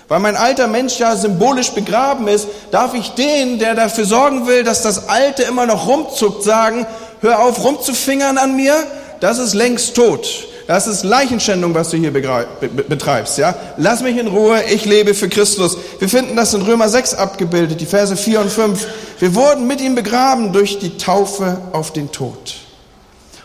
Weil 0.09 0.19
mein 0.19 0.35
alter 0.35 0.67
Mensch 0.67 0.99
ja 0.99 1.15
symbolisch 1.15 1.71
begraben 1.71 2.27
ist, 2.27 2.49
darf 2.71 2.93
ich 2.93 3.11
den, 3.11 3.57
der 3.57 3.75
dafür 3.75 4.03
sorgen 4.03 4.47
will, 4.47 4.65
dass 4.65 4.81
das 4.81 5.07
Alte 5.07 5.43
immer 5.43 5.65
noch 5.65 5.87
rumzuckt, 5.87 6.43
sagen, 6.43 6.85
hör 7.21 7.39
auf 7.39 7.63
rumzufingern 7.63 8.37
an 8.37 8.57
mir, 8.57 8.75
das 9.21 9.39
ist 9.39 9.53
längst 9.53 9.95
tot. 9.95 10.27
Das 10.67 10.85
ist 10.85 11.05
Leichenschändung, 11.05 11.73
was 11.73 11.89
du 11.89 11.97
hier 11.97 12.11
betreibst, 12.11 13.37
ja? 13.37 13.55
Lass 13.77 14.01
mich 14.01 14.17
in 14.17 14.27
Ruhe, 14.27 14.61
ich 14.69 14.83
lebe 14.83 15.13
für 15.13 15.29
Christus. 15.29 15.77
Wir 15.99 16.09
finden 16.09 16.35
das 16.35 16.53
in 16.53 16.63
Römer 16.63 16.89
6 16.89 17.13
abgebildet, 17.13 17.79
die 17.79 17.85
Verse 17.85 18.17
4 18.17 18.41
und 18.41 18.51
5. 18.51 18.87
Wir 19.19 19.35
wurden 19.35 19.67
mit 19.67 19.79
ihm 19.79 19.95
begraben 19.95 20.51
durch 20.51 20.79
die 20.79 20.97
Taufe 20.97 21.61
auf 21.71 21.93
den 21.93 22.11
Tod. 22.11 22.55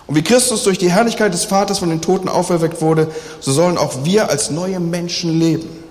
Und 0.07 0.16
wie 0.16 0.22
Christus 0.22 0.64
durch 0.64 0.78
die 0.78 0.90
Herrlichkeit 0.90 1.32
des 1.32 1.44
Vaters 1.44 1.78
von 1.78 1.88
den 1.88 2.02
Toten 2.02 2.28
auferweckt 2.28 2.82
wurde, 2.82 3.09
so 3.40 3.52
sollen 3.52 3.78
auch 3.78 4.05
wir 4.05 4.28
als 4.28 4.50
neue 4.50 4.80
Menschen 4.80 5.38
leben. 5.38 5.84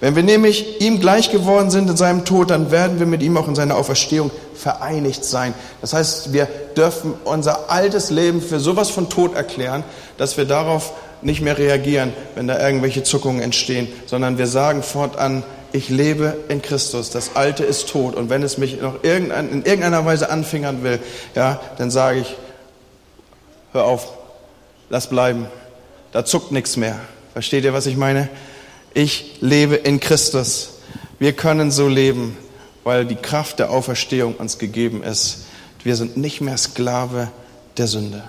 Wenn 0.00 0.14
wir 0.14 0.22
nämlich 0.22 0.80
ihm 0.82 1.00
gleich 1.00 1.30
geworden 1.30 1.70
sind 1.70 1.88
in 1.88 1.96
seinem 1.96 2.26
Tod, 2.26 2.50
dann 2.50 2.70
werden 2.70 2.98
wir 2.98 3.06
mit 3.06 3.22
ihm 3.22 3.36
auch 3.38 3.48
in 3.48 3.54
seiner 3.54 3.76
Auferstehung 3.76 4.30
vereinigt 4.54 5.24
sein. 5.24 5.54
Das 5.80 5.94
heißt, 5.94 6.34
wir 6.34 6.48
dürfen 6.76 7.14
unser 7.24 7.70
altes 7.70 8.10
Leben 8.10 8.42
für 8.42 8.60
sowas 8.60 8.90
von 8.90 9.08
Tod 9.08 9.34
erklären, 9.34 9.84
dass 10.18 10.36
wir 10.36 10.44
darauf 10.44 10.92
nicht 11.22 11.40
mehr 11.40 11.56
reagieren, 11.56 12.12
wenn 12.34 12.46
da 12.46 12.60
irgendwelche 12.60 13.02
Zuckungen 13.04 13.40
entstehen, 13.40 13.88
sondern 14.04 14.36
wir 14.36 14.46
sagen 14.46 14.82
fortan, 14.82 15.44
ich 15.72 15.88
lebe 15.88 16.36
in 16.48 16.60
Christus, 16.60 17.10
das 17.10 17.30
Alte 17.34 17.64
ist 17.64 17.88
tot 17.88 18.14
und 18.14 18.30
wenn 18.30 18.42
es 18.42 18.58
mich 18.58 18.80
noch 18.80 19.02
in 19.02 19.30
irgendeiner 19.30 20.04
Weise 20.04 20.30
anfingern 20.30 20.82
will, 20.82 21.00
ja, 21.34 21.60
dann 21.78 21.90
sage 21.90 22.20
ich, 22.20 22.36
hör 23.76 23.84
auf, 23.84 24.08
lass 24.88 25.08
bleiben, 25.08 25.46
da 26.12 26.24
zuckt 26.24 26.52
nichts 26.52 26.76
mehr. 26.76 26.98
Versteht 27.32 27.64
ihr, 27.64 27.72
was 27.74 27.86
ich 27.86 27.96
meine? 27.96 28.28
Ich 28.94 29.36
lebe 29.40 29.74
in 29.74 30.00
Christus. 30.00 30.70
Wir 31.18 31.34
können 31.34 31.70
so 31.70 31.88
leben, 31.88 32.36
weil 32.84 33.04
die 33.04 33.16
Kraft 33.16 33.58
der 33.58 33.70
Auferstehung 33.70 34.34
uns 34.36 34.58
gegeben 34.58 35.02
ist. 35.02 35.44
Wir 35.84 35.96
sind 35.96 36.16
nicht 36.16 36.40
mehr 36.40 36.56
Sklave 36.56 37.28
der 37.76 37.86
Sünde. 37.86 38.24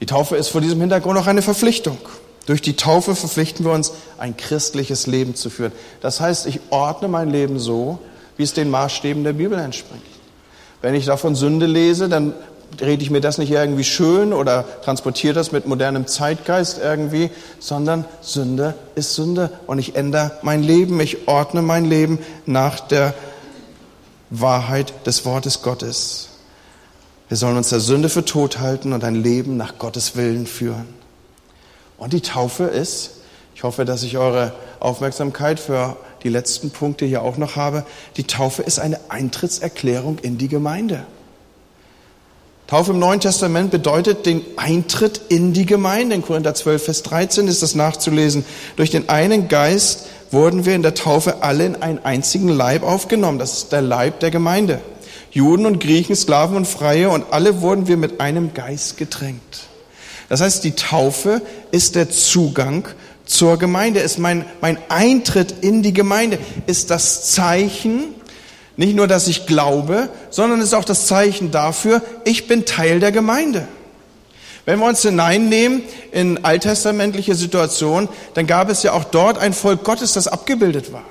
Die 0.00 0.06
Taufe 0.06 0.36
ist 0.36 0.48
vor 0.48 0.60
diesem 0.60 0.80
Hintergrund 0.80 1.18
auch 1.18 1.26
eine 1.26 1.42
Verpflichtung. 1.42 1.98
Durch 2.46 2.62
die 2.62 2.76
Taufe 2.76 3.16
verpflichten 3.16 3.66
wir 3.66 3.72
uns, 3.72 3.92
ein 4.16 4.36
christliches 4.36 5.06
Leben 5.06 5.34
zu 5.34 5.50
führen. 5.50 5.72
Das 6.00 6.20
heißt, 6.20 6.46
ich 6.46 6.60
ordne 6.70 7.08
mein 7.08 7.30
Leben 7.30 7.58
so, 7.58 7.98
wie 8.36 8.44
es 8.44 8.54
den 8.54 8.70
Maßstäben 8.70 9.24
der 9.24 9.32
Bibel 9.32 9.58
entspricht. 9.58 10.02
Wenn 10.80 10.94
ich 10.94 11.06
davon 11.06 11.34
Sünde 11.34 11.66
lese, 11.66 12.08
dann 12.08 12.34
rede 12.80 13.02
ich 13.02 13.10
mir 13.10 13.20
das 13.20 13.38
nicht 13.38 13.50
irgendwie 13.50 13.84
schön 13.84 14.32
oder 14.32 14.64
transportiere 14.82 15.34
das 15.34 15.52
mit 15.52 15.66
modernem 15.66 16.06
Zeitgeist 16.06 16.78
irgendwie, 16.82 17.30
sondern 17.58 18.04
Sünde 18.20 18.74
ist 18.94 19.14
Sünde 19.14 19.50
und 19.66 19.78
ich 19.78 19.96
ändere 19.96 20.32
mein 20.42 20.62
Leben, 20.62 21.00
ich 21.00 21.28
ordne 21.28 21.62
mein 21.62 21.84
Leben 21.84 22.18
nach 22.46 22.80
der 22.80 23.14
Wahrheit 24.30 24.92
des 25.06 25.24
Wortes 25.24 25.62
Gottes. 25.62 26.28
Wir 27.28 27.36
sollen 27.36 27.56
uns 27.56 27.70
der 27.70 27.80
Sünde 27.80 28.08
für 28.08 28.24
tot 28.24 28.58
halten 28.58 28.92
und 28.92 29.04
ein 29.04 29.14
Leben 29.14 29.56
nach 29.56 29.78
Gottes 29.78 30.16
Willen 30.16 30.46
führen. 30.46 30.88
Und 31.98 32.12
die 32.12 32.20
Taufe 32.20 32.64
ist, 32.64 33.10
ich 33.54 33.64
hoffe, 33.64 33.84
dass 33.84 34.02
ich 34.02 34.16
eure 34.18 34.52
Aufmerksamkeit 34.80 35.58
für 35.58 35.96
die 36.22 36.28
letzten 36.28 36.70
Punkte 36.70 37.04
hier 37.04 37.22
auch 37.22 37.36
noch 37.36 37.56
habe, 37.56 37.84
die 38.16 38.24
Taufe 38.24 38.62
ist 38.62 38.78
eine 38.78 39.00
Eintrittserklärung 39.08 40.18
in 40.20 40.38
die 40.38 40.48
Gemeinde. 40.48 41.06
Taufe 42.68 42.92
im 42.92 42.98
Neuen 42.98 43.20
Testament 43.20 43.70
bedeutet 43.70 44.26
den 44.26 44.44
Eintritt 44.56 45.22
in 45.30 45.54
die 45.54 45.64
Gemeinde. 45.64 46.14
In 46.14 46.22
Korinther 46.22 46.52
12, 46.52 46.84
Vers 46.84 47.02
13 47.02 47.48
ist 47.48 47.62
das 47.62 47.74
nachzulesen. 47.74 48.44
Durch 48.76 48.90
den 48.90 49.08
einen 49.08 49.48
Geist 49.48 50.04
wurden 50.30 50.66
wir 50.66 50.74
in 50.74 50.82
der 50.82 50.92
Taufe 50.92 51.42
alle 51.42 51.64
in 51.64 51.76
einen 51.76 51.98
einzigen 52.00 52.48
Leib 52.48 52.82
aufgenommen. 52.82 53.38
Das 53.38 53.54
ist 53.54 53.72
der 53.72 53.80
Leib 53.80 54.20
der 54.20 54.30
Gemeinde. 54.30 54.82
Juden 55.30 55.64
und 55.64 55.80
Griechen, 55.80 56.14
Sklaven 56.14 56.58
und 56.58 56.68
Freie 56.68 57.08
und 57.08 57.32
alle 57.32 57.62
wurden 57.62 57.88
wir 57.88 57.96
mit 57.96 58.20
einem 58.20 58.52
Geist 58.52 58.98
getränkt. 58.98 59.60
Das 60.28 60.42
heißt, 60.42 60.62
die 60.62 60.72
Taufe 60.72 61.40
ist 61.70 61.94
der 61.94 62.10
Zugang 62.10 62.86
zur 63.24 63.58
Gemeinde, 63.58 64.00
ist 64.00 64.18
mein, 64.18 64.44
mein 64.60 64.76
Eintritt 64.90 65.54
in 65.62 65.82
die 65.82 65.94
Gemeinde, 65.94 66.38
ist 66.66 66.90
das 66.90 67.32
Zeichen, 67.32 68.14
nicht 68.78 68.94
nur, 68.94 69.08
dass 69.08 69.26
ich 69.26 69.44
glaube, 69.44 70.08
sondern 70.30 70.60
ist 70.60 70.72
auch 70.72 70.84
das 70.84 71.08
Zeichen 71.08 71.50
dafür, 71.50 72.00
ich 72.24 72.46
bin 72.46 72.64
Teil 72.64 73.00
der 73.00 73.10
Gemeinde. 73.10 73.66
Wenn 74.66 74.78
wir 74.78 74.86
uns 74.86 75.02
hineinnehmen 75.02 75.82
in 76.12 76.44
alttestamentliche 76.44 77.34
Situationen, 77.34 78.08
dann 78.34 78.46
gab 78.46 78.70
es 78.70 78.84
ja 78.84 78.92
auch 78.92 79.02
dort 79.02 79.36
ein 79.36 79.52
Volk 79.52 79.82
Gottes, 79.82 80.12
das 80.12 80.28
abgebildet 80.28 80.92
war. 80.92 81.02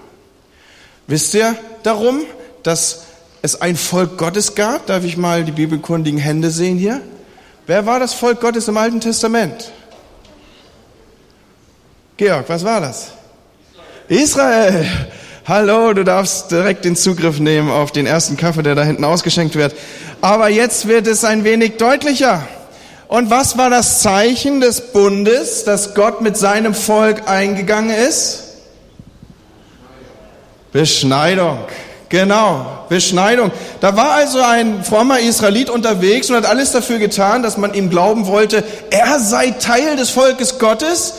Wisst 1.08 1.34
ihr 1.34 1.58
darum, 1.84 2.22
dass 2.64 3.04
es 3.42 3.62
ein 3.62 3.76
Volk 3.76 4.18
Gottes 4.18 4.56
gab? 4.56 4.86
Darf 4.86 5.04
ich 5.04 5.18
mal 5.18 5.44
die 5.44 5.52
bibelkundigen 5.52 6.22
Hände 6.22 6.52
sehen 6.52 6.78
hier? 6.78 7.02
Wer 7.66 7.86
war 7.86 8.00
das 8.00 8.14
Volk 8.14 8.40
Gottes 8.40 8.70
im 8.70 8.78
Alten 8.78 9.02
Testament? 9.02 9.74
Georg, 12.16 12.48
was 12.48 12.64
war 12.64 12.80
das? 12.80 13.10
Israel. 14.08 14.88
Hallo, 15.48 15.94
du 15.94 16.04
darfst 16.04 16.52
direkt 16.52 16.84
den 16.84 16.98
Zugriff 16.98 17.40
nehmen 17.40 17.72
auf 17.72 17.94
den 17.94 18.06
ersten 18.06 18.36
Kaffee, 18.36 18.64
der 18.64 18.76
da 18.76 18.84
hinten 18.84 19.06
ausgeschenkt 19.06 19.56
wird. 19.56 19.74
Aber 20.20 20.50
jetzt 20.50 20.90
wird 20.90 21.08
es 21.08 21.24
ein 21.24 21.46
wenig 21.46 21.78
deutlicher. 21.78 22.46
Und 23.08 23.30
was 23.30 23.58
war 23.58 23.70
das 23.70 24.02
Zeichen 24.02 24.60
des 24.60 24.92
Bundes, 24.92 25.64
dass 25.64 25.96
Gott 25.96 26.20
mit 26.20 26.36
seinem 26.36 26.74
Volk 26.74 27.30
eingegangen 27.30 27.92
ist? 27.96 28.44
Beschneidung. 30.74 31.60
Genau, 32.10 32.84
Beschneidung. 32.90 33.52
Da 33.80 33.96
war 33.96 34.16
also 34.16 34.42
ein 34.42 34.84
frommer 34.84 35.22
Israelit 35.22 35.70
unterwegs 35.70 36.30
und 36.30 36.36
hat 36.36 36.46
alles 36.46 36.74
dafür 36.74 37.00
getan, 37.00 37.42
dass 37.42 37.56
man 37.56 37.74
ihm 37.74 37.90
glauben 37.90 38.28
wollte, 38.28 38.66
er 38.90 39.22
sei 39.22 39.52
Teil 39.52 39.96
des 39.96 40.10
Volkes 40.10 40.60
Gottes. 40.60 41.14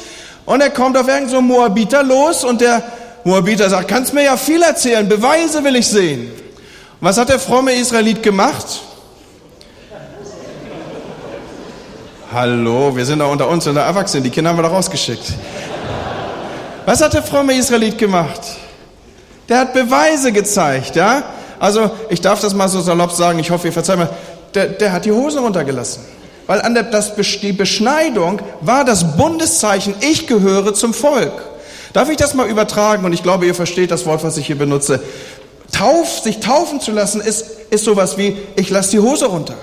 Und 0.44 0.60
er 0.60 0.70
kommt 0.70 0.98
auf 0.98 1.08
irgendeinen 1.08 1.30
so 1.30 1.40
Moabiter 1.40 2.02
los 2.02 2.44
und 2.44 2.60
der 2.60 2.82
Moabiter 3.24 3.68
sagt, 3.68 3.88
kannst 3.88 4.14
mir 4.14 4.24
ja 4.24 4.36
viel 4.36 4.62
erzählen, 4.62 5.08
Beweise 5.08 5.62
will 5.64 5.76
ich 5.76 5.86
sehen. 5.86 6.30
Was 7.00 7.18
hat 7.18 7.28
der 7.28 7.38
fromme 7.38 7.72
Israelit 7.72 8.22
gemacht? 8.22 8.80
Hallo, 12.32 12.94
wir 12.94 13.06
sind 13.06 13.20
da 13.20 13.26
unter 13.26 13.48
uns, 13.48 13.64
sind 13.64 13.76
da 13.76 13.86
Erwachsene, 13.86 14.22
die 14.22 14.30
Kinder 14.30 14.50
haben 14.50 14.58
wir 14.58 14.62
da 14.62 14.68
rausgeschickt. 14.68 15.32
Was 16.84 17.00
hat 17.00 17.14
der 17.14 17.22
fromme 17.22 17.54
Israelit 17.54 17.96
gemacht? 17.96 18.40
Der 19.48 19.60
hat 19.60 19.72
Beweise 19.72 20.32
gezeigt, 20.32 20.96
ja? 20.96 21.22
Also, 21.58 21.90
ich 22.10 22.20
darf 22.20 22.40
das 22.40 22.54
mal 22.54 22.68
so 22.68 22.80
salopp 22.80 23.12
sagen, 23.12 23.38
ich 23.38 23.50
hoffe, 23.50 23.68
ihr 23.68 23.72
verzeiht 23.72 23.98
mir, 23.98 24.10
der, 24.54 24.66
der 24.66 24.92
hat 24.92 25.04
die 25.04 25.12
Hosen 25.12 25.40
runtergelassen. 25.40 26.02
Weil 26.46 26.62
an 26.62 26.74
der, 26.74 26.84
das, 26.84 27.14
die 27.14 27.52
Beschneidung 27.52 28.40
war 28.60 28.84
das 28.84 29.16
Bundeszeichen, 29.16 29.94
ich 30.00 30.26
gehöre 30.26 30.74
zum 30.74 30.94
Volk. 30.94 31.32
Darf 31.98 32.10
ich 32.10 32.16
das 32.16 32.34
mal 32.34 32.48
übertragen? 32.48 33.04
Und 33.04 33.12
ich 33.12 33.24
glaube, 33.24 33.44
ihr 33.44 33.56
versteht 33.56 33.90
das 33.90 34.06
Wort, 34.06 34.22
was 34.22 34.36
ich 34.36 34.46
hier 34.46 34.56
benutze. 34.56 35.00
Tauf, 35.72 36.20
sich 36.20 36.38
taufen 36.38 36.80
zu 36.80 36.92
lassen, 36.92 37.20
ist, 37.20 37.44
ist 37.70 37.82
sowas 37.82 38.16
wie, 38.16 38.36
ich 38.54 38.70
lasse 38.70 38.92
die 38.92 39.00
Hose 39.00 39.26
runter. 39.26 39.56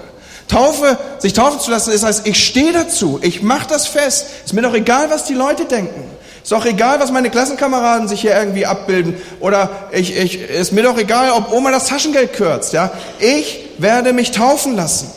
Taufe, 0.49 0.97
sich 1.19 1.31
taufen 1.31 1.61
zu 1.61 1.71
lassen, 1.71 1.93
ist 1.93 2.03
heißt, 2.03 2.27
ich 2.27 2.45
stehe 2.45 2.73
dazu, 2.73 3.19
ich 3.21 3.41
mache 3.41 3.69
das 3.69 3.88
fest. 3.88 4.25
Ist 4.43 4.53
mir 4.53 4.63
doch 4.63 4.73
egal, 4.73 5.09
was 5.09 5.23
die 5.23 5.33
Leute 5.33 5.63
denken. 5.63 6.03
Ist 6.43 6.53
auch 6.53 6.65
egal, 6.65 6.99
was 6.99 7.09
meine 7.09 7.29
Klassenkameraden 7.29 8.09
sich 8.09 8.19
hier 8.19 8.36
irgendwie 8.36 8.65
abbilden. 8.65 9.15
Oder 9.39 9.69
ich, 9.93 10.17
ich, 10.17 10.41
ist 10.41 10.73
mir 10.73 10.83
doch 10.83 10.97
egal, 10.97 11.31
ob 11.31 11.53
Oma 11.53 11.71
das 11.71 11.88
Taschengeld 11.88 12.33
kürzt. 12.33 12.73
Ja? 12.73 12.91
Ich 13.19 13.69
werde 13.77 14.11
mich 14.11 14.31
taufen 14.31 14.75
lassen. 14.75 15.09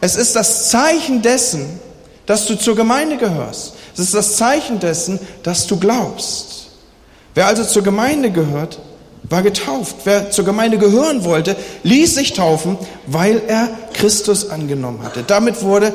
Es 0.00 0.16
ist 0.16 0.34
das 0.34 0.68
Zeichen 0.68 1.22
dessen, 1.22 1.78
dass 2.26 2.46
du 2.46 2.56
zur 2.56 2.74
Gemeinde 2.74 3.18
gehörst. 3.18 3.73
Es 3.94 4.00
ist 4.00 4.14
das 4.14 4.36
Zeichen 4.36 4.80
dessen, 4.80 5.20
dass 5.42 5.66
du 5.66 5.78
glaubst. 5.78 6.66
Wer 7.34 7.46
also 7.46 7.64
zur 7.64 7.82
Gemeinde 7.82 8.30
gehört, 8.30 8.80
war 9.24 9.42
getauft. 9.42 9.96
Wer 10.04 10.30
zur 10.30 10.44
Gemeinde 10.44 10.78
gehören 10.78 11.24
wollte, 11.24 11.56
ließ 11.82 12.14
sich 12.14 12.32
taufen, 12.32 12.76
weil 13.06 13.42
er 13.46 13.68
Christus 13.92 14.50
angenommen 14.50 15.02
hatte. 15.02 15.22
Damit 15.22 15.62
wurde 15.62 15.92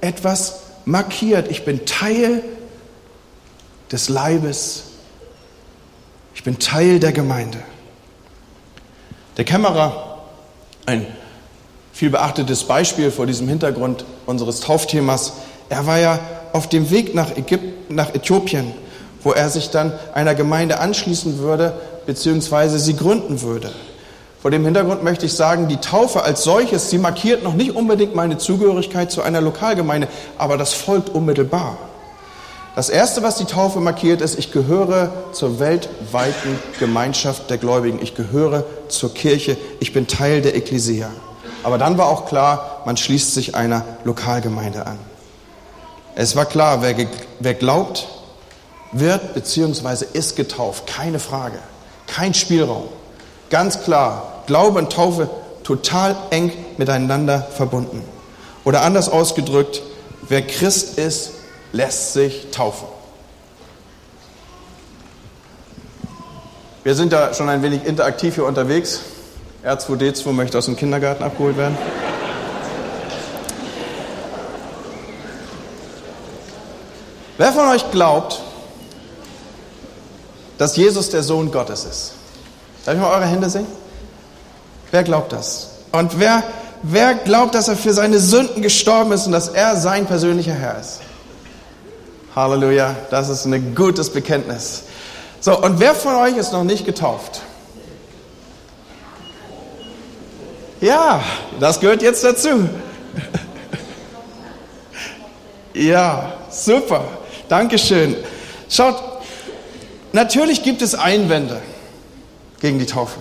etwas 0.00 0.60
markiert. 0.84 1.50
Ich 1.50 1.64
bin 1.64 1.84
Teil 1.84 2.42
des 3.90 4.08
Leibes. 4.08 4.84
Ich 6.34 6.44
bin 6.44 6.58
Teil 6.58 6.98
der 6.98 7.12
Gemeinde. 7.12 7.58
Der 9.36 9.44
Kämmerer, 9.44 10.22
ein 10.86 11.06
viel 11.92 12.10
beachtetes 12.10 12.64
Beispiel 12.64 13.10
vor 13.10 13.26
diesem 13.26 13.48
Hintergrund 13.48 14.04
unseres 14.26 14.60
Taufthemas, 14.60 15.34
er 15.68 15.86
war 15.86 15.98
ja 15.98 16.18
auf 16.52 16.68
dem 16.68 16.90
Weg 16.90 17.14
nach, 17.14 17.36
Ägypten, 17.36 17.94
nach 17.94 18.14
Äthiopien, 18.14 18.72
wo 19.22 19.32
er 19.32 19.48
sich 19.48 19.70
dann 19.70 19.92
einer 20.14 20.34
Gemeinde 20.34 20.80
anschließen 20.80 21.38
würde, 21.38 21.74
beziehungsweise 22.06 22.78
sie 22.78 22.96
gründen 22.96 23.42
würde. 23.42 23.72
Vor 24.40 24.50
dem 24.50 24.64
Hintergrund 24.64 25.04
möchte 25.04 25.26
ich 25.26 25.34
sagen, 25.34 25.68
die 25.68 25.76
Taufe 25.76 26.24
als 26.24 26.42
solches, 26.42 26.90
sie 26.90 26.98
markiert 26.98 27.44
noch 27.44 27.54
nicht 27.54 27.76
unbedingt 27.76 28.16
meine 28.16 28.38
Zugehörigkeit 28.38 29.12
zu 29.12 29.22
einer 29.22 29.40
Lokalgemeinde, 29.40 30.08
aber 30.36 30.56
das 30.56 30.72
folgt 30.72 31.10
unmittelbar. 31.10 31.78
Das 32.74 32.88
Erste, 32.88 33.22
was 33.22 33.36
die 33.36 33.44
Taufe 33.44 33.80
markiert, 33.80 34.22
ist, 34.22 34.38
ich 34.38 34.50
gehöre 34.50 35.12
zur 35.32 35.60
weltweiten 35.60 36.58
Gemeinschaft 36.80 37.50
der 37.50 37.58
Gläubigen. 37.58 37.98
Ich 38.02 38.14
gehöre 38.14 38.64
zur 38.88 39.12
Kirche. 39.12 39.58
Ich 39.78 39.92
bin 39.92 40.06
Teil 40.06 40.40
der 40.40 40.56
Ekklesia. 40.56 41.10
Aber 41.64 41.76
dann 41.76 41.98
war 41.98 42.08
auch 42.08 42.24
klar, 42.24 42.80
man 42.86 42.96
schließt 42.96 43.34
sich 43.34 43.54
einer 43.54 43.84
Lokalgemeinde 44.04 44.86
an. 44.86 44.98
Es 46.14 46.36
war 46.36 46.44
klar, 46.44 46.82
wer, 46.82 46.94
wer 47.40 47.54
glaubt, 47.54 48.08
wird 48.92 49.34
bzw. 49.34 50.04
ist 50.12 50.36
getauft. 50.36 50.86
Keine 50.86 51.18
Frage. 51.18 51.58
Kein 52.06 52.34
Spielraum. 52.34 52.88
Ganz 53.50 53.82
klar, 53.82 54.44
Glaube 54.46 54.78
und 54.78 54.92
Taufe 54.92 55.30
total 55.64 56.16
eng 56.30 56.52
miteinander 56.76 57.42
verbunden. 57.42 58.02
Oder 58.64 58.82
anders 58.82 59.08
ausgedrückt, 59.08 59.82
wer 60.28 60.42
Christ 60.42 60.98
ist, 60.98 61.32
lässt 61.72 62.12
sich 62.12 62.50
taufen. 62.50 62.88
Wir 66.84 66.94
sind 66.94 67.12
da 67.12 67.32
schon 67.32 67.48
ein 67.48 67.62
wenig 67.62 67.84
interaktiv 67.84 68.34
hier 68.34 68.44
unterwegs. 68.44 69.00
R2D2 69.64 70.32
möchte 70.32 70.58
aus 70.58 70.66
dem 70.66 70.76
Kindergarten 70.76 71.22
abgeholt 71.22 71.56
werden. 71.56 71.78
Wer 77.38 77.52
von 77.52 77.68
euch 77.68 77.90
glaubt, 77.90 78.40
dass 80.58 80.76
Jesus 80.76 81.10
der 81.10 81.22
Sohn 81.22 81.50
Gottes 81.50 81.84
ist. 81.84 82.12
Darf 82.84 82.94
ich 82.94 83.00
mal 83.00 83.10
eure 83.10 83.26
Hände 83.26 83.48
sehen? 83.48 83.66
Wer 84.90 85.02
glaubt 85.02 85.32
das? 85.32 85.70
Und 85.92 86.18
wer, 86.18 86.42
wer 86.82 87.14
glaubt, 87.14 87.54
dass 87.54 87.68
er 87.68 87.76
für 87.76 87.92
seine 87.92 88.18
Sünden 88.18 88.62
gestorben 88.62 89.12
ist 89.12 89.26
und 89.26 89.32
dass 89.32 89.48
er 89.48 89.76
sein 89.76 90.06
persönlicher 90.06 90.52
Herr 90.52 90.78
ist? 90.78 91.00
Halleluja, 92.36 92.94
das 93.10 93.28
ist 93.28 93.44
ein 93.44 93.74
gutes 93.74 94.10
Bekenntnis. 94.10 94.84
So, 95.40 95.58
und 95.58 95.80
wer 95.80 95.94
von 95.94 96.14
euch 96.16 96.36
ist 96.36 96.52
noch 96.52 96.64
nicht 96.64 96.84
getauft? 96.86 97.42
Ja, 100.80 101.22
das 101.60 101.80
gehört 101.80 102.02
jetzt 102.02 102.24
dazu. 102.24 102.68
Ja, 105.74 106.34
super. 106.50 107.02
Dankeschön. 107.52 108.16
Schaut, 108.70 109.12
Natürlich 110.12 110.62
gibt 110.62 110.82
es 110.82 110.94
Einwände 110.94 111.60
gegen 112.60 112.78
die 112.78 112.86
Taufe. 112.86 113.18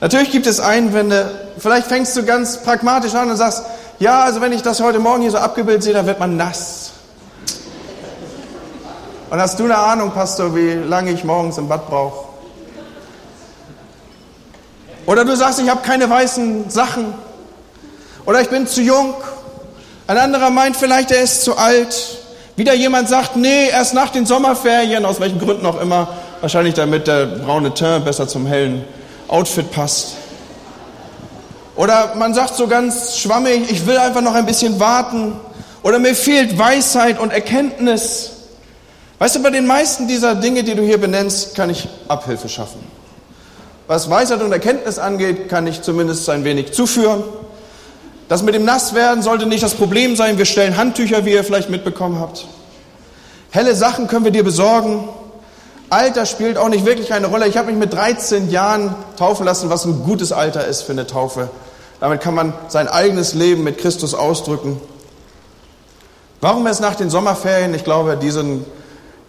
Natürlich 0.00 0.30
gibt 0.30 0.46
es 0.46 0.60
Einwände. 0.60 1.48
Vielleicht 1.58 1.86
fängst 1.86 2.14
du 2.16 2.24
ganz 2.24 2.62
pragmatisch 2.62 3.14
an 3.14 3.30
und 3.30 3.36
sagst, 3.36 3.64
ja, 3.98 4.24
also 4.24 4.40
wenn 4.42 4.52
ich 4.52 4.62
das 4.62 4.80
heute 4.80 4.98
Morgen 4.98 5.22
hier 5.22 5.30
so 5.30 5.38
abgebildet 5.38 5.82
sehe, 5.82 5.94
dann 5.94 6.06
wird 6.06 6.20
man 6.20 6.36
nass. 6.36 6.92
Und 9.30 9.40
hast 9.40 9.58
du 9.58 9.64
eine 9.64 9.78
Ahnung, 9.78 10.10
Pastor, 10.12 10.54
wie 10.54 10.74
lange 10.74 11.10
ich 11.10 11.24
morgens 11.24 11.56
im 11.56 11.66
Bad 11.66 11.88
brauche? 11.88 12.26
Oder 15.06 15.24
du 15.24 15.34
sagst, 15.34 15.60
ich 15.60 15.68
habe 15.68 15.80
keine 15.82 16.08
weißen 16.08 16.70
Sachen. 16.70 17.14
Oder 18.26 18.42
ich 18.42 18.50
bin 18.50 18.66
zu 18.66 18.82
jung. 18.82 19.14
Ein 20.06 20.18
anderer 20.18 20.50
meint 20.50 20.76
vielleicht, 20.76 21.10
er 21.10 21.22
ist 21.22 21.42
zu 21.42 21.56
alt. 21.56 22.23
Wieder 22.56 22.74
jemand 22.74 23.08
sagt, 23.08 23.36
nee, 23.36 23.68
erst 23.68 23.94
nach 23.94 24.10
den 24.10 24.26
Sommerferien, 24.26 25.04
aus 25.04 25.18
welchen 25.18 25.40
Gründen 25.40 25.66
auch 25.66 25.80
immer. 25.80 26.08
Wahrscheinlich 26.40 26.74
damit 26.74 27.06
der 27.06 27.26
braune 27.26 27.74
Teint 27.74 28.04
besser 28.04 28.28
zum 28.28 28.46
hellen 28.46 28.84
Outfit 29.26 29.70
passt. 29.72 30.14
Oder 31.74 32.14
man 32.14 32.34
sagt 32.34 32.54
so 32.54 32.68
ganz 32.68 33.16
schwammig, 33.18 33.70
ich 33.70 33.86
will 33.86 33.98
einfach 33.98 34.20
noch 34.20 34.34
ein 34.34 34.46
bisschen 34.46 34.78
warten. 34.78 35.32
Oder 35.82 35.98
mir 35.98 36.14
fehlt 36.14 36.56
Weisheit 36.56 37.18
und 37.18 37.32
Erkenntnis. 37.32 38.30
Weißt 39.18 39.36
du, 39.36 39.42
bei 39.42 39.50
den 39.50 39.66
meisten 39.66 40.06
dieser 40.06 40.36
Dinge, 40.36 40.62
die 40.62 40.74
du 40.74 40.82
hier 40.82 40.98
benennst, 40.98 41.56
kann 41.56 41.70
ich 41.70 41.88
Abhilfe 42.06 42.48
schaffen. 42.48 42.80
Was 43.86 44.08
Weisheit 44.08 44.40
und 44.40 44.52
Erkenntnis 44.52 44.98
angeht, 44.98 45.48
kann 45.48 45.66
ich 45.66 45.82
zumindest 45.82 46.28
ein 46.30 46.44
wenig 46.44 46.72
zuführen. 46.72 47.24
Das 48.28 48.42
mit 48.42 48.54
dem 48.54 48.64
Nasswerden 48.64 49.22
sollte 49.22 49.46
nicht 49.46 49.62
das 49.62 49.74
Problem 49.74 50.16
sein. 50.16 50.38
Wir 50.38 50.46
stellen 50.46 50.76
Handtücher, 50.76 51.24
wie 51.24 51.32
ihr 51.32 51.44
vielleicht 51.44 51.70
mitbekommen 51.70 52.18
habt. 52.20 52.46
Helle 53.50 53.74
Sachen 53.74 54.08
können 54.08 54.24
wir 54.24 54.32
dir 54.32 54.44
besorgen. 54.44 55.08
Alter 55.90 56.26
spielt 56.26 56.56
auch 56.56 56.68
nicht 56.68 56.86
wirklich 56.86 57.12
eine 57.12 57.26
Rolle. 57.26 57.46
Ich 57.46 57.56
habe 57.56 57.68
mich 57.70 57.76
mit 57.76 57.92
13 57.92 58.50
Jahren 58.50 58.94
taufen 59.16 59.44
lassen, 59.44 59.70
was 59.70 59.84
ein 59.84 60.02
gutes 60.02 60.32
Alter 60.32 60.66
ist 60.66 60.82
für 60.82 60.92
eine 60.92 61.06
Taufe. 61.06 61.50
Damit 62.00 62.20
kann 62.20 62.34
man 62.34 62.54
sein 62.68 62.88
eigenes 62.88 63.34
Leben 63.34 63.62
mit 63.62 63.78
Christus 63.78 64.14
ausdrücken. 64.14 64.80
Warum 66.40 66.66
erst 66.66 66.80
nach 66.80 66.94
den 66.94 67.10
Sommerferien? 67.10 67.74
Ich 67.74 67.84
glaube, 67.84 68.16
diesen, 68.16 68.64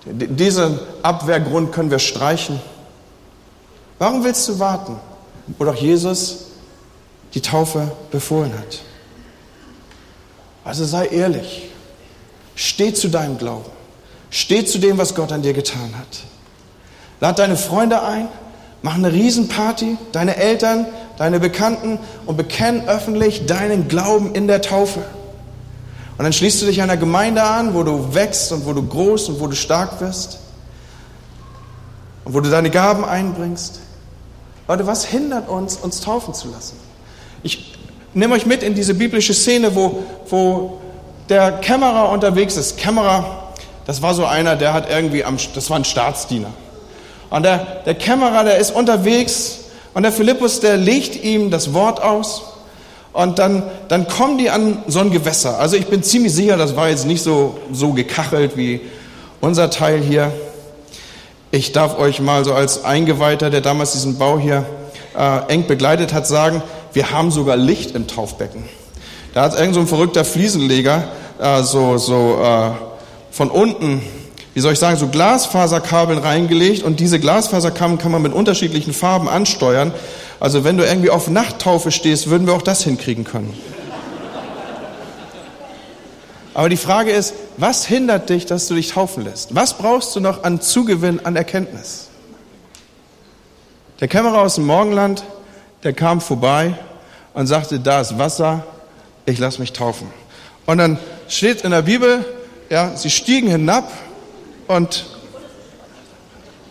diesen 0.06 0.80
Abwehrgrund 1.04 1.72
können 1.72 1.92
wir 1.92 2.00
streichen. 2.00 2.60
Warum 4.00 4.24
willst 4.24 4.48
du 4.50 4.60
warten, 4.60 5.00
wo 5.58 5.66
doch 5.66 5.76
Jesus 5.76 6.45
die 7.34 7.42
Taufe 7.42 7.92
befohlen 8.12 8.54
hat? 8.58 8.82
Also 10.64 10.86
sei 10.86 11.08
ehrlich. 11.08 11.70
Steh 12.56 12.94
zu 12.94 13.10
deinem 13.10 13.38
Glauben. 13.38 13.70
Steh 14.30 14.66
zu 14.66 14.80
dem, 14.80 14.98
was 14.98 15.14
Gott 15.16 15.32
an 15.32 15.42
dir 15.42 15.54
getan 15.54 15.94
hat. 15.98 16.24
Lad 17.22 17.40
deine 17.40 17.58
Freunde 17.58 18.04
ein, 18.04 18.28
mach 18.82 18.96
eine 18.96 19.12
Riesenparty, 19.12 19.98
deine 20.12 20.36
Eltern, 20.36 20.86
deine 21.18 21.40
Bekannten 21.40 22.00
und 22.26 22.36
bekenn 22.38 22.88
öffentlich 22.88 23.46
deinen 23.46 23.88
Glauben 23.88 24.34
in 24.36 24.48
der 24.48 24.62
Taufe. 24.62 25.00
Und 26.18 26.24
dann 26.24 26.34
schließt 26.34 26.62
du 26.62 26.66
dich 26.66 26.82
einer 26.82 26.98
Gemeinde 26.98 27.44
an, 27.44 27.74
wo 27.74 27.84
du 27.84 28.14
wächst 28.14 28.52
und 28.52 28.66
wo 28.66 28.74
du 28.74 28.86
groß 28.86 29.30
und 29.30 29.40
wo 29.40 29.48
du 29.48 29.56
stark 29.56 30.00
wirst 30.02 30.40
und 32.24 32.34
wo 32.34 32.40
du 32.40 32.50
deine 32.50 32.70
Gaben 32.70 33.04
einbringst. 33.04 33.80
Leute, 34.68 34.88
was 34.88 35.06
hindert 35.06 35.50
uns, 35.50 35.78
uns 35.78 36.02
taufen 36.02 36.34
zu 36.34 36.50
lassen? 36.50 36.85
Ich 37.46 37.64
nehme 38.16 38.34
euch 38.34 38.48
mit 38.48 38.64
in 38.64 38.74
diese 38.74 38.96
biblische 38.96 39.36
Szene, 39.36 39.76
wo, 39.76 40.04
wo 40.32 40.82
der 41.30 41.52
Kämmerer 41.52 42.10
unterwegs 42.10 42.58
ist. 42.58 42.76
Kämmerer, 42.76 43.54
das 43.86 44.02
war 44.02 44.16
so 44.16 44.26
einer, 44.26 44.56
der 44.56 44.74
hat 44.74 44.90
irgendwie 44.90 45.24
am, 45.24 45.38
das 45.54 45.70
war 45.70 45.78
ein 45.78 45.86
Staatsdiener. 45.86 46.52
Und 47.30 47.44
der, 47.44 47.60
der 47.86 47.94
Kämmerer, 47.94 48.46
der 48.46 48.58
ist 48.58 48.72
unterwegs 48.72 49.60
und 49.94 50.02
der 50.02 50.12
Philippus, 50.12 50.60
der 50.60 50.78
legt 50.78 51.24
ihm 51.24 51.52
das 51.52 51.76
Wort 51.76 52.02
aus. 52.02 52.42
Und 53.14 53.38
dann, 53.38 53.62
dann 53.90 54.08
kommen 54.08 54.40
die 54.40 54.50
an 54.50 54.80
so 54.88 55.02
ein 55.02 55.12
Gewässer. 55.12 55.60
Also 55.60 55.78
ich 55.78 55.86
bin 55.86 56.02
ziemlich 56.02 56.34
sicher, 56.34 56.58
das 56.58 56.76
war 56.76 56.90
jetzt 56.90 57.06
nicht 57.06 57.22
so, 57.22 57.60
so 57.72 57.94
gekachelt 57.94 58.58
wie 58.58 58.82
unser 59.40 59.70
Teil 59.70 60.02
hier. 60.02 60.34
Ich 61.52 61.74
darf 61.74 62.00
euch 62.00 62.20
mal 62.22 62.44
so 62.44 62.56
als 62.56 62.84
Eingeweihter, 62.84 63.52
der 63.52 63.62
damals 63.62 63.92
diesen 63.92 64.18
Bau 64.18 64.40
hier 64.40 64.66
äh, 65.16 65.54
eng 65.54 65.68
begleitet 65.68 66.12
hat, 66.12 66.26
sagen, 66.26 66.64
wir 66.96 67.12
haben 67.12 67.30
sogar 67.30 67.58
Licht 67.58 67.94
im 67.94 68.08
Taufbecken. 68.08 68.64
Da 69.34 69.44
hat 69.44 69.60
irgend 69.60 69.76
so 69.76 69.82
ein 69.82 69.88
verrückter 69.88 70.24
Fliesenleger 70.24 71.10
äh, 71.40 71.62
so, 71.64 71.98
so 71.98 72.40
äh, 72.42 72.72
von 73.32 73.52
unten, 73.52 74.02
wie 74.54 74.62
soll 74.62 74.72
ich 74.72 74.80
sagen, 74.80 74.98
so 74.98 75.08
Glasfaserkabeln 75.08 76.20
reingelegt 76.20 76.84
und 76.84 77.02
diese 77.02 77.20
Glasfaserkabeln 77.20 77.98
kann 77.98 78.14
man 78.14 78.22
mit 78.22 78.34
unterschiedlichen 78.34 78.94
Farben 78.94 79.28
ansteuern. 79.28 79.94
Also 80.40 80.64
wenn 80.64 80.78
du 80.78 80.86
irgendwie 80.86 81.10
auf 81.10 81.30
Nachttaufe 81.30 81.92
stehst, 81.92 82.30
würden 82.30 82.48
wir 82.48 82.54
auch 82.54 82.62
das 82.62 82.84
hinkriegen 82.84 83.26
können. 83.26 83.54
Aber 86.54 86.70
die 86.70 86.78
Frage 86.78 87.12
ist, 87.12 87.34
was 87.58 87.86
hindert 87.86 88.30
dich, 88.30 88.46
dass 88.46 88.68
du 88.68 88.76
dich 88.76 88.94
taufen 88.94 89.26
lässt? 89.26 89.54
Was 89.54 89.78
brauchst 89.78 90.16
du 90.16 90.22
noch 90.22 90.46
an 90.46 90.62
Zugewinn, 90.62 91.20
an 91.26 91.36
Erkenntnis? 91.36 92.08
Der 94.00 94.08
Kämmerer 94.08 94.40
aus 94.40 94.56
dem 94.56 94.66
Morgenland, 94.66 95.26
der 95.86 95.94
kam 95.94 96.20
vorbei 96.20 96.74
und 97.34 97.48
sagte, 97.48 97.80
da 97.80 98.02
ist 98.02 98.18
Wasser, 98.18 98.66
ich 99.26 99.40
lass 99.40 99.58
mich 99.60 99.72
taufen. 99.72 100.08
Und 100.66 100.80
dann 100.80 101.00
steht 101.30 101.62
in 101.62 101.72
der 101.72 101.84
Bibel, 101.84 102.26
ja, 102.70 102.98
sie 102.98 103.10
stiegen 103.10 103.50
hinab 103.50 103.90
und 104.68 105.06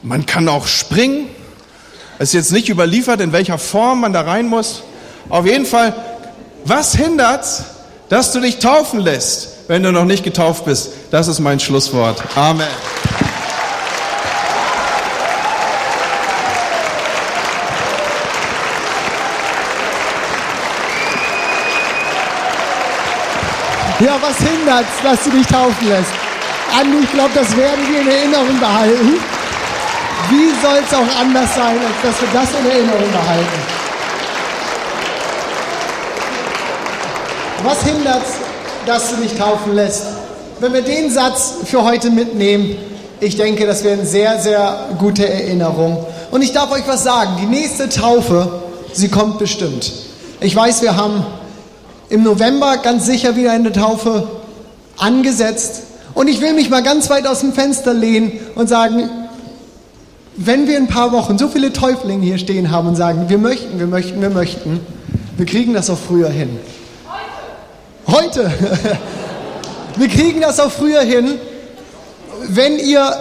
man 0.02 0.26
kann 0.26 0.46
auch 0.48 0.66
springen. 0.66 1.28
Es 2.18 2.28
ist 2.28 2.34
jetzt 2.34 2.52
nicht 2.52 2.68
überliefert, 2.68 3.22
in 3.22 3.32
welcher 3.32 3.56
Form 3.56 4.02
man 4.02 4.12
da 4.12 4.20
rein 4.20 4.48
muss. 4.48 4.82
Auf 5.30 5.46
jeden 5.46 5.64
Fall, 5.64 5.94
was 6.66 6.94
hindert, 6.94 7.46
dass 8.10 8.32
du 8.32 8.40
dich 8.40 8.58
taufen 8.58 9.00
lässt? 9.00 9.54
wenn 9.68 9.82
du 9.82 9.92
noch 9.92 10.04
nicht 10.04 10.24
getauft 10.24 10.64
bist. 10.64 10.90
Das 11.10 11.28
ist 11.28 11.40
mein 11.40 11.60
Schlusswort. 11.60 12.22
Amen. 12.36 12.66
Ja, 24.00 24.18
was 24.20 24.36
hindert 24.38 24.86
dass 25.02 25.24
du 25.24 25.30
dich 25.30 25.46
taufen 25.46 25.88
lässt? 25.88 26.10
Andi, 26.78 27.04
ich 27.04 27.12
glaube, 27.12 27.30
das 27.34 27.56
werden 27.56 27.80
wir 27.88 28.00
in 28.00 28.08
Erinnerung 28.08 28.58
behalten. 28.58 29.20
Wie 30.30 30.50
soll 30.62 30.78
es 30.84 30.94
auch 30.94 31.20
anders 31.20 31.54
sein, 31.54 31.78
als 31.78 32.02
dass 32.02 32.20
wir 32.20 32.28
das 32.32 32.48
in 32.58 32.70
Erinnerung 32.70 33.12
behalten? 33.12 33.60
Was 37.62 37.82
hindert 37.84 38.22
dass 38.86 39.10
du 39.10 39.16
dich 39.16 39.34
taufen 39.34 39.74
lässt. 39.74 40.04
Wenn 40.60 40.72
wir 40.72 40.82
den 40.82 41.10
Satz 41.10 41.54
für 41.64 41.84
heute 41.84 42.10
mitnehmen, 42.10 42.76
ich 43.20 43.36
denke, 43.36 43.66
das 43.66 43.84
wäre 43.84 43.94
eine 43.94 44.06
sehr, 44.06 44.38
sehr 44.40 44.88
gute 44.98 45.28
Erinnerung. 45.28 46.04
Und 46.30 46.42
ich 46.42 46.52
darf 46.52 46.70
euch 46.72 46.86
was 46.86 47.04
sagen, 47.04 47.36
die 47.40 47.46
nächste 47.46 47.88
Taufe, 47.88 48.62
sie 48.92 49.08
kommt 49.08 49.38
bestimmt. 49.38 49.92
Ich 50.40 50.54
weiß, 50.54 50.82
wir 50.82 50.96
haben 50.96 51.24
im 52.14 52.22
November 52.22 52.76
ganz 52.78 53.06
sicher 53.06 53.34
wieder 53.34 53.50
eine 53.50 53.72
Taufe 53.72 54.28
angesetzt. 54.96 55.82
Und 56.14 56.28
ich 56.28 56.40
will 56.40 56.52
mich 56.54 56.70
mal 56.70 56.82
ganz 56.82 57.10
weit 57.10 57.26
aus 57.26 57.40
dem 57.40 57.52
Fenster 57.52 57.92
lehnen 57.92 58.32
und 58.54 58.68
sagen, 58.68 59.10
wenn 60.36 60.68
wir 60.68 60.76
in 60.76 60.84
ein 60.84 60.88
paar 60.88 61.10
Wochen 61.10 61.38
so 61.38 61.48
viele 61.48 61.72
Täuflinge 61.72 62.24
hier 62.24 62.38
stehen 62.38 62.70
haben 62.70 62.88
und 62.88 62.94
sagen, 62.94 63.28
wir 63.28 63.38
möchten, 63.38 63.80
wir 63.80 63.88
möchten, 63.88 64.20
wir 64.20 64.30
möchten, 64.30 64.80
wir 65.36 65.46
kriegen 65.46 65.74
das 65.74 65.90
auch 65.90 65.98
früher 65.98 66.30
hin. 66.30 66.58
Heute. 68.06 68.50
Wir 69.96 70.08
kriegen 70.08 70.40
das 70.40 70.58
auch 70.58 70.72
früher 70.72 71.02
hin, 71.02 71.38
wenn 72.48 72.80
ihr 72.80 73.12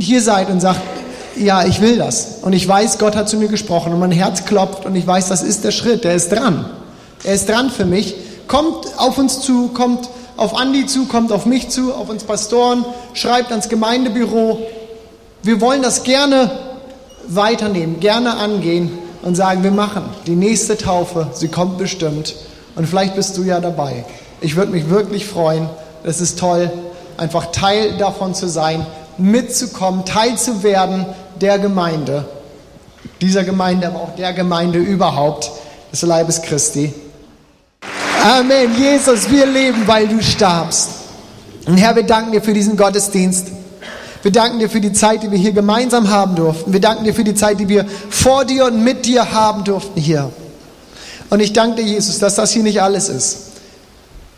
hier 0.00 0.20
seid 0.20 0.50
und 0.50 0.58
sagt, 0.58 0.80
ja, 1.36 1.64
ich 1.64 1.80
will 1.80 1.96
das. 1.96 2.38
Und 2.42 2.54
ich 2.54 2.66
weiß, 2.66 2.98
Gott 2.98 3.14
hat 3.14 3.28
zu 3.28 3.36
mir 3.36 3.46
gesprochen 3.46 3.92
und 3.92 4.00
mein 4.00 4.10
Herz 4.10 4.44
klopft 4.46 4.84
und 4.84 4.96
ich 4.96 5.06
weiß, 5.06 5.28
das 5.28 5.44
ist 5.44 5.62
der 5.62 5.70
Schritt, 5.70 6.02
der 6.02 6.16
ist 6.16 6.32
dran. 6.32 6.64
Er 7.24 7.34
ist 7.34 7.48
dran 7.48 7.70
für 7.70 7.84
mich. 7.84 8.14
Kommt 8.48 8.98
auf 8.98 9.18
uns 9.18 9.40
zu, 9.40 9.68
kommt 9.68 10.08
auf 10.36 10.56
Andi 10.56 10.86
zu, 10.86 11.06
kommt 11.06 11.32
auf 11.32 11.44
mich 11.44 11.68
zu, 11.68 11.94
auf 11.94 12.08
uns 12.08 12.24
Pastoren, 12.24 12.84
schreibt 13.12 13.50
ans 13.50 13.68
Gemeindebüro. 13.68 14.58
Wir 15.42 15.60
wollen 15.60 15.82
das 15.82 16.02
gerne 16.02 16.50
weiternehmen, 17.28 18.00
gerne 18.00 18.36
angehen 18.36 18.98
und 19.22 19.36
sagen, 19.36 19.62
wir 19.62 19.70
machen 19.70 20.04
die 20.26 20.36
nächste 20.36 20.78
Taufe, 20.78 21.28
sie 21.34 21.48
kommt 21.48 21.78
bestimmt. 21.78 22.34
Und 22.74 22.86
vielleicht 22.86 23.16
bist 23.16 23.36
du 23.36 23.42
ja 23.42 23.60
dabei. 23.60 24.04
Ich 24.40 24.56
würde 24.56 24.72
mich 24.72 24.88
wirklich 24.88 25.26
freuen. 25.26 25.68
Es 26.02 26.20
ist 26.22 26.38
toll, 26.38 26.70
einfach 27.18 27.52
Teil 27.52 27.98
davon 27.98 28.34
zu 28.34 28.48
sein, 28.48 28.86
mitzukommen, 29.18 30.06
Teil 30.06 30.38
zu 30.38 30.62
werden 30.62 31.04
der 31.40 31.58
Gemeinde. 31.58 32.24
Dieser 33.20 33.44
Gemeinde, 33.44 33.88
aber 33.88 34.00
auch 34.00 34.14
der 34.16 34.32
Gemeinde 34.32 34.78
überhaupt, 34.78 35.50
des 35.92 36.02
Leibes 36.02 36.40
Christi. 36.40 36.94
Amen. 38.22 38.76
Jesus, 38.76 39.30
wir 39.30 39.46
leben, 39.46 39.86
weil 39.86 40.06
du 40.06 40.22
starbst. 40.22 40.90
Und 41.66 41.78
Herr, 41.78 41.96
wir 41.96 42.02
danken 42.02 42.32
dir 42.32 42.42
für 42.42 42.52
diesen 42.52 42.76
Gottesdienst. 42.76 43.46
Wir 44.22 44.30
danken 44.30 44.58
dir 44.58 44.68
für 44.68 44.82
die 44.82 44.92
Zeit, 44.92 45.22
die 45.22 45.30
wir 45.30 45.38
hier 45.38 45.52
gemeinsam 45.52 46.10
haben 46.10 46.34
durften. 46.34 46.72
Wir 46.72 46.80
danken 46.80 47.04
dir 47.04 47.14
für 47.14 47.24
die 47.24 47.34
Zeit, 47.34 47.58
die 47.60 47.68
wir 47.68 47.86
vor 48.10 48.44
dir 48.44 48.66
und 48.66 48.84
mit 48.84 49.06
dir 49.06 49.32
haben 49.32 49.64
durften 49.64 49.98
hier. 49.98 50.30
Und 51.30 51.40
ich 51.40 51.54
danke 51.54 51.76
dir, 51.82 51.88
Jesus, 51.88 52.18
dass 52.18 52.34
das 52.34 52.52
hier 52.52 52.62
nicht 52.62 52.82
alles 52.82 53.08
ist. 53.08 53.38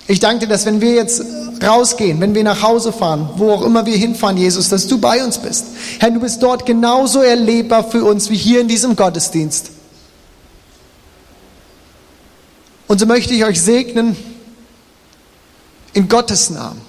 Ich 0.07 0.21
danke 0.21 0.47
dir, 0.47 0.53
dass 0.53 0.65
wenn 0.65 0.81
wir 0.81 0.93
jetzt 0.93 1.23
rausgehen, 1.65 2.21
wenn 2.21 2.37
wir 2.37 2.45
nach 2.45 2.63
Hause 2.63 2.93
fahren, 2.93 3.31
wo 3.37 3.51
auch 3.51 3.63
immer 3.63 3.87
wir 3.87 3.97
hinfahren, 3.97 4.37
Jesus, 4.37 4.69
dass 4.69 4.87
du 4.87 4.99
bei 4.99 5.25
uns 5.25 5.39
bist. 5.39 5.67
Herr, 5.99 6.11
du 6.13 6.21
bist 6.21 6.41
dort 6.43 6.67
genauso 6.67 7.21
erlebbar 7.21 7.83
für 7.83 8.05
uns 8.05 8.31
wie 8.31 8.37
hier 8.37 8.61
in 8.61 8.69
diesem 8.69 8.95
Gottesdienst. 8.95 9.71
Und 12.93 12.99
so 12.99 13.07
möchte 13.07 13.33
ich 13.33 13.43
euch 13.47 13.59
segnen 13.59 14.15
in 15.95 16.11
Gottes 16.11 16.51
Namen. 16.51 16.83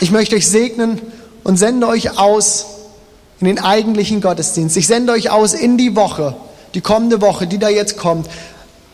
Ich 0.00 0.10
möchte 0.10 0.36
euch 0.36 0.46
segnen 0.46 1.00
und 1.42 1.56
sende 1.56 1.86
euch 1.88 2.18
aus 2.18 2.66
in 3.40 3.46
den 3.46 3.58
eigentlichen 3.58 4.20
Gottesdienst. 4.20 4.76
Ich 4.76 4.86
sende 4.86 5.14
euch 5.14 5.30
aus 5.30 5.54
in 5.54 5.78
die 5.78 5.96
Woche, 5.96 6.36
die 6.74 6.82
kommende 6.82 7.22
Woche, 7.22 7.46
die 7.46 7.56
da 7.56 7.70
jetzt 7.70 7.96
kommt, 7.96 8.28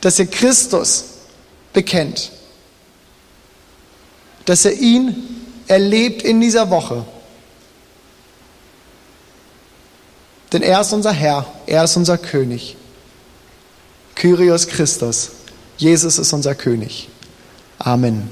dass 0.00 0.20
ihr 0.20 0.26
Christus 0.26 1.06
bekennt, 1.72 2.30
dass 4.44 4.64
ihr 4.64 4.74
ihn 4.74 5.44
erlebt 5.66 6.22
in 6.22 6.40
dieser 6.40 6.70
Woche. 6.70 7.04
Denn 10.52 10.62
er 10.62 10.82
ist 10.82 10.92
unser 10.92 11.10
Herr, 11.10 11.46
er 11.66 11.82
ist 11.82 11.96
unser 11.96 12.16
König. 12.16 12.76
Kyrios 14.20 14.66
Christus, 14.66 15.30
Jesus 15.78 16.18
ist 16.18 16.34
unser 16.34 16.54
König. 16.54 17.08
Amen. 17.78 18.28